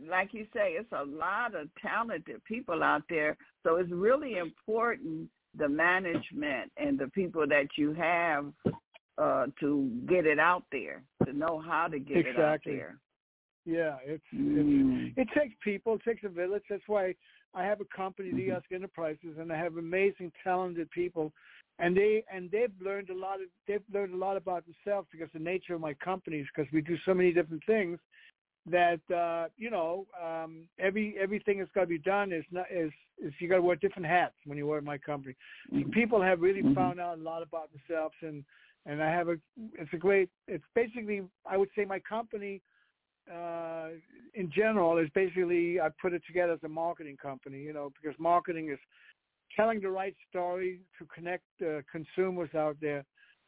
like 0.08 0.34
you 0.34 0.46
say, 0.54 0.72
it's 0.72 0.92
a 0.92 1.04
lot 1.04 1.56
of 1.56 1.68
talented 1.82 2.44
people 2.46 2.84
out 2.84 3.04
there. 3.10 3.36
So 3.64 3.76
it's 3.76 3.92
really 3.92 4.38
important 4.38 5.30
the 5.58 5.68
management 5.68 6.72
and 6.78 6.98
the 6.98 7.08
people 7.08 7.46
that 7.48 7.68
you 7.78 7.94
have 7.94 8.54
uh, 9.18 9.48
to 9.60 9.92
get 10.08 10.26
it 10.26 10.40
out 10.40 10.64
there, 10.72 11.04
to 11.26 11.34
know 11.34 11.60
how 11.60 11.88
to 11.88 12.00
get 12.00 12.18
it 12.18 12.28
out 12.28 12.56
Exactly. 12.56 12.76
there. 12.76 12.98
Yeah, 13.66 13.98
it's 14.04 14.24
it's 14.32 14.70
Mm. 14.70 15.14
it 15.18 15.28
takes 15.38 15.56
people, 15.64 15.96
it 15.96 16.04
takes 16.04 16.24
a 16.24 16.30
village. 16.30 16.64
That's 16.70 16.88
why 16.88 17.16
I 17.54 17.64
have 17.64 17.82
a 17.82 17.86
company, 17.86 18.32
the 18.34 18.52
Ask 18.52 18.72
Enterprises, 18.72 19.38
and 19.38 19.52
I 19.52 19.58
have 19.58 19.78
amazing, 19.78 20.32
talented 20.44 20.90
people, 20.92 21.32
and 21.78 21.96
they 21.96 22.24
and 22.32 22.50
they've 22.50 22.74
learned 22.82 23.10
a 23.10 23.14
lot. 23.14 23.42
Of, 23.42 23.48
they've 23.68 23.84
learned 23.94 24.14
a 24.14 24.18
lot 24.18 24.38
about 24.38 24.66
themselves 24.66 25.08
because 25.12 25.30
the 25.34 25.40
nature 25.40 25.76
of 25.76 25.82
my 25.82 25.94
companies, 25.94 26.48
because 26.54 26.72
we 26.74 26.82
do 26.82 26.98
so 27.06 27.14
many 27.14 27.32
different 27.32 27.64
things 27.66 28.00
that 28.66 29.00
uh, 29.14 29.48
you 29.58 29.70
know 29.70 30.08
um, 30.22 30.64
every 30.80 31.16
everything 31.20 31.60
that's 31.60 31.72
got 31.72 31.82
to 31.82 31.88
be 31.88 32.00
done 32.00 32.32
is 32.32 32.46
not 32.52 32.66
is 32.72 32.92
is 33.24 33.34
you 33.40 33.48
got 33.48 33.58
to 33.58 33.62
wear 33.62 33.76
different 33.76 34.08
hats 34.08 34.36
when 34.46 34.58
you 34.58 34.66
work 34.66 34.80
at 34.80 34.84
my 34.84 34.98
company. 34.98 35.36
So 35.72 35.84
people 35.92 36.22
have 36.22 36.42
really 36.42 36.64
Mhm. 36.64 36.74
found 36.74 37.00
out 37.00 37.20
a 37.20 37.22
lot 37.22 37.44
about 37.44 37.70
themselves, 37.72 38.16
and 38.22 38.44
and 38.88 39.04
I 39.04 39.12
have 39.12 39.30
a 39.30 39.38
it's 39.74 39.94
a 39.94 39.98
great. 39.98 40.30
It's 40.48 40.66
basically 40.74 41.22
I 41.46 41.58
would 41.58 41.70
say 41.76 41.86
my 41.86 42.00
company 42.00 42.62
uh, 43.30 43.90
in 44.34 44.52
general 44.56 44.98
is 44.98 45.10
basically 45.14 45.80
I 45.80 45.90
put 46.02 46.14
it 46.14 46.22
together 46.26 46.54
as 46.54 46.64
a 46.64 46.70
marketing 46.70 47.18
company, 47.22 47.62
you 47.62 47.74
know, 47.74 47.92
because 48.02 48.18
marketing 48.20 48.70
is 48.72 48.80
telling 49.56 49.82
the 49.82 49.90
right 49.90 50.16
story 50.30 50.82
to 51.00 51.06
connect 51.14 51.44
uh, 51.62 51.82
consumers 51.92 52.50
out 52.56 52.78
there 52.82 53.06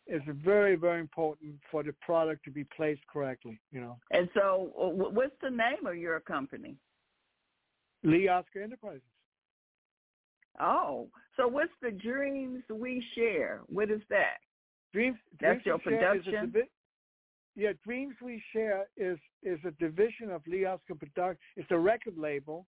is 0.07 0.21
very, 0.43 0.76
very 0.76 0.99
important 0.99 1.55
for 1.71 1.82
the 1.82 1.93
product 2.01 2.43
to 2.43 2.51
be 2.51 2.65
placed 2.76 3.01
correctly, 3.11 3.59
you 3.71 3.80
know. 3.80 3.97
And 4.11 4.30
so, 4.34 4.71
what's 4.76 5.36
the 5.41 5.49
name 5.49 5.86
of 5.86 5.95
your 5.95 6.19
company? 6.19 6.76
Lee 8.03 8.28
Oskar 8.28 8.63
Enterprises. 8.63 9.01
Oh, 10.59 11.07
so 11.36 11.47
what's 11.47 11.71
the 11.82 11.91
dreams 11.91 12.63
we 12.71 13.03
share? 13.15 13.61
What 13.67 13.89
is 13.89 14.01
that? 14.09 14.38
Dreams. 14.91 15.17
That's 15.41 15.63
Dreams 15.63 15.65
your 15.65 15.78
We 15.78 15.95
is 15.95 16.01
a 16.01 16.32
production? 16.32 16.53
Yeah, 17.55 17.73
Dreams 17.83 18.15
We 18.21 18.41
Share 18.51 18.87
is 18.97 19.19
is 19.43 19.59
a 19.65 19.71
division 19.71 20.31
of 20.31 20.41
Lee 20.47 20.65
Oskar 20.65 20.95
Production. 20.95 21.37
It's 21.55 21.69
a 21.71 21.77
record 21.77 22.17
label 22.17 22.65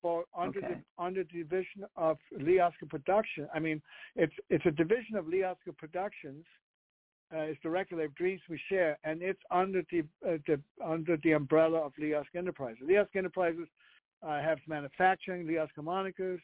for 0.00 0.24
under 0.36 0.60
Okay. 0.60 0.74
the 0.74 1.02
under 1.02 1.24
the 1.24 1.38
division 1.42 1.84
of 1.96 2.18
Lee 2.32 2.60
Oskar 2.60 2.86
Production. 2.86 3.48
I 3.52 3.58
mean, 3.58 3.82
it's 4.14 4.34
it's 4.50 4.64
a 4.66 4.70
division 4.70 5.16
of 5.16 5.26
Lee 5.26 5.42
Oskar 5.42 5.72
Productions. 5.72 6.46
Uh, 7.34 7.40
it's 7.40 7.60
the 7.62 7.70
record 7.70 7.98
label 7.98 8.14
Dreams 8.16 8.40
We 8.48 8.58
Share, 8.68 8.98
and 9.04 9.20
it's 9.20 9.42
under 9.50 9.82
the 9.90 10.00
uh, 10.24 10.38
the 10.46 10.60
under 10.82 11.16
the 11.18 11.32
umbrella 11.32 11.78
of 11.80 11.92
Lee 11.98 12.14
Oskar 12.14 12.38
Enterprises. 12.38 12.80
Lee 12.82 12.98
Oskar 12.98 13.18
Enterprises 13.18 13.68
uh, 14.22 14.40
have 14.40 14.58
manufacturing, 14.68 15.46
Lee 15.46 15.58
Oskar 15.58 15.82
Harmonicas, 15.82 16.40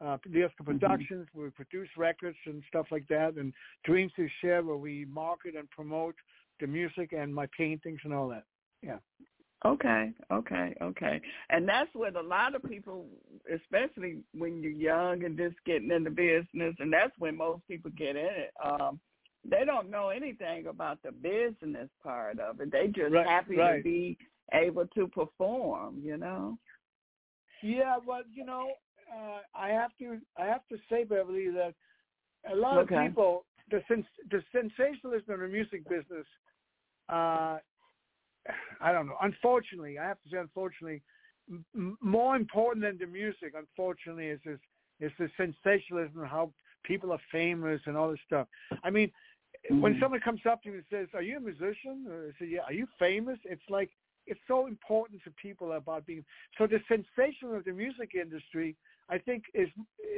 uh, 0.00 0.18
Lee 0.26 0.44
Oskar 0.44 0.62
Mhm. 0.62 0.66
Productions. 0.66 1.26
We 1.34 1.50
produce 1.50 1.88
records 1.96 2.38
and 2.46 2.62
stuff 2.68 2.86
like 2.92 3.08
that, 3.08 3.34
and 3.34 3.52
Dreams 3.82 4.12
We 4.16 4.28
Share, 4.40 4.62
where 4.62 4.76
we 4.76 5.04
market 5.06 5.56
and 5.56 5.68
promote 5.70 6.14
the 6.62 6.66
music 6.66 7.12
and 7.12 7.34
my 7.34 7.46
paintings 7.56 8.00
and 8.04 8.14
all 8.14 8.28
that. 8.28 8.44
Yeah. 8.82 8.98
Okay, 9.64 10.12
okay, 10.32 10.74
okay. 10.82 11.20
And 11.50 11.68
that's 11.68 11.90
what 11.92 12.16
a 12.16 12.20
lot 12.20 12.56
of 12.56 12.64
people, 12.64 13.06
especially 13.52 14.24
when 14.36 14.60
you're 14.60 14.72
young 14.72 15.24
and 15.24 15.38
just 15.38 15.54
getting 15.64 15.92
into 15.92 16.10
business, 16.10 16.74
and 16.80 16.92
that's 16.92 17.12
when 17.18 17.36
most 17.36 17.62
people 17.68 17.90
get 17.96 18.16
in 18.16 18.26
it. 18.26 18.52
Um, 18.64 18.98
they 19.48 19.64
don't 19.64 19.90
know 19.90 20.08
anything 20.08 20.66
about 20.66 20.98
the 21.02 21.12
business 21.12 21.88
part 22.02 22.40
of 22.40 22.60
it. 22.60 22.72
They 22.72 22.88
just 22.88 23.12
Right, 23.12 23.26
happy 23.26 23.56
right. 23.56 23.76
to 23.76 23.82
be 23.82 24.18
able 24.52 24.86
to 24.94 25.06
perform, 25.08 26.00
you 26.02 26.16
know. 26.16 26.58
Yeah, 27.62 27.98
well, 28.04 28.22
you 28.32 28.44
know, 28.44 28.72
uh, 29.14 29.40
I 29.54 29.68
have 29.68 29.90
to 29.98 30.18
I 30.36 30.46
have 30.46 30.66
to 30.70 30.76
say, 30.90 31.04
Beverly, 31.04 31.50
that 31.50 31.74
a 32.50 32.56
lot 32.56 32.78
Okay. 32.78 32.96
of 32.96 33.02
people 33.02 33.44
the 33.70 33.82
sens- 33.88 34.06
the 34.30 34.42
sensationalism 34.52 35.34
in 35.34 35.40
the 35.40 35.48
music 35.48 35.88
business, 35.88 36.26
uh, 37.12 37.58
I 38.80 38.92
don't 38.92 39.06
know. 39.06 39.16
Unfortunately, 39.20 39.98
I 39.98 40.06
have 40.06 40.20
to 40.22 40.30
say, 40.30 40.38
unfortunately, 40.38 41.02
m- 41.50 41.98
more 42.00 42.36
important 42.36 42.84
than 42.84 42.98
the 42.98 43.06
music, 43.06 43.54
unfortunately, 43.56 44.26
is 44.26 44.40
this 44.44 44.58
is, 45.00 45.12
the 45.18 45.28
sensationalism, 45.36 46.24
how 46.24 46.52
people 46.84 47.12
are 47.12 47.20
famous 47.30 47.80
and 47.86 47.96
all 47.96 48.10
this 48.10 48.20
stuff. 48.26 48.46
I 48.84 48.90
mean, 48.90 49.08
mm-hmm. 49.70 49.80
when 49.80 49.98
someone 50.00 50.20
comes 50.20 50.40
up 50.48 50.62
to 50.62 50.70
me 50.70 50.76
and 50.76 50.84
says, 50.90 51.08
"Are 51.14 51.22
you 51.22 51.36
a 51.36 51.40
musician?" 51.40 52.06
Or 52.08 52.28
I 52.28 52.30
say, 52.38 52.50
"Yeah." 52.50 52.60
Are 52.66 52.72
you 52.72 52.86
famous? 52.98 53.38
It's 53.44 53.68
like 53.68 53.90
it's 54.26 54.40
so 54.46 54.66
important 54.66 55.22
to 55.24 55.30
people 55.42 55.72
about 55.72 56.06
being. 56.06 56.24
So 56.58 56.66
the 56.66 56.80
sensation 56.88 57.54
of 57.54 57.64
the 57.64 57.72
music 57.72 58.10
industry, 58.14 58.76
I 59.08 59.18
think, 59.18 59.44
is 59.54 59.68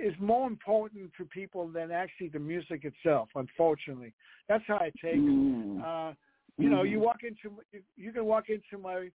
is 0.02 0.14
more 0.18 0.46
important 0.46 1.10
to 1.18 1.24
people 1.26 1.68
than 1.68 1.90
actually 1.90 2.28
the 2.28 2.38
music 2.38 2.84
itself. 2.84 3.28
Unfortunately, 3.34 4.12
that's 4.48 4.64
how 4.66 4.76
I 4.76 4.90
take 5.02 5.16
it. 5.16 5.82
Uh, 5.84 6.12
you 6.58 6.70
know, 6.70 6.82
you 6.82 6.96
mm-hmm. 6.96 7.06
walk 7.06 7.18
into 7.22 7.56
you, 7.72 7.80
you 7.96 8.12
can 8.12 8.24
walk 8.24 8.44
into 8.48 8.82
my 8.82 9.08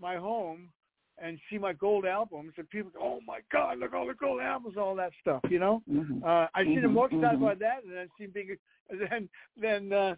my 0.00 0.16
home 0.16 0.68
and 1.18 1.38
see 1.50 1.58
my 1.58 1.72
gold 1.72 2.04
albums, 2.04 2.52
and 2.56 2.68
people 2.70 2.90
go, 2.92 3.00
"Oh 3.02 3.20
my 3.26 3.40
God, 3.52 3.78
look 3.78 3.94
all 3.94 4.06
the 4.06 4.14
gold 4.14 4.40
albums, 4.40 4.76
all 4.76 4.94
that 4.96 5.12
stuff." 5.20 5.40
You 5.48 5.58
know, 5.58 5.82
mm-hmm. 5.90 6.22
uh, 6.24 6.46
I 6.54 6.62
see 6.62 6.70
mm-hmm. 6.70 6.82
them 6.82 6.94
more 6.94 7.06
excited 7.06 7.24
mm-hmm. 7.24 7.42
about 7.42 7.58
that, 7.60 7.84
and 7.84 7.92
then 7.92 8.08
see 8.18 8.26
big, 8.26 8.58
then 9.10 9.28
then 9.60 9.92
uh, 9.92 10.16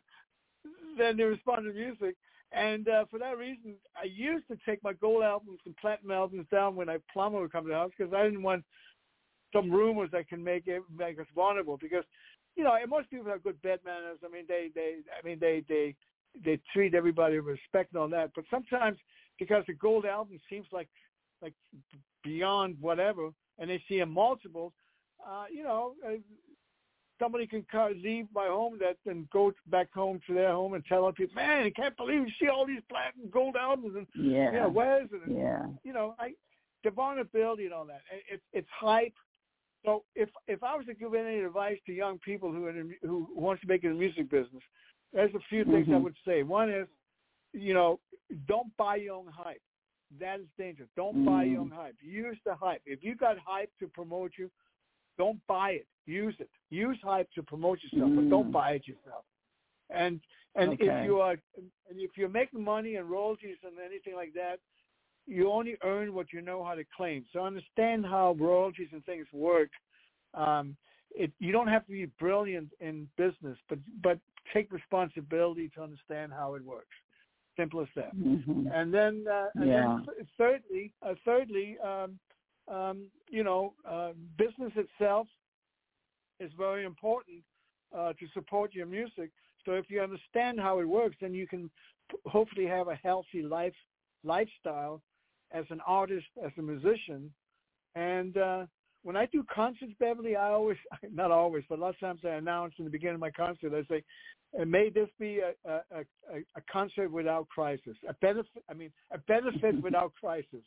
then 0.96 1.16
they 1.16 1.24
respond 1.24 1.64
to 1.64 1.72
music. 1.72 2.16
And 2.52 2.88
uh, 2.88 3.04
for 3.10 3.18
that 3.18 3.36
reason, 3.36 3.74
I 3.94 4.04
used 4.04 4.48
to 4.48 4.56
take 4.64 4.82
my 4.82 4.94
gold 4.94 5.22
albums 5.22 5.60
and 5.66 5.76
platinum 5.76 6.12
albums 6.12 6.46
down 6.50 6.76
when 6.76 6.88
a 6.88 6.98
plumber 7.12 7.40
would 7.40 7.52
come 7.52 7.64
to 7.64 7.68
the 7.68 7.74
house 7.74 7.90
because 7.96 8.14
I 8.14 8.24
didn't 8.24 8.42
want 8.42 8.64
some 9.52 9.70
rumors 9.70 10.10
that 10.12 10.28
can 10.28 10.42
make 10.42 10.66
it 10.66 10.82
make 10.96 11.18
us 11.20 11.26
vulnerable. 11.34 11.76
Because 11.76 12.04
you 12.56 12.64
know, 12.64 12.74
and 12.74 12.90
most 12.90 13.10
people 13.10 13.30
have 13.30 13.42
good 13.42 13.60
bed 13.62 13.80
manners. 13.84 14.18
I 14.24 14.32
mean, 14.32 14.44
they 14.48 14.70
they 14.74 14.96
I 15.12 15.26
mean 15.26 15.38
they 15.40 15.62
they 15.68 15.94
they 16.44 16.60
treat 16.72 16.94
everybody 16.94 17.38
with 17.38 17.46
respect 17.46 17.92
and 17.92 18.00
all 18.00 18.08
that. 18.08 18.30
But 18.34 18.44
sometimes 18.50 18.98
because 19.38 19.64
the 19.66 19.74
gold 19.74 20.04
album 20.04 20.38
seems 20.50 20.66
like 20.72 20.88
like 21.42 21.54
beyond 22.24 22.76
whatever, 22.80 23.30
and 23.58 23.70
they 23.70 23.82
see 23.88 24.00
a 24.00 24.06
multiple, 24.06 24.72
uh, 25.24 25.44
you 25.52 25.62
know, 25.62 25.94
uh, 26.04 26.14
somebody 27.18 27.46
can 27.46 27.64
leave 28.02 28.26
my 28.34 28.46
home 28.46 28.78
that 28.80 28.96
and 29.10 29.28
go 29.30 29.52
back 29.68 29.92
home 29.92 30.20
to 30.26 30.34
their 30.34 30.52
home 30.52 30.74
and 30.74 30.84
tell 30.86 31.04
other 31.04 31.12
people, 31.12 31.36
man, 31.36 31.66
I 31.66 31.70
can't 31.70 31.96
believe 31.96 32.20
you 32.20 32.32
see 32.40 32.48
all 32.48 32.66
these 32.66 32.82
platinum 32.88 33.30
gold 33.30 33.56
albums 33.56 33.94
and 33.96 34.06
yeah, 34.14 34.52
you 34.52 34.58
know, 34.58 34.68
where's 34.68 35.08
it? 35.12 35.20
Yeah, 35.28 35.66
you 35.84 35.92
know, 35.92 36.14
I 36.18 36.32
the 36.84 36.90
vulnerability 36.90 37.64
and 37.64 37.74
all 37.74 37.86
that. 37.86 38.02
It's 38.30 38.42
it's 38.52 38.68
hype. 38.72 39.14
So 39.84 40.04
if 40.14 40.28
if 40.46 40.62
I 40.62 40.76
was 40.76 40.86
to 40.86 40.94
give 40.94 41.14
any 41.14 41.38
advice 41.40 41.78
to 41.86 41.92
young 41.92 42.18
people 42.18 42.52
who 42.52 42.68
in, 42.68 42.94
who 43.02 43.28
wants 43.34 43.62
to 43.62 43.68
make 43.68 43.84
it 43.84 43.90
a 43.90 43.94
music 43.94 44.30
business, 44.30 44.62
there's 45.12 45.34
a 45.34 45.40
few 45.48 45.64
things 45.64 45.86
mm-hmm. 45.86 45.94
I 45.94 45.98
would 45.98 46.16
say. 46.26 46.42
One 46.42 46.70
is, 46.70 46.86
you 47.52 47.74
know, 47.74 48.00
don't 48.46 48.74
buy 48.76 48.96
your 48.96 49.14
own 49.14 49.26
hype. 49.32 49.62
That 50.20 50.40
is 50.40 50.46
dangerous. 50.58 50.88
Don't 50.96 51.18
mm. 51.18 51.26
buy 51.26 51.44
your 51.44 51.60
own 51.60 51.70
hype. 51.70 51.96
Use 52.00 52.38
the 52.44 52.54
hype. 52.54 52.80
If 52.86 53.02
you 53.02 53.14
got 53.14 53.36
hype 53.44 53.70
to 53.80 53.88
promote 53.88 54.32
you, 54.38 54.50
don't 55.18 55.38
buy 55.46 55.70
it. 55.70 55.86
Use 56.06 56.34
it. 56.38 56.48
Use 56.70 56.98
hype 57.02 57.28
to 57.34 57.42
promote 57.42 57.78
yourself, 57.82 58.10
mm. 58.10 58.16
but 58.16 58.30
don't 58.30 58.48
mm. 58.48 58.52
buy 58.52 58.70
it 58.72 58.86
yourself. 58.86 59.24
And 59.90 60.20
and 60.54 60.72
okay. 60.72 60.86
if 60.86 61.04
you 61.04 61.20
are 61.20 61.32
and 61.32 61.96
if 61.96 62.12
you're 62.16 62.28
making 62.28 62.64
money 62.64 62.96
and 62.96 63.08
royalties 63.08 63.56
and 63.62 63.74
anything 63.84 64.14
like 64.14 64.32
that, 64.34 64.58
you 65.26 65.50
only 65.50 65.76
earn 65.84 66.14
what 66.14 66.32
you 66.32 66.40
know 66.40 66.64
how 66.64 66.74
to 66.74 66.84
claim. 66.96 67.24
So 67.32 67.44
understand 67.44 68.06
how 68.06 68.34
royalties 68.38 68.88
and 68.92 69.04
things 69.04 69.26
work. 69.32 69.68
Um, 70.34 70.76
it, 71.10 71.32
you 71.38 71.52
don't 71.52 71.68
have 71.68 71.84
to 71.86 71.92
be 71.92 72.06
brilliant 72.18 72.70
in 72.80 73.08
business, 73.16 73.58
but 73.68 73.78
but 74.02 74.18
take 74.52 74.72
responsibility 74.72 75.70
to 75.74 75.82
understand 75.82 76.32
how 76.32 76.54
it 76.54 76.64
works. 76.64 76.94
Simple 77.56 77.80
as 77.80 77.88
that. 77.96 78.16
Mm-hmm. 78.16 78.68
And 78.72 78.94
then, 78.94 79.24
uh, 79.30 79.46
and 79.56 79.68
yeah. 79.68 79.98
then 80.06 80.26
thirdly, 80.36 80.92
uh, 81.02 81.14
thirdly, 81.24 81.76
um, 81.84 82.18
um, 82.68 83.06
you 83.28 83.42
know, 83.42 83.74
uh, 83.88 84.12
business 84.36 84.72
itself 84.76 85.26
is 86.38 86.52
very 86.56 86.84
important 86.84 87.42
uh, 87.96 88.12
to 88.12 88.26
support 88.34 88.74
your 88.74 88.86
music. 88.86 89.30
So 89.64 89.72
if 89.72 89.90
you 89.90 90.00
understand 90.00 90.60
how 90.60 90.78
it 90.78 90.88
works, 90.88 91.16
then 91.20 91.34
you 91.34 91.46
can 91.46 91.70
p- 92.10 92.18
hopefully 92.26 92.66
have 92.66 92.88
a 92.88 92.94
healthy 92.94 93.42
life 93.42 93.74
lifestyle 94.24 95.02
as 95.52 95.64
an 95.70 95.80
artist, 95.86 96.26
as 96.44 96.52
a 96.58 96.62
musician. 96.62 97.32
And 97.94 98.36
uh, 98.36 98.66
when 99.02 99.16
I 99.16 99.26
do 99.26 99.44
concerts, 99.52 99.92
Beverly, 99.98 100.36
I 100.36 100.50
always, 100.50 100.76
not 101.12 101.30
always, 101.30 101.64
but 101.68 101.78
a 101.78 101.82
lot 101.82 101.90
of 101.90 102.00
times 102.00 102.20
I 102.24 102.30
announce 102.30 102.74
in 102.78 102.84
the 102.84 102.90
beginning 102.90 103.14
of 103.14 103.20
my 103.20 103.30
concert, 103.30 103.72
I 103.74 103.84
say, 103.92 104.04
may 104.66 104.90
this 104.90 105.08
be 105.18 105.40
a, 105.40 105.70
a, 105.70 105.80
a, 105.94 106.38
a 106.56 106.60
concert 106.70 107.10
without 107.10 107.48
crisis, 107.48 107.96
a 108.08 108.14
benefit. 108.14 108.62
I 108.68 108.74
mean, 108.74 108.90
a 109.12 109.18
benefit 109.18 109.80
without 109.82 110.12
crisis. 110.20 110.62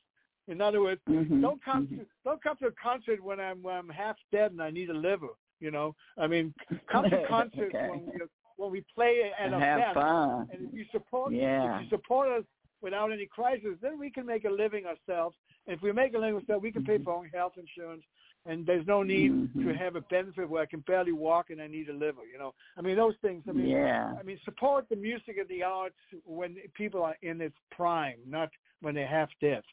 In 0.47 0.61
other 0.61 0.81
words, 0.81 1.01
mm-hmm. 1.09 1.41
don't 1.41 1.63
come 1.63 1.85
mm-hmm. 1.85 1.99
to 1.99 2.05
don't 2.25 2.43
come 2.43 2.57
to 2.57 2.67
a 2.67 2.71
concert 2.71 3.23
when 3.23 3.39
I'm 3.39 3.61
when 3.61 3.75
I'm 3.75 3.89
half 3.89 4.15
dead 4.31 4.51
and 4.51 4.61
I 4.61 4.71
need 4.71 4.89
a 4.89 4.93
liver. 4.93 5.29
You 5.59 5.71
know, 5.71 5.95
I 6.17 6.27
mean, 6.27 6.53
come 6.91 7.09
to 7.09 7.23
concerts 7.29 7.73
okay. 7.75 7.89
when 7.89 8.05
we 8.05 8.11
when 8.57 8.71
we 8.71 8.83
play 8.93 9.31
at 9.37 9.45
and 9.45 9.55
a 9.55 9.59
have 9.59 9.79
event, 9.79 9.93
fun. 9.93 10.49
and 10.51 10.67
if 10.67 10.73
you 10.73 10.85
support 10.91 11.33
yeah. 11.33 11.77
if 11.77 11.83
you 11.83 11.89
support 11.89 12.29
us 12.29 12.43
without 12.81 13.11
any 13.11 13.27
crisis, 13.27 13.77
then 13.81 13.99
we 13.99 14.09
can 14.09 14.25
make 14.25 14.45
a 14.45 14.49
living 14.49 14.85
ourselves. 14.85 15.35
And 15.67 15.77
if 15.77 15.83
we 15.83 15.91
make 15.91 16.15
a 16.15 16.17
living 16.17 16.35
ourselves, 16.35 16.63
we 16.63 16.71
can 16.71 16.83
pay 16.83 16.95
mm-hmm. 16.95 17.03
for 17.03 17.11
our 17.11 17.17
own 17.19 17.29
health 17.33 17.53
insurance 17.57 18.03
and 18.45 18.65
there's 18.65 18.87
no 18.87 19.03
need 19.03 19.31
mm-hmm. 19.31 19.67
to 19.67 19.73
have 19.75 19.95
a 19.95 20.01
benefit 20.01 20.49
where 20.49 20.63
I 20.63 20.65
can 20.65 20.79
barely 20.81 21.11
walk 21.11 21.49
and 21.49 21.61
I 21.61 21.67
need 21.67 21.89
a 21.89 21.93
liver. 21.93 22.21
You 22.31 22.39
know, 22.39 22.53
I 22.77 22.81
mean 22.81 22.95
those 22.95 23.13
things. 23.21 23.43
I 23.47 23.51
mean, 23.51 23.67
yeah. 23.67 24.13
I 24.19 24.23
mean 24.23 24.39
support 24.45 24.85
the 24.89 24.95
music 24.95 25.37
and 25.39 25.47
the 25.47 25.63
arts 25.63 25.95
when 26.25 26.55
people 26.73 27.03
are 27.03 27.17
in 27.21 27.41
its 27.41 27.55
prime, 27.71 28.17
not 28.27 28.49
when 28.81 28.95
they're 28.95 29.07
half 29.07 29.29
dead. 29.39 29.63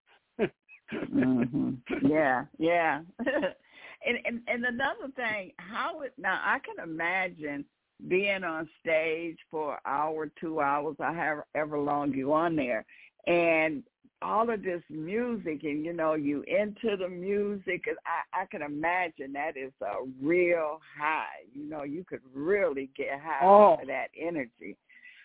mm-hmm. 0.40 1.74
Yeah, 2.06 2.44
yeah. 2.58 3.00
and, 3.18 4.18
and 4.24 4.40
and 4.46 4.64
another 4.64 5.08
thing, 5.16 5.52
how 5.56 6.00
it 6.02 6.12
now 6.18 6.40
I 6.44 6.58
can 6.58 6.82
imagine 6.82 7.64
being 8.06 8.44
on 8.44 8.68
stage 8.80 9.38
for 9.50 9.74
an 9.74 9.80
hour, 9.84 10.30
two 10.40 10.60
hours, 10.60 10.96
or 11.00 11.44
however 11.54 11.78
long 11.78 12.12
you 12.12 12.32
on 12.32 12.54
there, 12.54 12.84
and 13.26 13.82
all 14.22 14.50
of 14.50 14.62
this 14.62 14.82
music 14.90 15.60
and 15.62 15.84
you 15.84 15.92
know 15.92 16.14
you 16.14 16.42
into 16.46 16.96
the 16.96 17.08
music 17.08 17.84
i 18.06 18.42
i 18.42 18.46
can 18.46 18.62
imagine 18.62 19.32
that 19.32 19.56
is 19.56 19.72
a 19.82 19.94
real 20.20 20.80
high. 20.98 21.44
You 21.52 21.68
know 21.68 21.84
you 21.84 22.04
could 22.04 22.20
really 22.34 22.90
get 22.96 23.20
high 23.22 23.44
oh. 23.44 23.74
off 23.74 23.82
of 23.82 23.88
that 23.88 24.08
energy. 24.20 24.76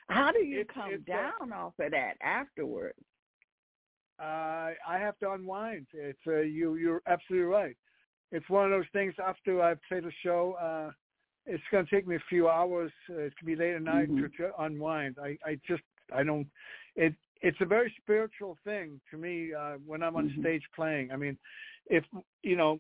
How 0.10 0.32
do 0.32 0.40
you 0.40 0.66
come 0.72 1.04
down 1.08 1.52
a, 1.52 1.56
off 1.56 1.74
of 1.80 1.92
that 1.92 2.14
afterwards 2.22 3.00
uh 4.20 4.72
i 4.88 4.98
have 5.00 5.18
to 5.20 5.32
unwind. 5.32 5.88
It's 5.94 6.20
uh, 6.28 6.42
you 6.42 6.76
you're 6.76 7.02
absolutely 7.08 7.48
right. 7.48 7.76
It's 8.32 8.50
one 8.50 8.66
of 8.66 8.72
those 8.72 8.90
things 8.94 9.14
after 9.26 9.62
i 9.62 9.74
play 9.88 10.02
the 10.02 10.12
show 10.24 10.56
uh 10.62 10.92
it's 11.46 11.64
going 11.72 11.86
to 11.86 11.94
take 11.94 12.08
me 12.08 12.16
a 12.16 12.24
few 12.30 12.48
hours. 12.48 12.90
Uh, 13.10 13.24
it 13.24 13.34
could 13.38 13.46
be 13.46 13.58
late 13.58 13.74
at 13.74 13.82
night 13.82 14.10
mm-hmm. 14.10 14.22
to, 14.22 14.30
to 14.38 14.52
unwind. 14.60 15.18
I 15.22 15.38
i 15.46 15.58
just 15.68 15.84
i 16.16 16.24
don't 16.24 16.48
it 16.96 17.16
it's 17.44 17.58
a 17.62 17.66
very 17.66 17.94
spiritual 18.02 18.58
thing 18.64 19.00
to 19.12 19.18
me 19.18 19.54
uh, 19.54 19.74
when 19.86 20.02
I'm 20.02 20.16
on 20.16 20.30
mm-hmm. 20.30 20.42
stage 20.42 20.64
playing. 20.76 21.12
I 21.12 21.18
mean, 21.18 21.38
if 21.88 22.04
you 22.42 22.56
know, 22.56 22.80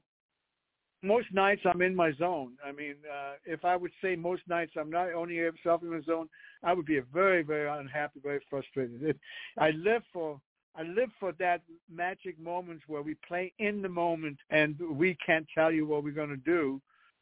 most 1.04 1.28
nights 1.34 1.62
I'm 1.66 1.82
in 1.82 1.94
my 1.94 2.14
zone. 2.14 2.54
I 2.66 2.72
mean, 2.72 2.96
uh, 3.14 3.34
if 3.46 3.66
I 3.66 3.76
would 3.76 3.92
say 4.02 4.16
most 4.16 4.42
nights 4.48 4.72
I'm 4.80 4.90
not 4.90 5.14
only 5.14 5.38
myself 5.38 5.84
in 5.84 5.92
my 5.92 6.02
zone, 6.02 6.30
I 6.64 6.74
would 6.74 6.86
be 6.86 7.00
very, 7.14 7.44
very 7.44 7.70
unhappy, 7.70 8.22
very 8.24 8.40
frustrated. 8.50 9.04
It, 9.04 9.20
I 9.60 9.72
live 9.72 10.02
for 10.12 10.40
I 10.76 10.84
live 10.84 11.10
for 11.20 11.34
that 11.34 11.62
magic 11.94 12.40
moments 12.40 12.86
where 12.88 13.04
we 13.04 13.16
play 13.28 13.54
in 13.60 13.84
the 13.84 13.90
moment 13.90 14.38
and 14.50 14.76
we 14.98 15.16
can't 15.24 15.46
tell 15.54 15.72
you 15.72 15.86
what 15.86 16.04
we're 16.04 16.12
going 16.12 16.30
to 16.30 16.38
do. 16.38 16.82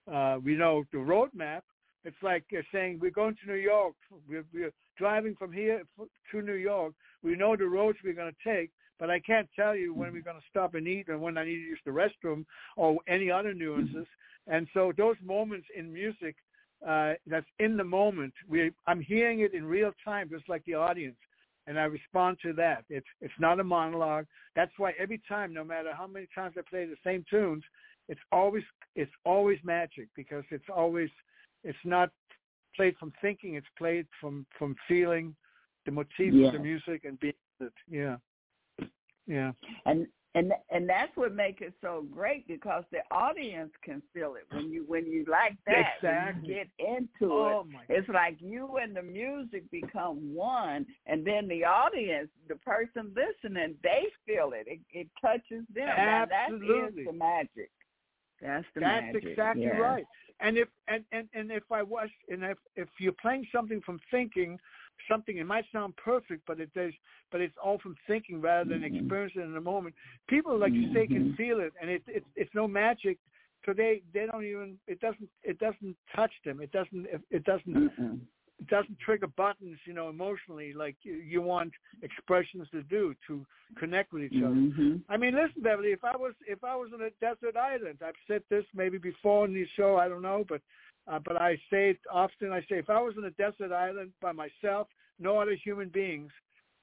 Uh, 0.09 0.37
we 0.41 0.55
know 0.55 0.85
the 0.93 0.99
roadmap. 0.99 1.61
It's 2.05 2.15
like 2.23 2.45
uh, 2.57 2.61
saying 2.71 2.99
we're 3.01 3.11
going 3.11 3.35
to 3.43 3.51
New 3.51 3.59
York. 3.59 3.95
We're, 4.29 4.45
we're 4.53 4.71
driving 5.01 5.35
from 5.35 5.51
here 5.51 5.81
to 6.31 6.41
New 6.43 6.53
York. 6.53 6.93
We 7.23 7.35
know 7.35 7.55
the 7.55 7.65
roads 7.65 7.97
we're 8.03 8.13
going 8.13 8.31
to 8.31 8.49
take, 8.55 8.69
but 8.99 9.09
I 9.09 9.19
can't 9.19 9.49
tell 9.55 9.75
you 9.75 9.95
when 9.95 10.13
we're 10.13 10.21
going 10.21 10.37
to 10.37 10.47
stop 10.47 10.75
and 10.75 10.87
eat 10.87 11.07
and 11.07 11.19
when 11.19 11.39
I 11.39 11.43
need 11.43 11.55
to 11.55 11.71
use 11.73 11.79
the 11.83 11.91
restroom 11.91 12.45
or 12.77 12.99
any 13.07 13.31
other 13.31 13.51
nuances. 13.51 14.05
And 14.45 14.67
so 14.75 14.93
those 14.95 15.15
moments 15.25 15.65
in 15.75 15.91
music, 15.91 16.35
uh, 16.87 17.13
that's 17.25 17.47
in 17.57 17.77
the 17.77 17.83
moment. 17.83 18.33
We, 18.47 18.71
I'm 18.85 19.01
hearing 19.01 19.39
it 19.39 19.55
in 19.55 19.65
real 19.65 19.91
time, 20.05 20.29
just 20.29 20.47
like 20.47 20.63
the 20.65 20.75
audience, 20.75 21.17
and 21.65 21.79
I 21.79 21.83
respond 21.83 22.37
to 22.43 22.53
that. 22.53 22.85
It's 22.89 23.05
it's 23.21 23.39
not 23.39 23.59
a 23.59 23.63
monologue. 23.63 24.25
That's 24.55 24.71
why 24.77 24.93
every 24.99 25.21
time, 25.27 25.53
no 25.53 25.63
matter 25.63 25.91
how 25.95 26.07
many 26.07 26.27
times 26.33 26.55
I 26.57 26.61
play 26.67 26.85
the 26.85 26.95
same 27.03 27.23
tunes, 27.29 27.63
it's 28.07 28.21
always 28.31 28.63
it's 28.95 29.11
always 29.25 29.59
magic 29.63 30.07
because 30.15 30.43
it's 30.49 30.71
always 30.75 31.09
it's 31.63 31.85
not 31.85 32.09
played 32.75 32.95
from 32.97 33.13
thinking. 33.21 33.55
It's 33.55 33.67
played 33.77 34.07
from 34.19 34.45
from 34.57 34.75
feeling 34.87 35.35
the 35.85 35.91
motif 35.91 36.33
yeah. 36.33 36.47
of 36.47 36.53
the 36.53 36.59
music 36.59 37.05
and 37.05 37.19
being 37.19 37.33
it. 37.59 37.73
Yeah, 37.89 38.17
yeah. 39.27 39.51
And 39.85 40.07
and 40.33 40.53
and 40.69 40.87
that's 40.87 41.15
what 41.15 41.33
makes 41.35 41.61
it 41.61 41.73
so 41.81 42.05
great 42.09 42.47
because 42.47 42.83
the 42.91 42.99
audience 43.13 43.71
can 43.83 44.01
feel 44.13 44.35
it 44.35 44.45
when 44.55 44.71
you 44.71 44.85
when 44.87 45.05
you 45.05 45.25
like 45.29 45.57
that 45.65 45.95
exactly. 45.97 46.47
you 46.47 46.55
get 46.55 46.67
into 46.79 47.33
oh, 47.33 47.65
it 47.89 47.93
it's 47.93 48.09
like 48.09 48.37
you 48.39 48.77
and 48.81 48.95
the 48.95 49.01
music 49.01 49.69
become 49.71 50.33
one 50.33 50.85
and 51.05 51.25
then 51.25 51.47
the 51.47 51.65
audience 51.65 52.29
the 52.47 52.55
person 52.55 53.13
listening 53.15 53.75
they 53.83 54.05
feel 54.25 54.51
it 54.53 54.67
it, 54.67 54.79
it 54.93 55.07
touches 55.21 55.65
them 55.73 55.89
absolutely 55.89 56.81
that 56.81 56.99
is 57.01 57.05
the 57.07 57.13
magic 57.13 57.71
That's 58.41 58.65
the 58.73 58.81
That's 58.81 59.05
magic. 59.13 59.23
exactly 59.25 59.63
yeah. 59.63 59.79
right. 59.79 60.05
And 60.39 60.57
if 60.57 60.67
and, 60.87 61.03
and 61.11 61.29
and 61.33 61.51
if 61.51 61.63
I 61.71 61.83
was 61.83 62.09
and 62.29 62.43
if 62.43 62.57
if 62.75 62.87
you're 62.99 63.13
playing 63.13 63.45
something 63.51 63.81
from 63.85 63.99
thinking, 64.09 64.57
something 65.09 65.37
it 65.37 65.45
might 65.45 65.65
sound 65.71 65.95
perfect, 65.97 66.43
but 66.47 66.59
it 66.59 66.73
does, 66.73 66.93
but 67.31 67.41
it's 67.41 67.55
all 67.63 67.77
from 67.79 67.95
thinking 68.07 68.41
rather 68.41 68.69
than 68.69 68.83
Mhm. 68.83 68.95
experiencing 68.95 69.41
it 69.41 69.45
in 69.45 69.53
the 69.53 69.61
moment. 69.61 69.95
People, 70.27 70.57
like 70.57 70.73
you 70.73 70.91
say, 70.93 71.07
can 71.07 71.33
Mhm. 71.33 71.37
feel 71.37 71.59
it, 71.59 71.73
and 71.79 71.89
it, 71.89 72.03
it's 72.07 72.27
it's 72.35 72.53
no 72.55 72.67
magic. 72.67 73.19
So 73.65 73.73
they 73.73 74.01
they 74.13 74.25
don't 74.25 74.43
even 74.43 74.79
it 74.87 74.99
doesn't 74.99 75.29
it 75.43 75.59
doesn't 75.59 75.95
touch 76.15 76.33
them. 76.43 76.59
It 76.61 76.71
doesn't 76.71 77.07
it 77.29 77.43
doesn't 77.43 77.75
Mm-mm. 77.75 78.19
It 78.61 78.67
doesn't 78.67 78.99
trigger 78.99 79.27
buttons, 79.27 79.77
you 79.85 79.93
know, 79.93 80.09
emotionally 80.09 80.71
like 80.73 80.95
you, 81.01 81.15
you 81.15 81.41
want 81.41 81.73
expressions 82.03 82.67
to 82.71 82.83
do 82.83 83.15
to 83.27 83.43
connect 83.77 84.13
with 84.13 84.23
each 84.23 84.43
other. 84.43 84.53
Mhm. 84.53 85.01
I 85.09 85.17
mean, 85.17 85.33
listen, 85.33 85.63
Beverly. 85.63 85.91
If 85.91 86.03
I 86.03 86.15
was 86.15 86.33
if 86.47 86.63
I 86.63 86.75
was 86.75 86.93
on 86.93 87.01
a 87.01 87.09
desert 87.19 87.57
island, 87.57 87.99
I've 88.05 88.21
said 88.27 88.43
this 88.49 88.65
maybe 88.75 88.99
before 88.99 89.45
in 89.45 89.53
the 89.53 89.65
show. 89.75 89.97
I 89.97 90.07
don't 90.07 90.21
know, 90.21 90.45
but 90.47 90.61
uh, 91.07 91.19
but 91.19 91.41
I 91.41 91.55
say 91.71 91.89
it 91.89 91.99
often. 92.11 92.51
I 92.51 92.61
say 92.61 92.77
if 92.77 92.89
I 92.89 93.01
was 93.01 93.15
on 93.17 93.25
a 93.25 93.31
desert 93.31 93.71
island 93.73 94.11
by 94.21 94.31
myself, 94.31 94.87
no 95.19 95.39
other 95.39 95.55
human 95.55 95.89
beings, 95.89 96.31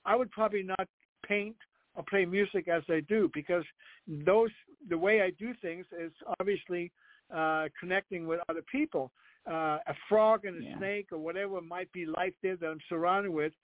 I 0.05 0.17
would 0.17 0.31
probably 0.33 0.65
not 0.65 0.89
paint 1.27 1.57
or 1.95 2.03
play 2.03 2.25
music 2.25 2.67
as 2.67 2.83
I 2.89 3.01
do 3.01 3.31
because 3.33 3.65
those 4.07 4.51
the 4.89 4.99
way 4.99 5.23
I 5.23 5.31
do 5.31 5.55
things 5.63 5.87
is 5.97 6.13
obviously 6.41 6.91
uh, 7.33 7.69
connecting 7.79 8.27
with 8.27 8.41
other 8.49 8.63
people. 8.71 9.13
Uh, 9.49 9.79
a 9.87 9.95
frog 10.09 10.45
and 10.45 10.63
a 10.63 10.65
Yeah. 10.65 10.77
snake 10.77 11.11
or 11.11 11.19
whatever 11.19 11.61
might 11.63 11.91
be 11.93 12.05
life 12.05 12.35
there 12.43 12.57
that 12.57 12.69
I'm 12.69 12.81
surrounded 12.89 13.33
with. 13.33 13.55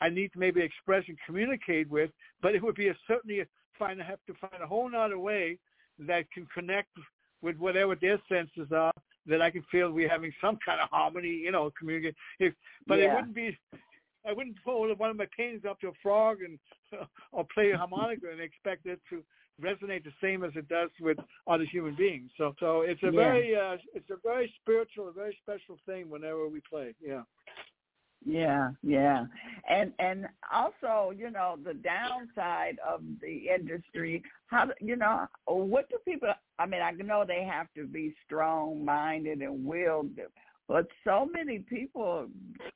I 0.00 0.08
need 0.08 0.32
to 0.32 0.38
maybe 0.38 0.62
express 0.62 1.06
and 1.08 1.18
communicate 1.26 1.88
with, 1.90 2.10
but 2.40 2.54
it 2.54 2.62
would 2.62 2.74
be 2.74 2.88
a 2.88 2.96
certainly 3.06 3.40
a, 3.40 3.46
find 3.78 4.00
I 4.00 4.04
have 4.04 4.24
to 4.28 4.34
find 4.34 4.62
a 4.62 4.66
whole 4.66 4.88
nother 4.88 5.18
way 5.18 5.58
that 5.98 6.30
can 6.30 6.46
connect 6.46 6.88
with 7.42 7.56
whatever 7.58 7.94
their 7.96 8.18
senses 8.28 8.72
are 8.72 8.92
that 9.26 9.42
I 9.42 9.50
can 9.50 9.62
feel 9.64 9.90
we're 9.90 10.08
having 10.08 10.32
some 10.40 10.58
kind 10.64 10.80
of 10.80 10.88
harmony, 10.88 11.28
you 11.28 11.52
know, 11.52 11.70
communicate. 11.78 12.16
If, 12.38 12.54
but 12.86 12.98
it 12.98 13.12
wouldn't 13.12 13.34
be. 13.34 13.58
I 14.26 14.32
wouldn't 14.32 14.56
hold 14.64 14.98
one 14.98 15.10
of 15.10 15.16
my 15.16 15.26
paintings 15.34 15.64
up 15.64 15.80
to 15.80 15.88
a 15.88 15.92
frog 16.02 16.38
and 16.42 16.58
or 17.32 17.46
play 17.54 17.70
a 17.70 17.78
harmonica 17.78 18.30
and 18.30 18.40
expect 18.40 18.86
it 18.86 19.00
to 19.10 19.22
resonate 19.60 20.04
the 20.04 20.12
same 20.20 20.44
as 20.44 20.52
it 20.56 20.68
does 20.68 20.90
with 21.00 21.18
other 21.46 21.64
human 21.64 21.94
beings. 21.94 22.30
So, 22.36 22.54
so 22.60 22.82
it's 22.82 23.02
a 23.02 23.06
Yeah. 23.06 23.12
very, 23.12 23.56
uh, 23.56 23.76
it's 23.94 24.10
a 24.10 24.16
very 24.16 24.52
spiritual, 24.60 25.08
a 25.08 25.12
very 25.12 25.36
special 25.42 25.78
thing 25.86 26.10
whenever 26.10 26.48
we 26.48 26.60
play. 26.60 26.94
Yeah. 27.00 27.22
Yeah, 28.22 28.72
yeah. 28.82 29.24
And 29.68 29.94
and 29.98 30.28
also, 30.52 31.10
you 31.10 31.30
know, 31.30 31.56
the 31.64 31.72
downside 31.72 32.78
of 32.86 33.00
the 33.22 33.48
industry, 33.48 34.22
how 34.48 34.66
do- 34.66 34.74
you 34.78 34.96
know, 34.96 35.26
what 35.46 35.88
do 35.88 35.96
people 36.04 36.34
I 36.58 36.66
mean, 36.66 36.82
I 36.82 36.90
know 36.90 37.24
they 37.26 37.44
have 37.44 37.72
to 37.76 37.86
be 37.86 38.14
strong 38.26 38.84
minded 38.84 39.40
and 39.40 39.64
willed, 39.64 40.10
but 40.68 40.86
so 41.02 41.24
many 41.32 41.60
people 41.60 42.28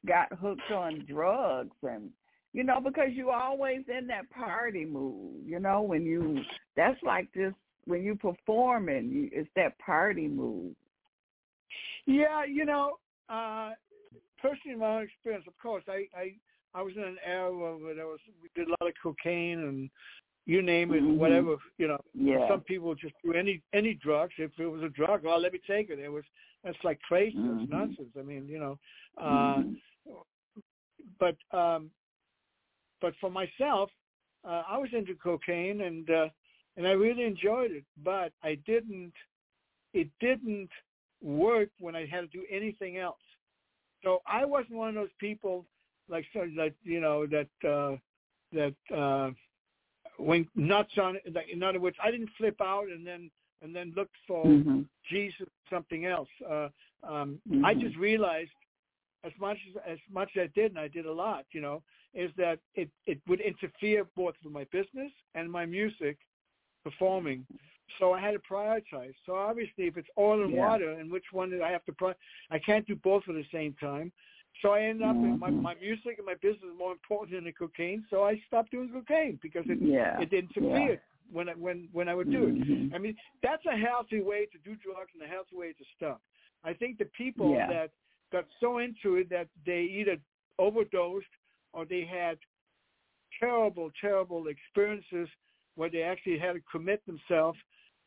got 0.07 0.33
hooked 0.33 0.71
on 0.71 1.05
drugs 1.07 1.77
and 1.83 2.11
you 2.55 2.63
know, 2.65 2.81
because 2.81 3.09
you're 3.13 3.35
always 3.35 3.83
in 3.89 4.07
that 4.07 4.31
party 4.31 4.87
mood, 4.87 5.43
you 5.45 5.59
know, 5.59 5.83
when 5.83 6.07
you 6.07 6.41
that's 6.77 7.03
like 7.03 7.29
this 7.35 7.53
when 7.85 8.03
you 8.03 8.15
performing, 8.15 9.11
you, 9.11 9.29
it's 9.33 9.51
that 9.57 9.79
party 9.79 10.27
mood. 10.27 10.75
Yeah, 12.07 12.45
you 12.45 12.65
know, 12.65 12.95
uh, 13.29 13.73
personally, 14.41 14.79
my 14.79 14.97
own 14.99 15.03
experience, 15.03 15.45
of 15.47 15.59
course, 15.59 15.85
I, 15.89 16.07
I, 16.17 16.35
I 16.75 16.83
was 16.83 16.95
in 16.97 17.03
an 17.03 17.19
era 17.27 17.77
where 17.77 17.95
there 17.95 18.07
was 18.07 18.21
we 18.41 18.49
did 18.55 18.69
a 18.69 18.71
lot 18.71 18.89
of 18.89 18.95
cocaine 19.03 19.59
and 19.61 19.91
you 20.47 20.63
name 20.63 20.93
it, 20.93 21.03
Mhm. 21.03 21.17
whatever. 21.19 21.57
You 21.79 21.89
know, 21.89 21.99
Yeah. 22.15 22.47
some 22.49 22.61
people 22.61 22.95
just 22.95 23.15
do 23.25 23.33
any 23.33 23.63
any 23.73 23.95
drugs. 23.95 24.35
If 24.39 24.53
it 24.59 24.67
was 24.67 24.83
a 24.83 24.89
drug, 24.91 25.25
well, 25.25 25.41
let 25.41 25.53
me 25.53 25.61
take 25.67 25.91
it. 25.91 25.99
It 25.99 26.09
was 26.09 26.25
that's 26.63 26.83
like 26.85 27.01
crazy. 27.01 27.37
Mhm. 27.37 27.63
It's 27.63 27.71
nonsense. 27.71 28.17
I 28.19 28.23
mean, 28.23 28.47
you 28.49 28.59
know, 28.59 28.79
uh, 29.19 29.63
Mhm. 29.65 29.77
but 31.19 31.37
um, 31.57 31.91
but 33.05 33.13
for 33.21 33.29
myself, 33.29 33.91
uh, 34.49 34.63
I 34.67 34.79
was 34.79 34.89
into 34.95 35.15
cocaine 35.15 35.83
and 35.83 36.09
uh, 36.09 36.29
and 36.79 36.89
I 36.89 36.93
really 36.93 37.25
enjoyed 37.25 37.71
it. 37.71 37.85
But 38.03 38.33
I 38.43 38.55
didn't. 38.67 39.13
It 39.93 40.09
didn't 40.21 40.71
work 41.23 41.69
when 41.79 41.95
I 41.95 42.07
had 42.07 42.23
to 42.23 42.27
do 42.29 42.45
anything 42.51 42.97
else. 42.97 43.27
So 44.03 44.23
I 44.27 44.47
wasn't 44.47 44.77
one 44.77 44.89
of 44.89 44.95
those 44.95 45.17
people 45.21 45.67
like 46.09 46.25
so 46.33 46.47
that 46.57 46.73
you 46.83 46.99
know 46.99 47.27
that 47.27 47.69
uh, 47.69 47.97
that 48.55 48.97
uh, 48.97 49.33
went 50.19 50.49
nuts 50.57 50.97
on 50.97 51.17
it. 51.17 51.35
Like, 51.35 51.51
in 51.53 51.63
other 51.63 51.81
words, 51.81 51.99
I 52.03 52.11
didn't 52.11 52.31
flip 52.39 52.59
out 52.63 52.87
and 52.89 53.07
then 53.07 53.31
and 53.61 53.77
then 53.77 53.93
look 53.95 54.09
for 54.27 54.47
Mhm. 54.47 54.89
Jesus 55.11 55.43
or 55.43 55.77
something 55.77 56.07
else. 56.07 56.31
Uh, 56.49 56.71
um, 57.03 57.39
Mhm. 57.51 57.65
I 57.67 57.75
just 57.75 57.97
realized 57.97 58.57
as 59.25 59.33
much 59.41 59.59
as 59.71 59.83
as 59.95 59.99
much 60.11 60.31
as 60.37 60.49
I 60.49 60.61
did, 60.61 60.73
and 60.73 60.79
I 60.79 60.89
did 60.89 61.07
a 61.07 61.13
lot, 61.13 61.47
you 61.53 61.61
know, 61.61 61.83
is 62.15 62.31
that 62.37 62.59
it 62.75 62.91
it 63.07 63.21
would 63.29 63.41
interfere 63.41 64.05
both 64.17 64.35
with 64.43 64.53
my 64.53 64.65
business 64.65 65.13
and 65.35 65.51
my 65.51 65.67
music 65.67 66.19
performing. 66.83 67.47
So 67.99 68.13
I 68.13 68.21
had 68.21 68.33
to 68.33 68.39
prioritize. 68.39 69.15
So 69.27 69.35
obviously, 69.35 69.85
if 69.87 69.97
it's 69.97 70.09
oil 70.19 70.43
and 70.43 70.53
Yeah. 70.53 70.67
water, 70.67 70.93
and 70.93 71.11
which 71.11 71.33
one 71.33 71.51
did 71.51 71.63
I 71.63 71.71
have 71.71 71.85
to 71.87 71.93
pri 71.93 72.15
I 72.51 72.59
can't 72.59 72.87
do 72.87 72.97
both 72.97 73.29
at 73.29 73.35
the 73.35 73.47
same 73.53 73.75
time. 73.75 74.13
So 74.63 74.71
I 74.71 74.83
ended 74.83 75.07
up 75.07 75.17
in 75.17 75.39
my 75.39 75.51
my 75.51 75.75
music 75.75 76.19
and 76.19 76.27
my 76.27 76.35
business 76.35 76.71
is 76.73 76.79
more 76.79 76.93
important 76.93 77.33
than 77.33 77.45
the 77.45 77.53
cocaine. 77.53 78.05
So 78.11 78.25
I 78.25 78.41
stopped 78.47 78.71
doing 78.71 78.91
cocaine 78.91 79.39
because 79.43 79.65
it 79.69 79.79
Yeah. 79.81 80.21
it 80.21 80.33
interfered 80.33 81.01
when 81.33 81.49
I 81.49 81.53
when 81.55 81.89
when 81.93 82.09
I 82.09 82.15
would 82.15 82.31
do 82.31 82.45
it. 82.45 82.55
Mhm. 82.55 82.95
I 82.95 82.99
mean, 82.99 83.17
that's 83.43 83.65
a 83.67 83.77
healthy 83.77 84.21
way 84.21 84.47
to 84.47 84.59
do 84.59 84.77
drugs 84.77 85.13
and 85.15 85.23
a 85.23 85.27
healthy 85.27 85.57
way 85.57 85.73
to 85.73 85.85
stop. 85.97 86.21
I 86.63 86.73
think 86.73 86.99
the 86.99 87.07
people 87.07 87.53
Yeah. 87.55 87.67
that 87.69 87.91
got 88.33 88.45
so 88.61 88.79
into 88.79 89.17
it 89.17 89.31
that 89.31 89.49
they 89.65 89.83
either 89.83 90.17
overdosed 90.59 91.27
or 91.73 91.85
they 91.85 92.05
had 92.05 92.39
terrible, 93.39 93.91
terrible 94.01 94.47
experiences 94.49 95.29
where 95.77 95.91
they 95.91 96.03
actually 96.03 96.39
had 96.39 96.53
to 96.53 96.61
commit 96.71 97.03
themselves 97.07 97.59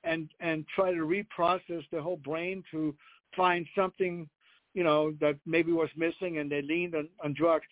and 0.04 0.30
and 0.40 0.66
try 0.74 0.92
to 0.92 1.00
reprocess 1.00 1.84
their 1.92 2.02
whole 2.02 2.18
brain 2.18 2.64
to 2.72 2.96
find 3.36 3.66
something, 3.76 4.30
you 4.74 4.84
know, 4.84 5.12
that 5.20 5.38
maybe 5.46 5.72
was 5.72 5.90
missing, 5.98 6.38
and 6.38 6.52
they 6.52 6.62
leaned 6.62 6.96
on, 6.96 7.10
on 7.24 7.34
drugs. 7.34 7.66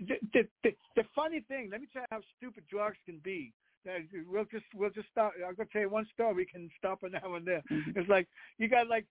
The, 0.00 0.16
the, 0.32 0.48
the, 0.64 0.74
the 0.96 1.04
funny 1.14 1.40
thing, 1.46 1.68
let 1.70 1.80
me 1.80 1.86
tell 1.92 2.02
you 2.02 2.08
how 2.10 2.20
stupid 2.36 2.64
drugs 2.68 2.96
can 3.04 3.20
be. 3.22 3.52
That 3.84 3.98
We'll 4.28 4.46
just 4.46 4.64
we'll 4.74 4.90
just 4.90 5.08
stop. 5.12 5.32
I'm 5.46 5.54
gonna 5.54 5.68
tell 5.72 5.82
you 5.82 5.90
one 5.90 6.08
story. 6.12 6.34
We 6.34 6.46
can 6.46 6.68
stop 6.76 7.04
it 7.04 7.12
now 7.12 7.34
and 7.34 7.46
there. 7.46 7.62
It's 7.94 8.08
like 8.08 8.26
you 8.58 8.68
got 8.68 8.88
like 8.88 9.06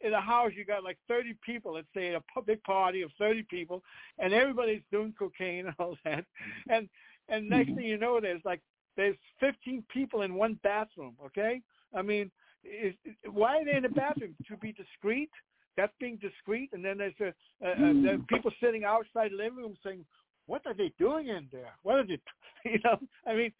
in 0.00 0.12
a 0.12 0.20
house 0.20 0.52
you 0.56 0.64
got 0.64 0.84
like 0.84 0.98
30 1.08 1.34
people. 1.44 1.74
Let's 1.74 1.86
say 1.94 2.14
a 2.14 2.20
public 2.32 2.62
party 2.64 3.02
of 3.02 3.10
30 3.18 3.44
people, 3.44 3.82
and 4.18 4.32
everybody's 4.32 4.82
doing 4.90 5.14
cocaine 5.18 5.66
and 5.66 5.74
all 5.78 5.96
that. 6.04 6.24
And 6.68 6.88
and 7.28 7.48
next 7.48 7.70
Mhm. 7.70 7.76
thing 7.76 7.84
you 7.86 7.98
know, 7.98 8.20
there's 8.20 8.44
like 8.44 8.60
there's 8.96 9.16
15 9.40 9.84
people 9.92 10.22
in 10.22 10.34
one 10.34 10.54
bathroom. 10.62 11.16
Okay, 11.24 11.60
I 11.94 12.02
mean, 12.02 12.30
is, 12.64 12.94
why 13.30 13.58
are 13.58 13.64
they 13.64 13.76
in 13.76 13.82
the 13.84 13.88
bathroom 13.88 14.36
to 14.48 14.56
be 14.56 14.72
discreet? 14.72 15.30
That's 15.76 15.92
being 15.98 16.16
discreet, 16.18 16.70
and 16.72 16.84
then 16.84 16.98
there's 16.98 17.14
a, 17.20 17.32
a, 17.66 17.70
a 17.70 18.02
there 18.02 18.14
are 18.14 18.18
Mhm. 18.18 18.28
people 18.28 18.50
sitting 18.60 18.84
outside 18.84 19.30
the 19.32 19.36
living 19.36 19.58
room 19.58 19.76
saying, 19.82 20.04
"What 20.46 20.66
are 20.66 20.74
they 20.74 20.92
doing 20.98 21.28
in 21.28 21.48
there? 21.50 21.74
What 21.82 21.96
are 21.96 22.06
they?" 22.06 22.20
You 22.64 22.78
know, 22.84 23.00
I 23.26 23.34
mean, 23.34 23.52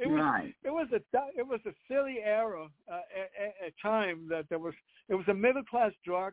it 0.00 0.08
was 0.08 0.20
right. 0.20 0.54
it 0.64 0.70
was 0.70 0.88
a 0.92 1.00
it 1.36 1.46
was 1.46 1.60
a 1.66 1.74
silly 1.88 2.18
era 2.24 2.66
uh, 2.90 3.00
at, 3.14 3.66
at 3.66 3.72
time 3.82 4.26
that 4.28 4.48
there 4.48 4.58
was 4.58 4.74
it 5.08 5.14
was 5.14 5.28
a 5.28 5.34
middle 5.34 5.62
class 5.64 5.92
drug 6.04 6.32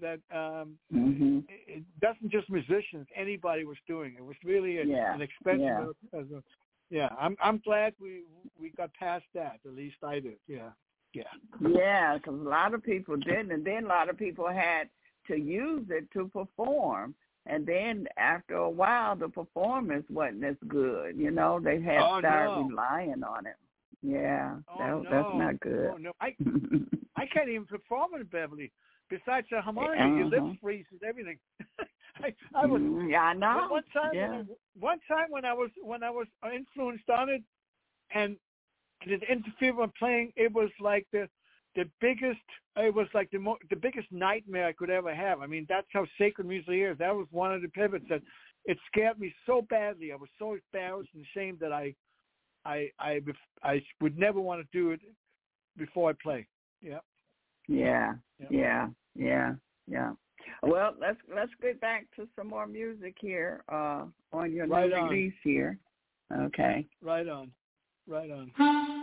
that 0.00 0.20
um 0.32 0.76
Mhm. 0.92 1.44
it 1.48 1.78
it 1.78 1.84
doesn't 2.00 2.30
just 2.30 2.50
musicians 2.50 3.06
anybody 3.14 3.64
was 3.64 3.78
doing 3.86 4.14
it 4.18 4.24
was 4.24 4.36
really 4.44 4.78
a, 4.78 4.84
Yeah, 4.84 5.14
an 5.14 5.22
expensive 5.22 5.94
yeah. 6.12 6.20
as 6.20 6.26
a, 6.32 6.42
yeah 6.90 7.08
i'm 7.18 7.36
i'm 7.42 7.58
glad 7.58 7.94
we 8.00 8.24
we 8.60 8.70
got 8.70 8.92
past 8.94 9.24
that 9.34 9.58
at 9.64 9.74
least 9.74 9.96
i 10.02 10.20
did 10.20 10.38
yeah 10.46 10.70
yeah 11.14 11.32
Yeah, 11.60 12.18
because 12.18 12.34
a 12.34 12.48
lot 12.48 12.74
of 12.74 12.82
people 12.82 13.16
didn't, 13.16 13.50
and 13.52 13.64
then 13.64 13.84
a 13.84 13.88
lot 13.88 14.10
of 14.10 14.18
people 14.18 14.46
had 14.48 14.90
to 15.28 15.36
use 15.36 15.86
it 15.88 16.10
to 16.12 16.28
perform. 16.28 17.14
And 17.46 17.64
then 17.66 18.06
after 18.16 18.54
a 18.54 18.68
while, 18.70 19.16
the 19.16 19.28
performance 19.28 20.04
wasn't 20.10 20.44
as 20.44 20.56
good. 20.68 21.16
You 21.16 21.30
know, 21.30 21.60
they 21.62 21.80
had 21.80 22.00
Oh, 22.02 22.18
started 22.18 22.54
no. 22.56 22.68
relying 22.68 23.22
on 23.22 23.46
it. 23.46 23.56
Yeah, 24.02 24.56
oh 24.68 24.78
that, 24.78 25.04
no 25.04 25.10
that's 25.10 25.38
not 25.38 25.60
good. 25.60 25.90
oh 25.94 25.96
no 25.96 26.12
i 26.20 26.34
i 27.16 27.26
can't 27.26 27.48
even 27.48 27.64
perform 27.66 28.14
in 28.14 28.24
beverly 28.24 28.70
besides 29.08 29.46
the 29.50 29.60
harmonica 29.60 29.96
your 29.96 30.26
Uh-huh. 30.26 30.28
lips 30.28 30.58
freeze 30.62 30.84
and 30.92 31.02
everything 31.02 31.38
i 32.22 32.32
i 32.54 32.66
was 32.66 32.80
Mm, 32.80 33.10
yeah, 33.10 33.22
I 33.22 33.32
know. 33.34 33.66
One 33.70 33.82
time, 33.92 34.10
yeah. 34.14 34.30
when 34.30 34.40
I, 34.40 34.44
one 34.78 34.98
time 35.08 35.26
when 35.30 35.44
I 35.44 35.52
was 35.54 35.70
when 35.82 36.02
I 36.02 36.10
was 36.10 36.26
influenced 36.54 37.08
on 37.08 37.28
it, 37.30 37.42
and 38.14 38.36
it 39.06 39.22
interfered 39.28 39.76
with 39.76 39.90
playing, 39.98 40.32
it 40.36 40.52
was 40.52 40.70
like 40.80 41.06
the 41.12 41.28
the 41.76 41.88
biggest. 42.00 42.40
It 42.76 42.92
was 42.92 43.06
like 43.14 43.30
the 43.30 43.38
mo- 43.38 43.58
the 43.70 43.76
biggest 43.76 44.08
nightmare 44.10 44.66
I 44.66 44.72
could 44.72 44.90
ever 44.90 45.14
have. 45.14 45.40
I 45.40 45.46
mean, 45.46 45.66
that's 45.68 45.86
how 45.92 46.04
sacred 46.18 46.46
music 46.46 46.74
is. 46.74 46.98
That 46.98 47.14
was 47.14 47.26
one 47.30 47.54
of 47.54 47.62
the 47.62 47.68
pivots 47.68 48.06
that 48.08 48.22
it 48.64 48.78
scared 48.88 49.18
me 49.18 49.32
so 49.46 49.62
badly. 49.70 50.12
I 50.12 50.16
was 50.16 50.30
so 50.38 50.54
embarrassed 50.54 51.10
and 51.14 51.24
ashamed 51.24 51.60
that 51.60 51.72
I 51.72 51.94
I 52.64 52.90
I 52.98 53.20
I 53.62 53.82
would 54.00 54.18
never 54.18 54.40
want 54.40 54.60
to 54.60 54.78
do 54.78 54.90
it 54.90 55.00
before 55.76 56.10
I 56.10 56.14
play. 56.22 56.46
Yep. 56.82 57.04
Yeah. 57.68 58.14
Yep. 58.40 58.48
Yeah. 58.50 58.88
Yeah. 59.14 59.54
Yeah. 59.86 60.12
Well, 60.62 60.94
let's 61.00 61.18
let's 61.34 61.52
get 61.60 61.80
back 61.80 62.06
to 62.16 62.28
some 62.36 62.48
more 62.48 62.66
music 62.66 63.14
here 63.20 63.62
uh, 63.70 64.04
on 64.32 64.52
your 64.52 64.66
Right 64.66 64.90
new 64.90 64.96
on. 64.96 65.08
release 65.10 65.34
here. 65.42 65.78
Okay. 66.32 66.86
Right 67.02 67.28
on. 67.28 67.52
Right 68.08 68.30
on. 68.30 69.02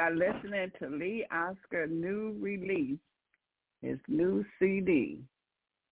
Are 0.00 0.14
listening 0.14 0.72
to 0.78 0.88
Lee 0.88 1.26
Oskar 1.30 1.86
new 1.86 2.36
release, 2.40 2.98
his 3.82 3.98
new 4.08 4.44
CD. 4.58 5.20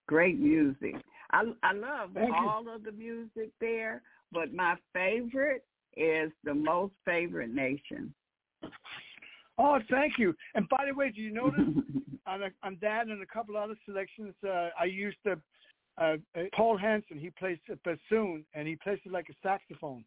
Great 0.07 0.39
music. 0.39 0.95
I 1.31 1.45
I 1.63 1.73
love 1.73 2.11
Thank 2.15 2.35
all 2.35 2.65
of 2.75 2.85
the 2.85 2.93
music 2.93 3.51
there, 3.61 4.03
but 4.33 4.55
my 4.55 4.77
favorite 4.95 5.65
is 5.97 6.31
the 6.45 6.55
most 6.55 6.95
favorite 7.05 7.51
nation. 7.51 8.15
Oh, 9.59 9.79
thank 9.91 10.15
you. 10.19 10.35
And 10.55 10.69
by 10.69 10.85
the 10.87 10.95
way, 10.95 11.11
do 11.11 11.21
you 11.21 11.33
notice 11.33 11.61
on, 12.27 12.43
a, 12.45 12.49
on 12.63 12.79
that 12.81 13.09
and 13.09 13.21
a 13.21 13.27
couple 13.27 13.57
other 13.57 13.75
selections, 13.85 14.35
uh, 14.47 14.69
I 14.79 14.85
used 14.85 15.19
the 15.25 15.39
uh, 16.01 16.17
uh, 16.37 16.43
Paul 16.55 16.79
Hanson. 16.79 17.19
He 17.19 17.31
plays 17.31 17.59
a 17.71 17.77
bassoon 17.85 18.45
and 18.55 18.69
he 18.69 18.77
plays 18.77 19.01
it 19.05 19.11
like 19.11 19.27
a 19.29 19.35
saxophone. 19.43 20.05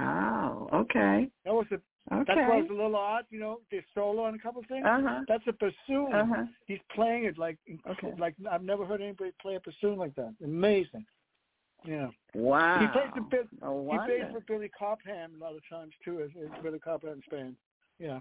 oh, 0.00 0.68
okay. 0.72 1.28
That 1.44 1.52
was 1.52 1.66
a 1.70 1.76
Okay. 2.10 2.24
that's 2.26 2.48
why 2.48 2.58
it's 2.58 2.70
a 2.70 2.74
little 2.74 2.96
odd, 2.96 3.24
you 3.30 3.38
know. 3.38 3.60
The 3.70 3.80
solo 3.94 4.24
on 4.24 4.34
a 4.34 4.38
couple 4.38 4.60
of 4.60 4.66
things. 4.66 4.84
Uh-huh. 4.84 5.20
That's 5.28 5.44
a 5.46 5.52
bassoon. 5.52 6.12
Uh-huh. 6.12 6.44
He's 6.66 6.80
playing 6.94 7.24
it 7.24 7.38
like 7.38 7.58
Okay. 7.88 8.12
like 8.18 8.34
I've 8.50 8.64
never 8.64 8.84
heard 8.84 9.00
anybody 9.00 9.30
play 9.40 9.54
a 9.54 9.60
bassoon 9.60 9.98
like 9.98 10.14
that. 10.16 10.34
Amazing. 10.44 11.06
Yeah. 11.84 12.08
Wow. 12.34 12.80
He 12.80 12.86
plays 12.88 13.10
the 13.14 13.20
bit. 13.22 13.48
No 13.60 13.88
He 13.90 13.98
plays 13.98 14.24
for 14.32 14.40
Billy 14.40 14.70
Cobham 14.76 15.34
a 15.36 15.44
lot 15.44 15.54
of 15.54 15.62
times 15.68 15.92
too, 16.04 16.20
as, 16.22 16.30
as 16.42 16.62
Billy 16.62 16.78
Cobham's 16.78 17.24
band. 17.30 17.56
Yeah. 17.98 18.20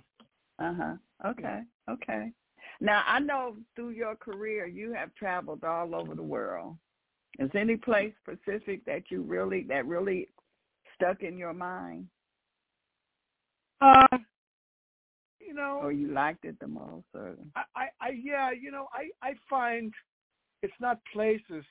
Uh 0.59 0.73
huh. 0.73 1.29
Okay. 1.29 1.61
Okay. 1.89 2.31
Now 2.79 3.03
I 3.07 3.19
know 3.19 3.55
through 3.75 3.91
your 3.91 4.15
career 4.15 4.67
you 4.67 4.93
have 4.93 5.13
traveled 5.15 5.63
all 5.63 5.95
over 5.95 6.13
the 6.15 6.23
world. 6.23 6.77
Is 7.39 7.49
any 7.55 7.77
place 7.77 8.13
specific 8.21 8.85
that 8.85 9.03
you 9.09 9.21
really 9.23 9.63
that 9.63 9.85
really 9.87 10.27
stuck 10.95 11.23
in 11.23 11.37
your 11.37 11.53
mind, 11.53 12.07
Uh, 13.81 14.17
you 15.39 15.53
know, 15.53 15.79
or 15.81 15.91
you 15.91 16.07
liked 16.11 16.45
it 16.45 16.59
the 16.59 16.67
most? 16.67 17.05
Or 17.13 17.35
I, 17.55 17.61
I, 17.75 17.85
I 17.99 18.09
yeah, 18.11 18.51
you 18.51 18.71
know, 18.71 18.87
I, 18.93 19.09
I 19.27 19.33
find 19.49 19.93
it's 20.61 20.73
not 20.79 20.99
places. 21.13 21.65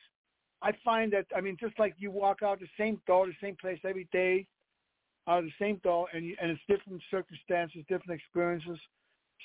I 0.63 0.73
find 0.85 1.13
that 1.13 1.27
I 1.37 1.41
mean, 1.41 1.57
just 1.61 1.79
like 1.79 1.95
you 1.99 2.11
walk 2.11 2.43
out 2.43 2.61
the 2.61 2.69
same 2.77 3.01
door, 3.07 3.27
the 3.27 3.33
same 3.41 3.57
place 3.57 3.79
every 3.85 4.09
day, 4.13 4.47
out 5.29 5.41
of 5.41 5.45
the 5.45 5.53
same 5.59 5.77
door, 5.85 6.09
and 6.13 6.27
you, 6.27 6.37
and 6.41 6.51
it's 6.51 6.61
different 6.69 7.03
circumstances, 7.11 7.85
different 7.89 8.21
experiences. 8.21 8.79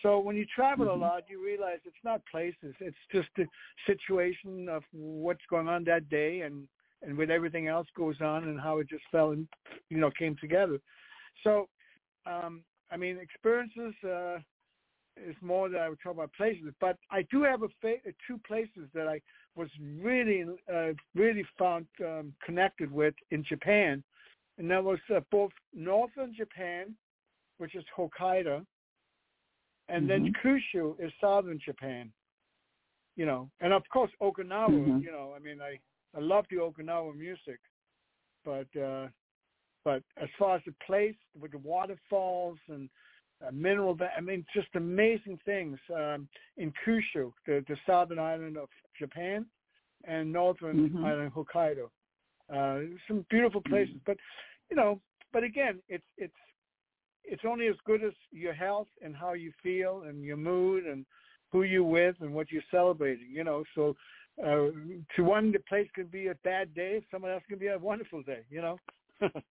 So 0.02 0.20
when 0.20 0.36
you 0.36 0.46
travel 0.54 0.88
Mhm. 0.88 0.96
a 0.96 0.96
lot, 0.96 1.30
you 1.30 1.44
realize 1.44 1.80
it's 1.86 2.04
not 2.04 2.26
places. 2.26 2.76
It's 2.80 2.98
just 3.12 3.30
the 3.36 3.48
situation 3.86 4.68
of 4.68 4.84
what's 4.92 5.46
going 5.50 5.68
on 5.68 5.84
that 5.86 6.10
day, 6.10 6.42
and 6.42 6.68
and 7.02 7.16
with 7.18 7.30
everything 7.30 7.68
else 7.68 7.88
goes 7.96 8.20
on, 8.20 8.46
and 8.46 8.60
how 8.60 8.80
it 8.80 8.90
just 8.90 9.06
fell 9.12 9.32
and 9.32 9.48
you 9.90 9.98
know 9.98 10.12
came 10.12 10.36
together. 10.38 10.80
So, 11.44 11.70
um, 12.26 12.64
I 12.92 12.98
mean, 12.98 13.18
experiences. 13.18 13.94
Uh, 14.04 14.40
is 15.18 15.36
more 15.42 15.70
that 15.70 15.80
I 15.80 15.90
would 15.90 16.00
talk 16.02 16.14
about 16.14 16.34
places, 16.34 16.74
but 16.82 16.98
I 17.10 17.22
do 17.32 17.44
have 17.44 17.64
a 17.64 17.70
fa- 17.82 18.02
two 18.28 18.38
places 18.46 18.90
that 18.94 19.08
I 19.08 19.22
was 19.56 19.70
really, 20.02 20.44
uh, 20.74 20.92
really 21.14 21.46
found 21.58 21.88
um, 22.04 22.34
connected 22.46 22.92
with 22.92 23.14
in 23.32 23.44
Japan, 23.44 24.04
and 24.58 24.70
that 24.70 24.84
was 24.84 25.00
uh, 25.16 25.22
both 25.32 25.52
northern 25.74 26.34
Japan, 26.36 26.96
which 27.60 27.76
is 27.76 27.86
Hokkaido, 27.96 28.66
and 29.88 30.10
then 30.10 30.34
Mhm. 30.34 30.36
Kyushu 30.42 31.00
is 31.00 31.14
southern 31.22 31.60
Japan. 31.60 32.12
You 33.16 33.26
know, 33.26 33.50
and 33.62 33.72
of 33.72 33.88
course 33.88 34.12
Okinawa. 34.22 34.70
Mhm. 34.70 35.02
You 35.02 35.12
know, 35.12 35.34
I 35.34 35.40
mean, 35.40 35.62
I 35.62 35.80
I 36.14 36.20
love 36.20 36.46
the 36.50 36.58
Okinawa 36.58 37.16
music, 37.16 37.62
but 38.44 38.68
uh, 38.76 39.08
but 39.86 40.02
as 40.22 40.28
far 40.38 40.57
as 40.57 40.64
the 40.66 40.74
place 40.86 41.16
with 41.40 41.52
the 41.52 41.60
waterfalls 41.60 42.57
and 42.68 42.90
uh, 43.45 43.52
mineral, 43.52 43.95
I 44.18 44.20
mean, 44.20 44.45
just 44.53 44.68
amazing 44.76 45.40
things 45.45 45.78
um, 45.94 46.28
in 46.57 46.74
Kyushu, 46.84 47.32
the, 47.45 47.64
the 47.68 47.78
southern 47.86 48.20
island 48.20 48.57
of 48.57 48.68
Japan, 48.99 49.45
and 50.06 50.34
northern 50.34 50.90
Mhm. 50.90 51.03
island 51.06 51.34
Hokkaido. 51.34 51.90
Uh, 52.52 52.98
some 53.07 53.26
beautiful 53.30 53.62
places, 53.62 53.95
but 54.06 54.18
you 54.70 54.76
know, 54.76 54.99
but 55.32 55.44
again, 55.44 55.82
it's 55.88 56.06
it's 56.18 56.34
it's 57.24 57.44
only 57.45 57.68
as 57.68 57.76
good 57.86 58.03
as 58.03 58.14
your 58.32 58.53
health 58.53 58.88
and 59.02 59.16
how 59.16 59.34
you 59.34 59.52
feel 59.64 60.03
and 60.03 60.24
your 60.24 60.38
mood 60.38 60.86
and 60.86 61.06
who 61.52 61.64
you're 61.64 61.84
with 61.84 62.16
and 62.22 62.34
what 62.34 62.52
you're 62.52 62.70
celebrating. 62.70 63.30
You 63.32 63.44
know, 63.44 63.64
so 63.74 63.95
uh, 64.44 64.70
to 65.16 65.24
one, 65.24 65.52
the 65.52 65.60
place 65.68 65.90
could 65.95 66.12
be 66.12 66.28
a 66.28 66.36
bad 66.44 66.74
day. 66.76 67.03
Someone 67.10 67.32
else 67.32 67.44
could 67.49 67.60
be 67.60 67.68
a 67.68 67.80
wonderful 67.80 68.22
day. 68.22 68.44
You 68.49 68.62
know. 68.62 68.80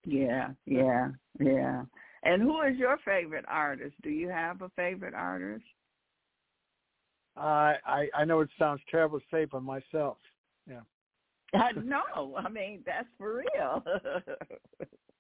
Yeah, 0.06 0.49
yeah, 0.65 1.10
yeah. 1.40 1.84
And 2.23 2.41
who 2.41 2.61
is 2.61 2.77
your 2.77 2.98
favorite 3.06 3.45
artist? 3.48 3.95
Do 4.02 4.10
you 4.10 4.30
have 4.30 4.61
a 4.61 4.69
favorite 4.76 5.14
artist? 5.14 5.64
I 7.35 7.76
I 7.85 8.07
I 8.15 8.26
know 8.26 8.41
it 8.41 8.49
sounds 8.60 8.81
terrible 8.90 9.19
to 9.19 9.26
say, 9.31 9.45
but 9.45 9.61
myself. 9.64 10.18
Yeah. 10.69 10.81
I 11.53 11.72
know. 11.73 12.35
I 12.38 12.49
mean, 12.49 12.84
that's 12.85 13.07
for 13.18 13.38
real. 13.38 13.84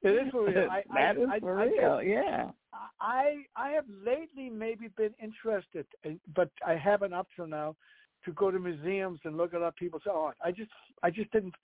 It 0.05 0.27
is 0.27 0.31
for 0.31 0.43
real. 0.47 0.67
I- 0.69 0.83
I- 0.91 1.13
That 1.13 1.17
is 1.21 1.29
I- 1.31 1.39
for 1.39 1.59
I 1.61 1.63
real. 1.65 2.03
yeah. 2.03 2.51
I 2.99 3.45
I 3.55 3.69
have 3.69 3.85
lately 3.87 4.49
maybe 4.49 4.89
been 4.97 5.13
interested, 5.21 5.85
in, 6.03 6.19
but 6.35 6.49
I 6.67 6.75
haven't 6.75 7.13
up 7.13 7.27
till 7.37 7.47
now, 7.47 7.77
to 8.25 8.33
go 8.33 8.51
to 8.51 8.59
museums 8.59 9.19
and 9.23 9.37
look 9.37 9.53
at 9.53 9.61
other 9.61 9.71
people's 9.79 10.03
art. 10.11 10.35
I 10.43 10.51
just 10.51 10.71
I 11.03 11.09
just 11.09 11.31
didn't. 11.31 11.55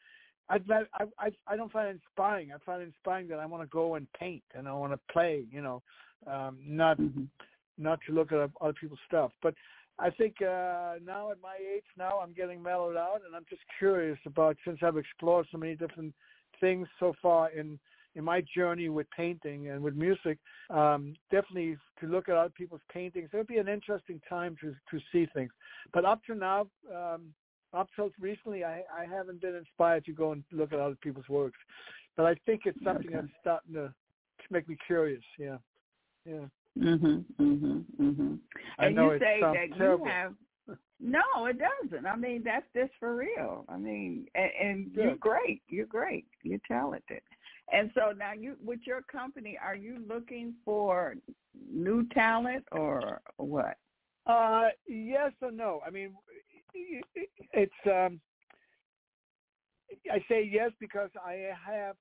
I 0.50 0.58
I 0.94 1.04
I 1.20 1.32
I 1.48 1.56
don't 1.56 1.72
find 1.72 1.90
it 1.90 2.02
inspiring. 2.02 2.52
I 2.52 2.58
find 2.66 2.82
it 2.82 2.86
inspiring 2.86 3.28
that 3.30 3.40
I 3.40 3.46
want 3.46 3.64
to 3.64 3.68
go 3.68 3.96
and 3.96 4.08
paint 4.14 4.44
and 4.56 4.68
I 4.68 4.74
want 4.74 4.94
to 4.94 5.00
play. 5.14 5.46
You 5.52 5.62
know, 5.62 5.82
um, 6.28 6.58
not 6.66 6.98
Mhm. 6.98 7.28
not 7.78 8.00
to 8.08 8.14
look 8.14 8.32
at 8.32 8.50
other 8.62 8.74
people's 8.74 9.00
stuff. 9.08 9.32
But 9.42 9.56
I 10.00 10.10
think 10.10 10.42
uh, 10.42 10.96
now 11.04 11.32
at 11.32 11.42
my 11.42 11.56
age, 11.58 11.84
now 11.98 12.20
I'm 12.20 12.34
getting 12.34 12.62
mellowed 12.62 12.98
out, 12.98 13.22
and 13.26 13.36
I'm 13.36 13.46
just 13.50 13.62
curious 13.78 14.20
about 14.26 14.58
since 14.66 14.80
I've 14.82 14.98
explored 14.98 15.48
so 15.52 15.58
many 15.58 15.76
different 15.76 16.14
things 16.60 16.88
so 17.00 17.14
far 17.22 17.50
in 17.52 17.80
in 18.16 18.24
my 18.24 18.42
journey 18.56 18.90
with 18.90 19.08
painting 19.12 19.70
and 19.70 19.84
with 19.84 19.96
music. 19.96 20.40
Um, 20.70 21.16
definitely 21.32 21.78
to 22.00 22.08
look 22.08 22.28
at 22.28 22.36
other 22.36 22.50
people's 22.50 22.82
paintings. 22.92 23.30
It 23.32 23.38
would 23.38 23.48
be 23.48 23.58
an 23.58 23.68
interesting 23.68 24.22
time 24.28 24.56
to 24.62 24.74
to 24.92 25.04
see 25.12 25.28
things. 25.34 25.52
But 25.94 26.06
up 26.06 26.24
to 26.26 26.36
now, 26.36 26.68
um, 26.94 27.34
up 27.74 27.88
till 27.96 28.10
recently, 28.20 28.64
I, 28.64 28.84
I 28.96 29.06
haven't 29.10 29.42
been 29.42 29.56
inspired 29.56 30.06
to 30.06 30.12
go 30.12 30.32
and 30.32 30.44
look 30.52 30.74
at 30.74 30.80
other 30.80 30.98
people's 31.02 31.30
works. 31.30 31.58
But 32.18 32.26
I 32.26 32.36
think 32.46 32.62
it's 32.66 32.78
something 32.84 33.08
Okay. 33.08 33.16
that's 33.16 33.28
starting 33.42 33.74
to, 33.74 33.88
to 33.88 34.44
make 34.52 34.68
me 34.68 34.78
curious. 34.86 35.24
Yeah, 35.38 35.58
yeah. 36.26 36.46
Mhm. 36.78 37.26
Mhm. 37.40 37.86
Mhm. 38.00 38.40
And 38.80 38.96
know 38.96 39.14
you 39.14 39.20
say 39.20 39.40
that 39.42 39.78
terrible. 39.78 40.06
you 40.06 40.12
have. 40.12 40.36
No, 41.02 41.22
it 41.46 41.58
doesn't. 41.58 42.06
I 42.06 42.18
mean, 42.18 42.44
that's 42.44 42.66
just 42.76 42.92
for 43.00 43.16
real. 43.16 43.64
I 43.70 43.78
mean, 43.78 44.28
and, 44.36 44.52
and 44.62 44.94
Good. 44.94 45.04
you're 45.06 45.16
great. 45.16 45.62
You're 45.70 45.86
great. 45.86 46.26
You're 46.44 46.60
talented. 46.68 47.22
And 47.72 47.90
so 47.94 48.12
now, 48.12 48.34
you 48.34 48.58
with 48.64 48.82
your 48.86 49.02
company, 49.04 49.58
are 49.64 49.76
you 49.76 50.04
looking 50.10 50.56
for 50.66 51.16
new 51.72 52.06
talent 52.10 52.66
or 52.74 53.22
what? 53.38 53.78
Uh, 54.28 54.68
yes 54.88 55.32
or 55.42 55.52
no. 55.52 55.80
I 55.88 55.90
mean, 55.90 56.14
it's. 56.74 57.74
Um, 57.86 58.20
I 60.12 60.24
say 60.30 60.44
yes 60.44 60.72
because 60.80 61.10
I 61.24 61.50
have, 61.66 61.96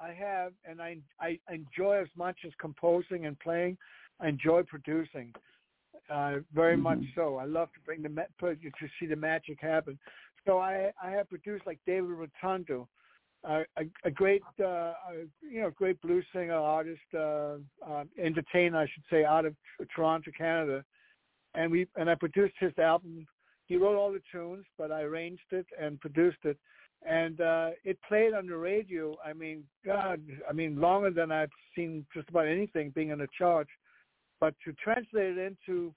I 0.00 0.12
have, 0.12 0.52
and 0.68 0.80
I 0.80 0.98
I 1.20 1.38
enjoy 1.50 2.00
as 2.00 2.08
much 2.16 2.38
as 2.46 2.52
composing 2.60 3.26
and 3.26 3.38
playing. 3.38 3.78
I 4.20 4.28
enjoy 4.28 4.62
producing, 4.64 5.34
uh, 6.10 6.40
very 6.52 6.76
much 6.76 6.98
Mhm. 6.98 7.14
so. 7.14 7.36
I 7.36 7.44
love 7.44 7.72
to 7.72 7.80
bring 7.80 8.02
the 8.02 8.10
ma- 8.10 8.26
put- 8.38 8.60
to 8.62 8.88
see 8.98 9.06
the 9.06 9.16
magic 9.16 9.60
happen. 9.60 9.98
So 10.44 10.58
I 10.58 10.92
I 11.02 11.10
have 11.10 11.28
produced 11.28 11.66
like 11.66 11.78
David 11.86 12.10
Rotundo, 12.10 12.88
uh, 13.44 13.64
a, 13.76 13.84
a 14.04 14.10
great 14.10 14.42
uh, 14.60 14.64
uh, 14.64 14.94
you 15.40 15.62
know 15.62 15.70
great 15.70 16.00
blues 16.02 16.26
singer 16.32 16.54
artist, 16.54 17.14
uh, 17.14 17.56
uh, 17.86 18.04
entertainer 18.18 18.78
I 18.78 18.86
should 18.86 19.04
say, 19.10 19.24
out 19.24 19.46
of 19.46 19.56
Toronto, 19.94 20.30
Canada 20.36 20.84
and 21.54 21.70
we 21.70 21.86
and 21.96 22.08
I 22.08 22.14
produced 22.14 22.54
his 22.58 22.76
album. 22.78 23.26
He 23.70 23.76
wrote 23.76 23.96
all 23.96 24.10
the 24.10 24.20
tunes, 24.32 24.64
but 24.76 24.90
I 24.90 25.02
arranged 25.02 25.52
it 25.52 25.64
and 25.80 26.00
produced 26.00 26.38
it, 26.42 26.58
and 27.08 27.40
uh, 27.40 27.70
it 27.84 27.96
played 28.08 28.34
on 28.34 28.48
the 28.48 28.56
radio. 28.56 29.16
I 29.24 29.32
mean, 29.32 29.62
God, 29.86 30.20
I 30.48 30.52
mean 30.52 30.80
longer 30.80 31.12
than 31.12 31.30
I've 31.30 31.52
seen 31.76 32.04
just 32.12 32.28
about 32.30 32.48
anything 32.48 32.90
being 32.90 33.12
on 33.12 33.18
the 33.18 33.28
charts. 33.38 33.70
But 34.40 34.54
to 34.64 34.72
translate 34.72 35.36
it 35.36 35.38
into 35.38 35.94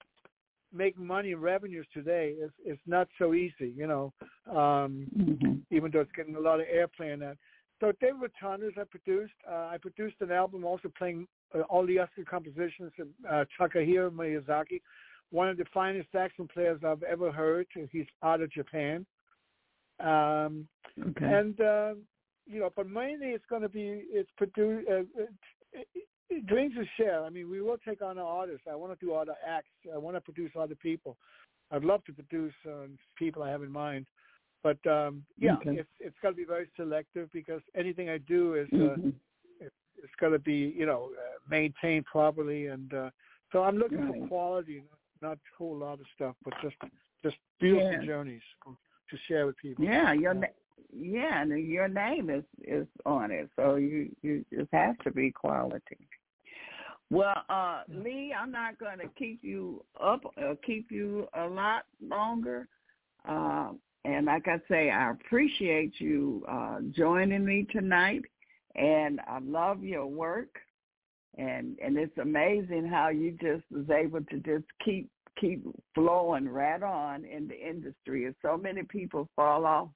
making 0.72 1.04
money 1.04 1.34
revenues 1.34 1.88
today 1.92 2.36
is 2.40 2.52
is 2.64 2.78
not 2.86 3.08
so 3.18 3.34
easy, 3.34 3.74
you 3.76 3.88
know. 3.88 4.12
Um, 4.46 5.10
Mhm. 5.12 5.62
even 5.72 5.90
though 5.90 6.02
it's 6.02 6.12
getting 6.12 6.36
a 6.36 6.40
lot 6.40 6.60
of 6.60 6.66
airplay 6.68 7.12
in 7.12 7.18
that. 7.20 7.38
So 7.80 7.90
David 8.00 8.30
Rotundos 8.30 8.78
I 8.78 8.84
produced. 8.84 9.34
Uh, 9.50 9.66
I 9.74 9.78
produced 9.78 10.20
an 10.20 10.30
album 10.30 10.64
also 10.64 10.88
playing 10.96 11.26
uh, 11.52 11.62
all 11.62 11.84
the 11.84 11.98
Oskar 11.98 12.24
compositions 12.24 12.92
of 13.00 13.08
uh, 13.28 13.44
Takahiro 13.58 14.12
Miyazaki, 14.12 14.80
one 15.34 15.48
of 15.48 15.56
the 15.56 15.64
finest 15.74 16.06
saxophone 16.12 16.46
players 16.46 16.80
I've 16.86 17.02
ever 17.02 17.32
heard. 17.32 17.66
He's 17.90 18.06
out 18.22 18.40
of 18.40 18.52
Japan. 18.52 19.04
Um, 19.98 20.68
Okay. 21.08 21.26
and 21.26 21.60
uh, 21.60 21.94
you 22.46 22.60
know, 22.60 22.70
but 22.76 22.88
mainly 22.88 23.28
it's 23.28 23.44
going 23.50 23.62
to 23.62 23.68
be 23.68 24.04
it's 24.10 24.30
produced. 24.36 24.88
Uh, 24.88 25.02
it, 25.72 26.46
dreams 26.46 26.74
to 26.74 26.84
share. 26.96 27.24
I 27.24 27.30
mean, 27.30 27.50
we 27.50 27.60
will 27.60 27.78
take 27.86 28.00
on 28.00 28.16
artists. 28.16 28.66
I 28.70 28.76
want 28.76 28.98
to 28.98 29.04
do 29.04 29.12
other 29.12 29.34
acts. 29.46 29.70
I 29.92 29.98
want 29.98 30.16
to 30.16 30.20
produce 30.20 30.52
other 30.58 30.76
people. 30.76 31.16
I'd 31.72 31.84
love 31.84 32.04
to 32.04 32.12
produce 32.12 32.54
um, 32.66 32.96
people 33.18 33.42
I 33.42 33.50
have 33.50 33.62
in 33.62 33.70
mind. 33.72 34.06
But 34.62 34.78
um, 34.86 35.24
yeah, 35.38 35.56
Okay. 35.56 35.78
it's 35.78 35.90
it's 35.98 36.16
got 36.22 36.30
to 36.30 36.36
be 36.36 36.44
very 36.44 36.68
selective 36.76 37.28
because 37.32 37.60
anything 37.76 38.08
I 38.08 38.18
do 38.18 38.54
is 38.54 38.68
uh, 38.74 38.94
Mhm. 38.94 39.14
it, 39.60 39.72
it's 40.02 40.14
got 40.20 40.28
to 40.28 40.38
be 40.38 40.72
you 40.76 40.86
know 40.86 41.10
uh, 41.12 41.38
maintained 41.50 42.04
properly, 42.06 42.68
and 42.68 42.94
uh, 42.94 43.10
so 43.50 43.64
I'm 43.64 43.78
looking 43.78 43.98
Right. 43.98 44.20
for 44.20 44.28
quality, 44.28 44.84
not, 44.90 44.98
not 45.24 45.38
a 45.38 45.56
whole 45.58 45.76
lot 45.76 45.94
of 45.94 46.06
stuff, 46.14 46.36
but 46.44 46.54
just 46.62 46.76
just 47.22 47.36
beautiful 47.58 47.90
Yeah. 47.90 48.04
journeys 48.04 48.42
to 49.10 49.16
share 49.26 49.46
with 49.46 49.56
people. 49.56 49.84
Yeah, 49.84 50.12
your 50.12 50.34
Yeah. 50.34 50.40
na- 50.40 50.58
yeah, 50.92 51.42
and 51.42 51.66
your 51.66 51.88
name 51.88 52.30
is 52.30 52.44
is 52.62 52.86
on 53.06 53.30
it, 53.30 53.50
so 53.56 53.76
you 53.76 54.14
you 54.22 54.44
it 54.50 54.68
has 54.72 54.96
to 55.04 55.10
be 55.10 55.30
quality. 55.30 56.08
Well, 57.10 57.44
uh, 57.48 57.84
Lee, 57.88 58.32
I'm 58.32 58.50
not 58.50 58.78
going 58.78 58.98
to 58.98 59.08
keep 59.08 59.44
you 59.44 59.84
up, 60.00 60.22
uh, 60.36 60.54
keep 60.64 60.90
you 60.90 61.28
a 61.34 61.46
lot 61.46 61.86
longer. 62.00 62.66
Uh, 63.24 63.72
and 64.04 64.26
like 64.26 64.48
I 64.48 64.60
say, 64.68 64.90
I 64.90 65.10
appreciate 65.10 66.00
you 66.00 66.44
uh, 66.48 66.80
joining 66.90 67.44
me 67.44 67.66
tonight, 67.70 68.24
and 68.74 69.20
I 69.26 69.38
love 69.40 69.82
your 69.82 70.06
work, 70.06 70.58
and 71.38 71.78
and 71.84 71.96
it's 71.96 72.16
amazing 72.18 72.86
how 72.86 73.08
you 73.08 73.32
just 73.32 73.64
was 73.70 73.88
able 73.90 74.20
to 74.24 74.36
just 74.40 74.64
keep 74.84 75.08
keep 75.40 75.64
flowing 75.94 76.48
right 76.48 76.82
on 76.82 77.24
in 77.24 77.48
the 77.48 77.58
industry. 77.60 78.26
And 78.26 78.34
so 78.40 78.56
many 78.56 78.82
people 78.84 79.28
fall 79.34 79.66
off, 79.66 79.88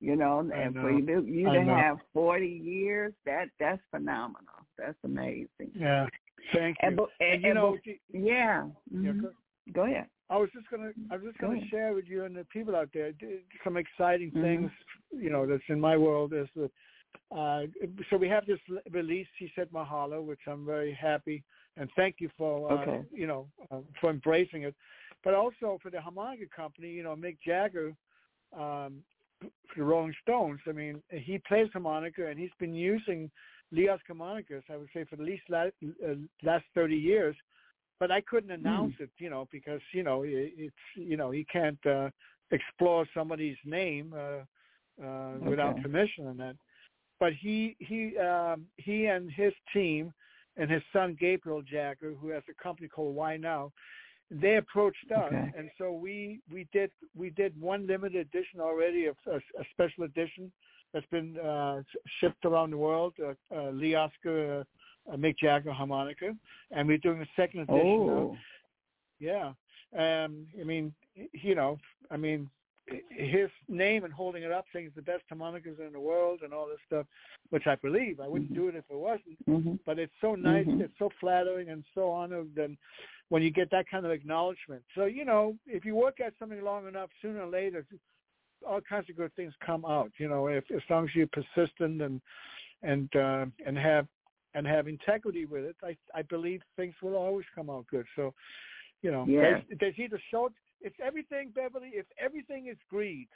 you 0.00 0.14
know, 0.14 0.40
and 0.40 0.74
know. 0.74 0.80
for 0.82 0.90
you 0.90 1.06
to, 1.06 1.26
you 1.26 1.50
to 1.50 1.64
have 1.64 1.96
40 2.12 2.46
years, 2.46 3.14
that 3.24 3.46
that's 3.58 3.80
phenomenal. 3.90 4.66
That's 4.76 4.98
amazing. 5.04 5.70
Yeah. 5.74 6.06
Thank 6.54 6.76
you. 6.82 6.88
And, 6.88 7.00
and, 7.00 7.08
And, 7.32 7.42
you 7.42 7.54
know, 7.54 7.78
yeah. 8.12 8.66
mhm. 8.94 9.22
go- 9.22 9.32
Go 9.72 9.84
ahead. 9.84 10.06
I 10.30 10.36
was 10.36 10.50
just 10.54 10.68
gonna 10.70 10.92
I 11.10 11.16
was 11.16 11.24
just 11.24 11.38
gonna 11.38 11.56
ahead. 11.56 11.68
share 11.70 11.94
with 11.94 12.04
you 12.06 12.24
and 12.24 12.36
the 12.36 12.44
people 12.52 12.76
out 12.76 12.90
there 12.92 13.12
some 13.64 13.76
exciting 13.78 14.30
Mhm. 14.32 14.42
things. 14.42 14.70
You 15.10 15.30
know, 15.30 15.46
that's 15.46 15.62
in 15.68 15.80
my 15.80 15.96
world 15.96 16.32
is 16.34 16.48
that. 16.56 16.70
Uh, 17.30 17.62
so 18.10 18.16
we 18.16 18.28
have 18.28 18.46
this 18.46 18.60
release. 18.90 19.26
She 19.38 19.50
Said 19.54 19.70
Mahalo, 19.70 20.24
which 20.24 20.40
I'm 20.46 20.64
very 20.64 20.92
happy 20.92 21.44
and 21.78 21.88
thank 21.96 22.16
you 22.18 22.28
for 22.36 22.70
uh, 22.70 22.74
Okay. 22.82 23.04
you 23.12 23.26
know 23.26 23.48
uh, 23.70 23.80
for 24.00 24.10
embracing 24.10 24.62
it, 24.62 24.74
but 25.24 25.34
also 25.34 25.78
for 25.82 25.90
the 25.90 26.00
harmonica 26.00 26.44
company. 26.54 26.88
You 26.88 27.04
know, 27.04 27.16
Mick 27.16 27.38
Jagger, 27.46 27.94
um, 28.56 29.02
for 29.40 29.48
the 29.76 29.84
Rolling 29.84 30.14
Stones. 30.22 30.60
I 30.66 30.72
mean, 30.72 31.02
he 31.10 31.40
plays 31.46 31.68
harmonica 31.72 32.26
and 32.26 32.38
he's 32.38 32.50
been 32.58 32.74
using 32.74 33.30
Leos 33.70 34.00
harmonicas. 34.06 34.64
I 34.70 34.76
would 34.76 34.88
say 34.92 35.04
for 35.04 35.16
the 35.16 35.22
least 35.22 35.44
last, 35.48 35.72
uh, 35.84 36.14
last 36.42 36.64
30 36.74 36.96
years 36.96 37.36
but 38.00 38.12
I 38.12 38.20
couldn't 38.20 38.52
announce 38.52 38.94
it, 39.00 39.10
you 39.18 39.28
know, 39.28 39.48
because 39.50 39.80
you 39.92 40.04
know 40.04 40.22
it, 40.22 40.52
it's 40.56 40.74
you 40.94 41.16
know 41.16 41.30
he 41.30 41.44
can't 41.44 41.84
uh, 41.84 42.10
explore 42.52 43.06
somebody's 43.12 43.56
name 43.64 44.14
uh, 44.16 45.04
uh, 45.04 45.32
without 45.40 45.80
permission 45.82 46.28
and 46.28 46.38
that. 46.38 46.56
But 47.20 47.32
he 47.34 47.76
he 47.78 48.16
um, 48.18 48.66
he 48.76 49.06
and 49.06 49.30
his 49.30 49.52
team 49.72 50.12
and 50.56 50.70
his 50.70 50.82
son 50.92 51.16
Gabriel 51.18 51.62
Jagger, 51.62 52.14
who 52.20 52.28
has 52.28 52.42
a 52.48 52.62
company 52.62 52.88
called 52.88 53.14
Why 53.14 53.36
Now, 53.36 53.72
they 54.30 54.56
approached 54.56 55.10
us, 55.14 55.26
Okay. 55.26 55.52
and 55.56 55.70
so 55.78 55.92
we 55.92 56.40
we 56.52 56.66
did 56.72 56.90
we 57.16 57.30
did 57.30 57.58
one 57.60 57.86
limited 57.86 58.26
edition 58.28 58.60
already, 58.60 59.06
of 59.06 59.16
a, 59.26 59.36
a 59.36 59.64
special 59.72 60.04
edition 60.04 60.52
that's 60.92 61.06
been 61.06 61.38
uh, 61.38 61.82
shipped 62.18 62.44
around 62.44 62.70
the 62.70 62.76
world. 62.76 63.14
Uh, 63.22 63.34
uh, 63.54 63.70
Lee 63.70 63.94
Oskar. 63.94 64.60
Uh, 64.60 64.64
uh, 65.10 65.16
Mick 65.16 65.38
Jagger 65.38 65.72
harmonica, 65.72 66.36
and 66.70 66.86
we're 66.86 66.98
doing 66.98 67.22
a 67.22 67.26
second 67.34 67.60
edition 67.60 68.06
now. 68.06 68.12
Oh. 68.12 68.36
Yeah. 69.18 69.52
Um, 69.96 70.46
I 70.60 70.64
mean, 70.64 70.92
you 71.32 71.54
know, 71.54 71.78
I 72.10 72.16
mean, 72.16 72.50
his 73.10 73.50
name 73.68 74.04
and 74.04 74.12
holding 74.12 74.42
it 74.42 74.52
up, 74.52 74.64
saying 74.72 74.86
it's 74.86 74.94
the 74.96 75.02
best 75.02 75.24
harmonicas 75.28 75.78
in 75.84 75.92
the 75.92 76.00
world 76.00 76.40
and 76.42 76.52
all 76.52 76.66
this 76.66 76.78
stuff, 76.86 77.06
which 77.50 77.66
I 77.66 77.76
believe. 77.76 78.20
I 78.20 78.28
wouldn't 78.28 78.52
Mhm. 78.52 78.54
do 78.54 78.68
it 78.68 78.74
if 78.74 78.84
it 78.90 78.96
wasn't. 78.96 79.38
hmm 79.46 79.74
But 79.84 79.98
it's 79.98 80.14
so 80.20 80.34
nice, 80.34 80.66
Mhm. 80.66 80.80
it's 80.80 80.98
so 80.98 81.10
flattering 81.20 81.68
and 81.70 81.84
so 81.94 82.10
honored 82.10 82.56
and 82.58 82.76
when 83.28 83.42
you 83.42 83.50
get 83.50 83.70
that 83.70 83.86
kind 83.88 84.06
of 84.06 84.12
acknowledgement. 84.12 84.82
So, 84.94 85.04
you 85.04 85.24
know, 85.24 85.58
if 85.66 85.84
you 85.84 85.94
work 85.94 86.20
at 86.20 86.36
something 86.38 86.62
long 86.62 86.86
enough, 86.88 87.10
sooner 87.20 87.42
or 87.42 87.46
later, 87.46 87.86
all 88.66 88.80
kinds 88.80 89.08
of 89.10 89.16
good 89.16 89.34
things 89.34 89.54
come 89.60 89.84
out, 89.84 90.10
you 90.18 90.28
know, 90.28 90.48
if 90.48 90.70
as 90.70 90.82
long 90.90 91.04
as 91.06 91.14
you're 91.14 91.28
persistent 91.28 92.02
and 92.02 92.20
and 92.82 93.14
uh, 93.16 93.46
and 93.66 93.76
have 93.76 94.08
and 94.54 94.66
have 94.66 94.88
integrity 94.88 95.44
with 95.44 95.64
it, 95.64 95.76
I 95.82 95.96
I 96.14 96.22
believe 96.22 96.62
things 96.76 96.94
will 97.02 97.16
always 97.16 97.46
come 97.54 97.70
out 97.70 97.86
good. 97.88 98.06
So, 98.16 98.34
you 99.02 99.10
know, 99.10 99.24
Yeah. 99.26 99.40
there's, 99.40 99.62
there's 99.80 99.98
either 99.98 100.20
short. 100.30 100.52
It's 100.80 100.96
everything, 101.04 101.50
Beverly. 101.54 101.90
If 101.94 102.06
everything 102.18 102.68
is 102.68 102.78
greed, 102.88 103.28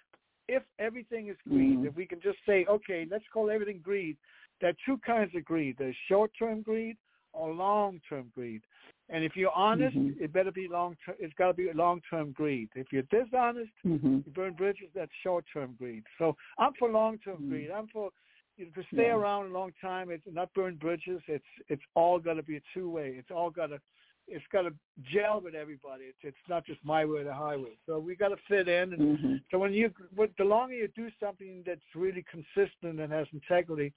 if 0.48 0.62
everything 0.78 1.28
is 1.28 1.36
greed, 1.48 1.78
Mhm. 1.78 1.86
if 1.86 1.94
we 1.94 2.06
can 2.06 2.20
just 2.20 2.38
say, 2.44 2.64
okay, 2.66 3.06
let's 3.10 3.26
call 3.28 3.50
everything 3.50 3.80
greed. 3.80 4.16
There 4.60 4.70
are 4.70 4.76
two 4.84 4.98
kinds 4.98 5.34
of 5.34 5.44
greed. 5.44 5.76
There's 5.78 5.96
short-term 6.08 6.62
greed 6.62 6.96
or 7.32 7.52
long-term 7.52 8.30
greed. 8.34 8.62
And 9.08 9.24
if 9.24 9.36
you're 9.36 9.52
honest, 9.52 9.96
Mhm. 9.96 10.20
it 10.20 10.32
better 10.32 10.52
be 10.52 10.68
long. 10.68 10.96
term 11.04 11.16
It's 11.18 11.34
got 11.34 11.48
to 11.48 11.54
be 11.54 11.72
long-term 11.72 12.32
greed. 12.32 12.70
If 12.74 12.92
you're 12.92 13.02
dishonest, 13.02 13.72
hmm 13.82 14.20
you 14.24 14.32
burn 14.32 14.54
bridges. 14.54 14.90
That's 14.94 15.12
short-term 15.22 15.74
greed. 15.74 16.04
So 16.18 16.36
I'm 16.58 16.74
for 16.74 16.88
long-term 16.90 17.44
Mm. 17.44 17.48
greed. 17.48 17.70
I'm 17.70 17.88
for 17.88 18.12
you 18.56 18.66
know, 18.66 18.70
to 18.72 18.82
stay 18.92 19.06
Yeah. 19.06 19.16
around 19.16 19.46
a 19.46 19.54
long 19.54 19.72
time. 19.80 20.10
It's 20.10 20.26
not 20.26 20.52
burn 20.54 20.76
bridges. 20.76 21.22
It's 21.26 21.48
it's 21.68 21.82
all 21.94 22.18
got 22.18 22.34
to 22.34 22.42
be 22.42 22.56
a 22.56 22.60
two-way. 22.74 23.16
It's 23.16 23.30
all 23.30 23.50
got 23.50 23.68
to 23.68 23.80
it's 24.28 24.44
got 24.52 24.62
to 24.62 24.72
gel 25.12 25.40
with 25.40 25.54
everybody. 25.54 26.04
It's 26.04 26.18
it's 26.22 26.48
not 26.48 26.64
just 26.66 26.80
my 26.84 27.04
way 27.04 27.20
or 27.20 27.24
the 27.24 27.34
highway. 27.34 27.76
So 27.86 27.98
we 27.98 28.14
got 28.16 28.28
to 28.28 28.36
fit 28.48 28.68
in. 28.68 28.92
And 28.94 29.18
hmm 29.18 29.34
so 29.50 29.58
when 29.58 29.72
you 29.72 29.90
the 30.38 30.44
longer 30.44 30.74
you 30.74 30.88
do 30.94 31.08
something 31.20 31.62
that's 31.66 31.80
really 31.94 32.24
consistent 32.30 33.00
and 33.00 33.12
has 33.12 33.26
integrity, 33.32 33.92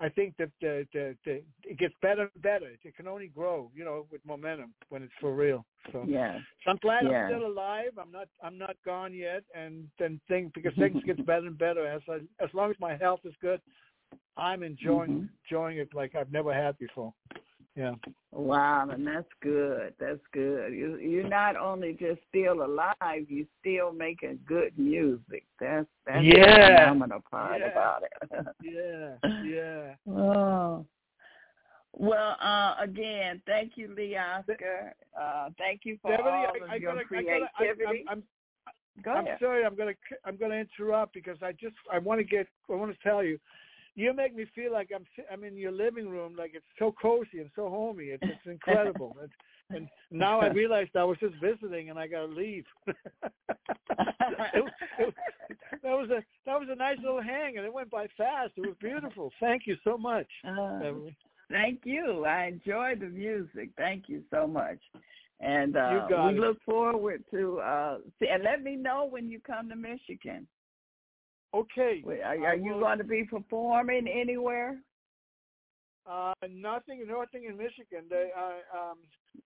I 0.00 0.08
think 0.08 0.34
that 0.38 0.50
the, 0.60 0.86
the, 0.92 1.16
the 1.24 1.42
it 1.64 1.78
gets 1.78 1.94
better 2.02 2.22
and 2.32 2.42
better. 2.42 2.68
It 2.82 2.96
can 2.96 3.08
only 3.08 3.28
grow, 3.28 3.70
you 3.74 3.84
know, 3.84 4.06
with 4.10 4.20
momentum 4.26 4.74
when 4.88 5.02
it's 5.02 5.12
for 5.20 5.34
real. 5.34 5.64
So. 5.92 6.04
Yeah. 6.08 6.38
So 6.64 6.70
I'm 6.70 6.76
glad 6.76 7.04
Yeah. 7.04 7.26
I'm 7.26 7.26
still 7.26 7.46
alive. 7.46 7.90
I'm 8.00 8.12
not 8.12 8.28
I'm 8.42 8.56
not 8.56 8.76
gone 8.84 9.12
yet, 9.12 9.42
and 9.54 9.88
then 9.98 10.20
things 10.28 10.52
because 10.54 10.72
things 10.78 11.02
get 11.06 11.24
better 11.26 11.46
and 11.46 11.58
better 11.58 11.86
as 11.86 12.02
I, 12.08 12.18
as 12.42 12.50
long 12.54 12.70
as 12.70 12.76
my 12.78 12.96
health 12.96 13.20
is 13.24 13.34
good. 13.40 13.60
I'm 14.36 14.62
enjoying 14.62 15.10
Mhm. 15.10 15.28
enjoying 15.44 15.78
it 15.78 15.92
like 15.92 16.14
I've 16.14 16.32
never 16.32 16.54
had 16.54 16.78
before. 16.78 17.12
Yeah, 17.74 17.94
Wow, 18.32 18.88
and 18.90 19.06
that's 19.06 19.28
good. 19.40 19.94
That's 19.98 20.20
good. 20.32 20.72
You 20.72 20.96
you're 20.96 21.28
not 21.28 21.56
only 21.56 21.92
just 21.92 22.20
still 22.28 22.64
alive, 22.64 23.26
you're 23.28 23.46
still 23.60 23.92
making 23.92 24.40
good 24.46 24.78
music. 24.78 25.44
That's 25.60 25.86
that's 26.06 26.24
the 26.24 26.36
Yeah. 26.36 26.66
phenomenal 26.68 27.20
part 27.30 27.60
Yeah. 27.60 27.66
about 27.66 28.02
it. 28.02 28.46
yeah, 28.62 29.30
yeah. 29.42 29.94
oh. 30.12 30.86
Well, 31.94 32.36
uh, 32.40 32.76
again, 32.80 33.42
thank 33.46 33.72
you, 33.76 33.94
Lee 33.94 34.16
Oskar. 34.16 34.94
Uh, 35.18 35.50
thank 35.58 35.82
you 35.84 35.98
for 36.00 36.10
Beverly, 36.16 36.30
all 36.30 36.54
I, 36.62 36.64
of 36.64 36.70
I 36.70 36.76
your 36.76 36.94
gotta, 36.94 37.04
gotta, 37.04 37.48
I, 37.58 37.64
creativity. 37.64 38.04
I'm, 38.08 38.22
Go 39.02 39.10
I'm, 39.10 39.18
I'm 39.18 39.24
ahead. 39.26 39.38
sorry. 39.40 39.64
I'm 39.64 39.74
gonna 39.76 39.92
I'm 40.24 40.36
gonna 40.36 40.54
interrupt 40.54 41.14
because 41.14 41.36
I 41.42 41.52
just 41.52 41.74
I 41.92 41.98
want 41.98 42.20
to 42.20 42.24
get 42.24 42.46
I 42.70 42.74
want 42.74 42.92
to 42.92 42.98
tell 43.02 43.22
you. 43.22 43.38
You 43.94 44.14
make 44.14 44.34
me 44.34 44.46
feel 44.54 44.72
like 44.72 44.90
I'm 44.94 45.04
I'm 45.30 45.44
in 45.44 45.56
your 45.56 45.72
living 45.72 46.08
room, 46.08 46.34
like 46.36 46.52
it's 46.54 46.64
so 46.78 46.94
cozy 47.00 47.40
and 47.40 47.50
so 47.54 47.68
homey. 47.68 48.06
It's 48.06 48.22
it's 48.22 48.46
incredible. 48.46 49.14
and, 49.70 49.76
and 49.76 49.88
now 50.10 50.40
I 50.40 50.48
realized 50.48 50.90
I 50.96 51.04
was 51.04 51.18
just 51.18 51.34
visiting 51.42 51.90
and 51.90 51.98
I 51.98 52.06
got 52.06 52.26
to 52.26 52.32
leave. 52.32 52.64
it, 52.86 52.96
was- 54.54 54.72
it, 54.98 55.14
that 55.82 55.92
was 55.92 56.10
a 56.10 56.22
that 56.46 56.58
was 56.58 56.68
a 56.70 56.74
nice 56.76 56.96
little 57.02 57.22
hang 57.22 57.56
and 57.56 57.66
it 57.66 57.72
went 57.72 57.90
by 57.90 58.06
fast. 58.16 58.52
It 58.56 58.62
was 58.66 58.76
beautiful. 58.80 59.30
Thank 59.40 59.66
you 59.66 59.76
so 59.84 59.98
much. 59.98 60.26
Beverly. 60.44 61.16
Thank 61.50 61.80
you. 61.84 62.24
I 62.24 62.46
enjoyed 62.46 63.00
the 63.00 63.06
music. 63.06 63.70
Thank 63.76 64.08
you 64.08 64.22
so 64.30 64.46
much. 64.46 64.78
And 65.40 65.76
uh, 65.76 66.06
we 66.08 66.14
it. 66.14 66.40
look 66.40 66.62
forward 66.64 67.24
to 67.32 67.58
uh, 67.58 67.98
see, 68.18 68.28
and 68.32 68.42
let 68.44 68.62
me 68.62 68.76
know 68.76 69.06
when 69.10 69.28
you 69.28 69.40
come 69.40 69.68
to 69.68 69.76
Michigan. 69.76 70.46
Okay. 71.54 72.02
Wait, 72.04 72.20
Are, 72.22 72.38
are 72.46 72.56
you 72.56 72.78
going 72.80 72.98
to 72.98 73.04
be 73.04 73.24
performing 73.24 74.08
anywhere? 74.08 74.78
Uh, 76.06 76.32
nothing, 76.50 77.06
nothing 77.06 77.44
in 77.48 77.56
Michigan. 77.56 78.04
They, 78.10 78.30
uh, 78.36 78.78
um, 78.78 78.98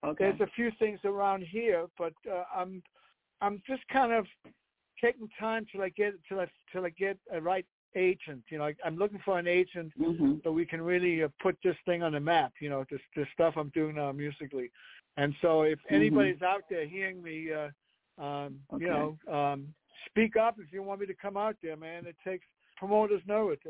Okay. 0.05 0.25
There's 0.25 0.41
a 0.41 0.53
few 0.55 0.71
things 0.79 1.01
around 1.05 1.43
here, 1.43 1.87
but 1.99 2.13
uh, 2.31 2.45
I'm 2.55 2.83
I'm 3.41 3.63
just 3.67 3.83
kind 3.89 4.13
of 4.13 4.27
taking 5.01 5.29
time 5.39 5.67
till 5.73 5.83
I 5.83 5.89
get 5.91 6.15
till 6.29 6.41
I 6.41 6.47
till 6.73 6.85
I 6.85 6.91
get 6.91 7.19
a 7.33 7.41
right 7.41 7.67
agent. 7.97 8.45
You 8.51 8.59
know, 8.59 8.65
I, 8.65 8.75
I'm 8.85 8.97
looking 8.97 9.21
for 9.25 9.39
an 9.39 9.47
agent 9.47 9.93
hmm 9.99 10.35
so 10.45 10.53
we 10.53 10.67
can 10.67 10.81
really 10.83 11.25
uh, 11.25 11.29
put 11.43 11.57
this 11.65 11.77
thing 11.87 12.03
on 12.03 12.13
the 12.13 12.21
map. 12.21 12.53
You 12.61 12.69
know, 12.71 12.85
this 12.91 13.01
this 13.17 13.27
stuff 13.33 13.55
I'm 13.57 13.71
doing 13.71 13.97
now 13.97 14.13
musically. 14.13 14.71
And 15.17 15.35
so, 15.41 15.63
if 15.63 15.79
Mhm. 15.87 15.95
anybody's 15.95 16.43
out 16.43 16.63
there 16.69 16.87
hearing 16.87 17.23
me, 17.23 17.51
uh, 17.53 18.23
um, 18.23 18.61
Okay. 18.73 18.85
you 18.85 18.91
know, 18.91 19.17
um, 19.33 19.75
speak 20.07 20.37
up 20.37 20.57
if 20.59 20.73
you 20.73 20.83
want 20.83 21.01
me 21.01 21.07
to 21.07 21.15
come 21.15 21.37
out 21.37 21.57
there, 21.63 21.77
man. 21.77 22.07
It 22.07 22.17
takes 22.25 22.47
promoters 22.77 23.23
know 23.27 23.51
it. 23.51 23.61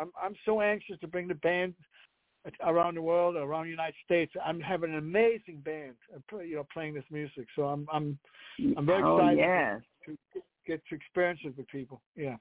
I'm 0.00 0.10
I'm 0.20 0.34
so 0.44 0.60
anxious 0.60 0.98
to 1.00 1.08
bring 1.08 1.28
the 1.28 1.34
band 1.34 1.74
around 2.64 2.94
the 2.94 3.02
world, 3.02 3.36
around 3.36 3.64
the 3.64 3.70
United 3.70 3.94
States. 4.04 4.32
I'm 4.44 4.60
having 4.60 4.90
an 4.92 4.98
amazing 4.98 5.62
band, 5.64 5.94
uh, 6.14 6.38
you 6.38 6.56
know, 6.56 6.66
playing 6.72 6.94
this 6.94 7.04
music. 7.10 7.46
So 7.56 7.64
I'm 7.64 7.86
I'm 7.92 8.18
I'm 8.76 8.86
very 8.86 9.02
oh, 9.02 9.16
excited 9.16 9.38
yes. 9.38 9.80
to 10.06 10.16
get 10.66 10.82
to 10.88 10.94
experience 10.94 11.40
it 11.44 11.56
with 11.56 11.68
people. 11.68 12.00
Yeah. 12.16 12.36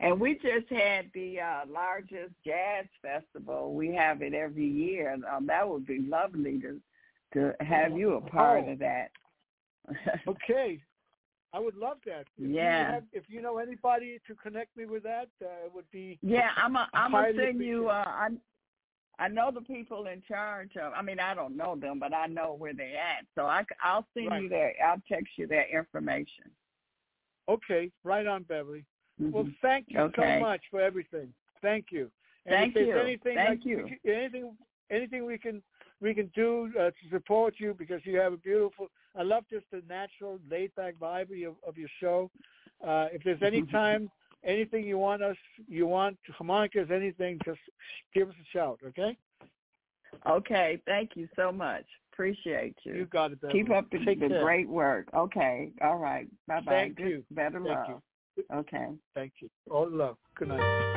And 0.00 0.18
we 0.18 0.34
just 0.34 0.70
had 0.70 1.10
the 1.12 1.40
uh, 1.40 1.60
largest 1.68 2.32
jazz 2.44 2.86
festival. 3.02 3.74
We 3.74 3.94
have 3.94 4.22
it 4.22 4.32
every 4.32 4.66
year, 4.66 5.12
and 5.12 5.24
um, 5.26 5.46
that 5.46 5.68
would 5.68 5.86
be 5.86 6.00
lovely 6.00 6.58
to 6.60 6.80
to 7.32 7.54
have 7.60 7.96
you 7.96 8.14
a 8.14 8.20
part 8.20 8.64
Oh. 8.66 8.72
of 8.72 8.78
that. 8.80 9.10
Okay. 10.26 10.80
I 11.52 11.58
would 11.58 11.76
love 11.76 11.98
that. 12.06 12.26
If 12.38 12.44
You 12.44 12.54
Yeah. 12.54 12.92
have, 12.92 13.04
if 13.12 13.24
you 13.28 13.42
know 13.42 13.58
anybody 13.58 14.20
to 14.26 14.34
connect 14.34 14.76
me 14.76 14.86
with 14.86 15.02
that, 15.02 15.28
uh, 15.42 15.66
it 15.66 15.74
would 15.74 15.90
be. 15.90 16.18
yeah, 16.22 16.50
I'm 16.56 16.76
a, 16.76 16.88
I'm 16.94 17.12
gonna 17.12 17.32
send 17.36 17.60
you. 17.60 17.88
Uh, 17.88 18.04
I 18.06 18.28
I 19.18 19.28
know 19.28 19.50
the 19.52 19.60
people 19.60 20.06
in 20.06 20.22
charge 20.22 20.76
of. 20.76 20.92
I 20.94 21.02
mean, 21.02 21.20
I 21.20 21.34
don't 21.34 21.56
know 21.56 21.76
them, 21.76 21.98
but 21.98 22.14
I 22.14 22.26
know 22.26 22.54
where 22.54 22.72
they 22.72 22.94
at. 22.96 23.26
So 23.34 23.46
I 23.46 23.64
I'll 23.82 24.06
send 24.14 24.30
Right. 24.30 24.42
you 24.42 24.48
their. 24.48 24.74
I'll 24.84 25.02
text 25.08 25.32
you 25.36 25.46
their 25.46 25.66
information. 25.76 26.44
Okay, 27.48 27.90
right 28.04 28.26
on, 28.26 28.44
Beverly. 28.44 28.84
Well, 29.18 29.44
Mhm. 29.44 29.56
thank 29.60 29.90
you 29.90 30.00
Okay. 30.00 30.36
so 30.36 30.40
much 30.40 30.62
for 30.70 30.80
everything. 30.80 31.34
Thank 31.60 31.90
you. 31.90 32.10
And 32.46 32.54
Thank 32.54 32.68
if 32.70 32.74
there's 32.74 32.96
you. 32.96 33.00
anything 33.02 33.34
Thank 33.34 33.60
like, 33.60 33.64
you. 33.66 33.98
anything 34.04 34.56
anything 34.88 35.24
we 35.26 35.36
can 35.36 35.62
we 36.00 36.14
can 36.14 36.28
do 36.28 36.72
uh, 36.78 36.90
to 36.90 37.08
support 37.10 37.54
you 37.58 37.74
because 37.74 38.00
you 38.06 38.16
have 38.18 38.32
a 38.32 38.36
beautiful. 38.38 38.88
I 39.16 39.22
love 39.22 39.44
just 39.50 39.66
the 39.72 39.82
natural 39.88 40.38
laid 40.50 40.74
back 40.74 40.94
vibe 41.00 41.30
of 41.30 41.36
your, 41.36 41.56
of 41.66 41.76
your 41.76 41.88
show. 42.00 42.30
Uh, 42.86 43.08
if 43.12 43.22
there's 43.24 43.42
any 43.42 43.62
time, 43.72 44.10
anything 44.44 44.84
you 44.84 44.98
want 44.98 45.22
us, 45.22 45.36
you 45.68 45.86
want 45.86 46.18
harmonicas, 46.38 46.90
anything, 46.90 47.38
just 47.44 47.60
give 48.14 48.28
us 48.28 48.34
a 48.40 48.56
shout. 48.56 48.78
Okay? 48.86 49.16
Okay. 50.28 50.80
Thank 50.86 51.10
you 51.14 51.28
so 51.36 51.52
much. 51.52 51.84
Appreciate 52.12 52.76
you. 52.84 52.94
You 52.94 53.06
got 53.06 53.32
it. 53.32 53.40
Beverly. 53.40 53.60
Keep 53.60 53.72
up 53.72 53.90
the, 53.90 53.98
Take 54.04 54.20
the 54.20 54.28
care. 54.28 54.42
great 54.42 54.68
work. 54.68 55.08
Okay. 55.14 55.72
All 55.80 55.96
right. 55.96 56.28
Bye 56.46 56.60
bye. 56.60 56.72
Thank 56.72 56.98
you. 56.98 57.24
Better 57.30 57.60
Thank 57.64 57.66
love. 57.66 58.02
you. 58.36 58.44
Okay. 58.54 58.88
Thank 59.14 59.32
you. 59.40 59.48
All 59.70 59.88
love. 59.90 60.16
Good 60.36 60.48
night. 60.48 60.96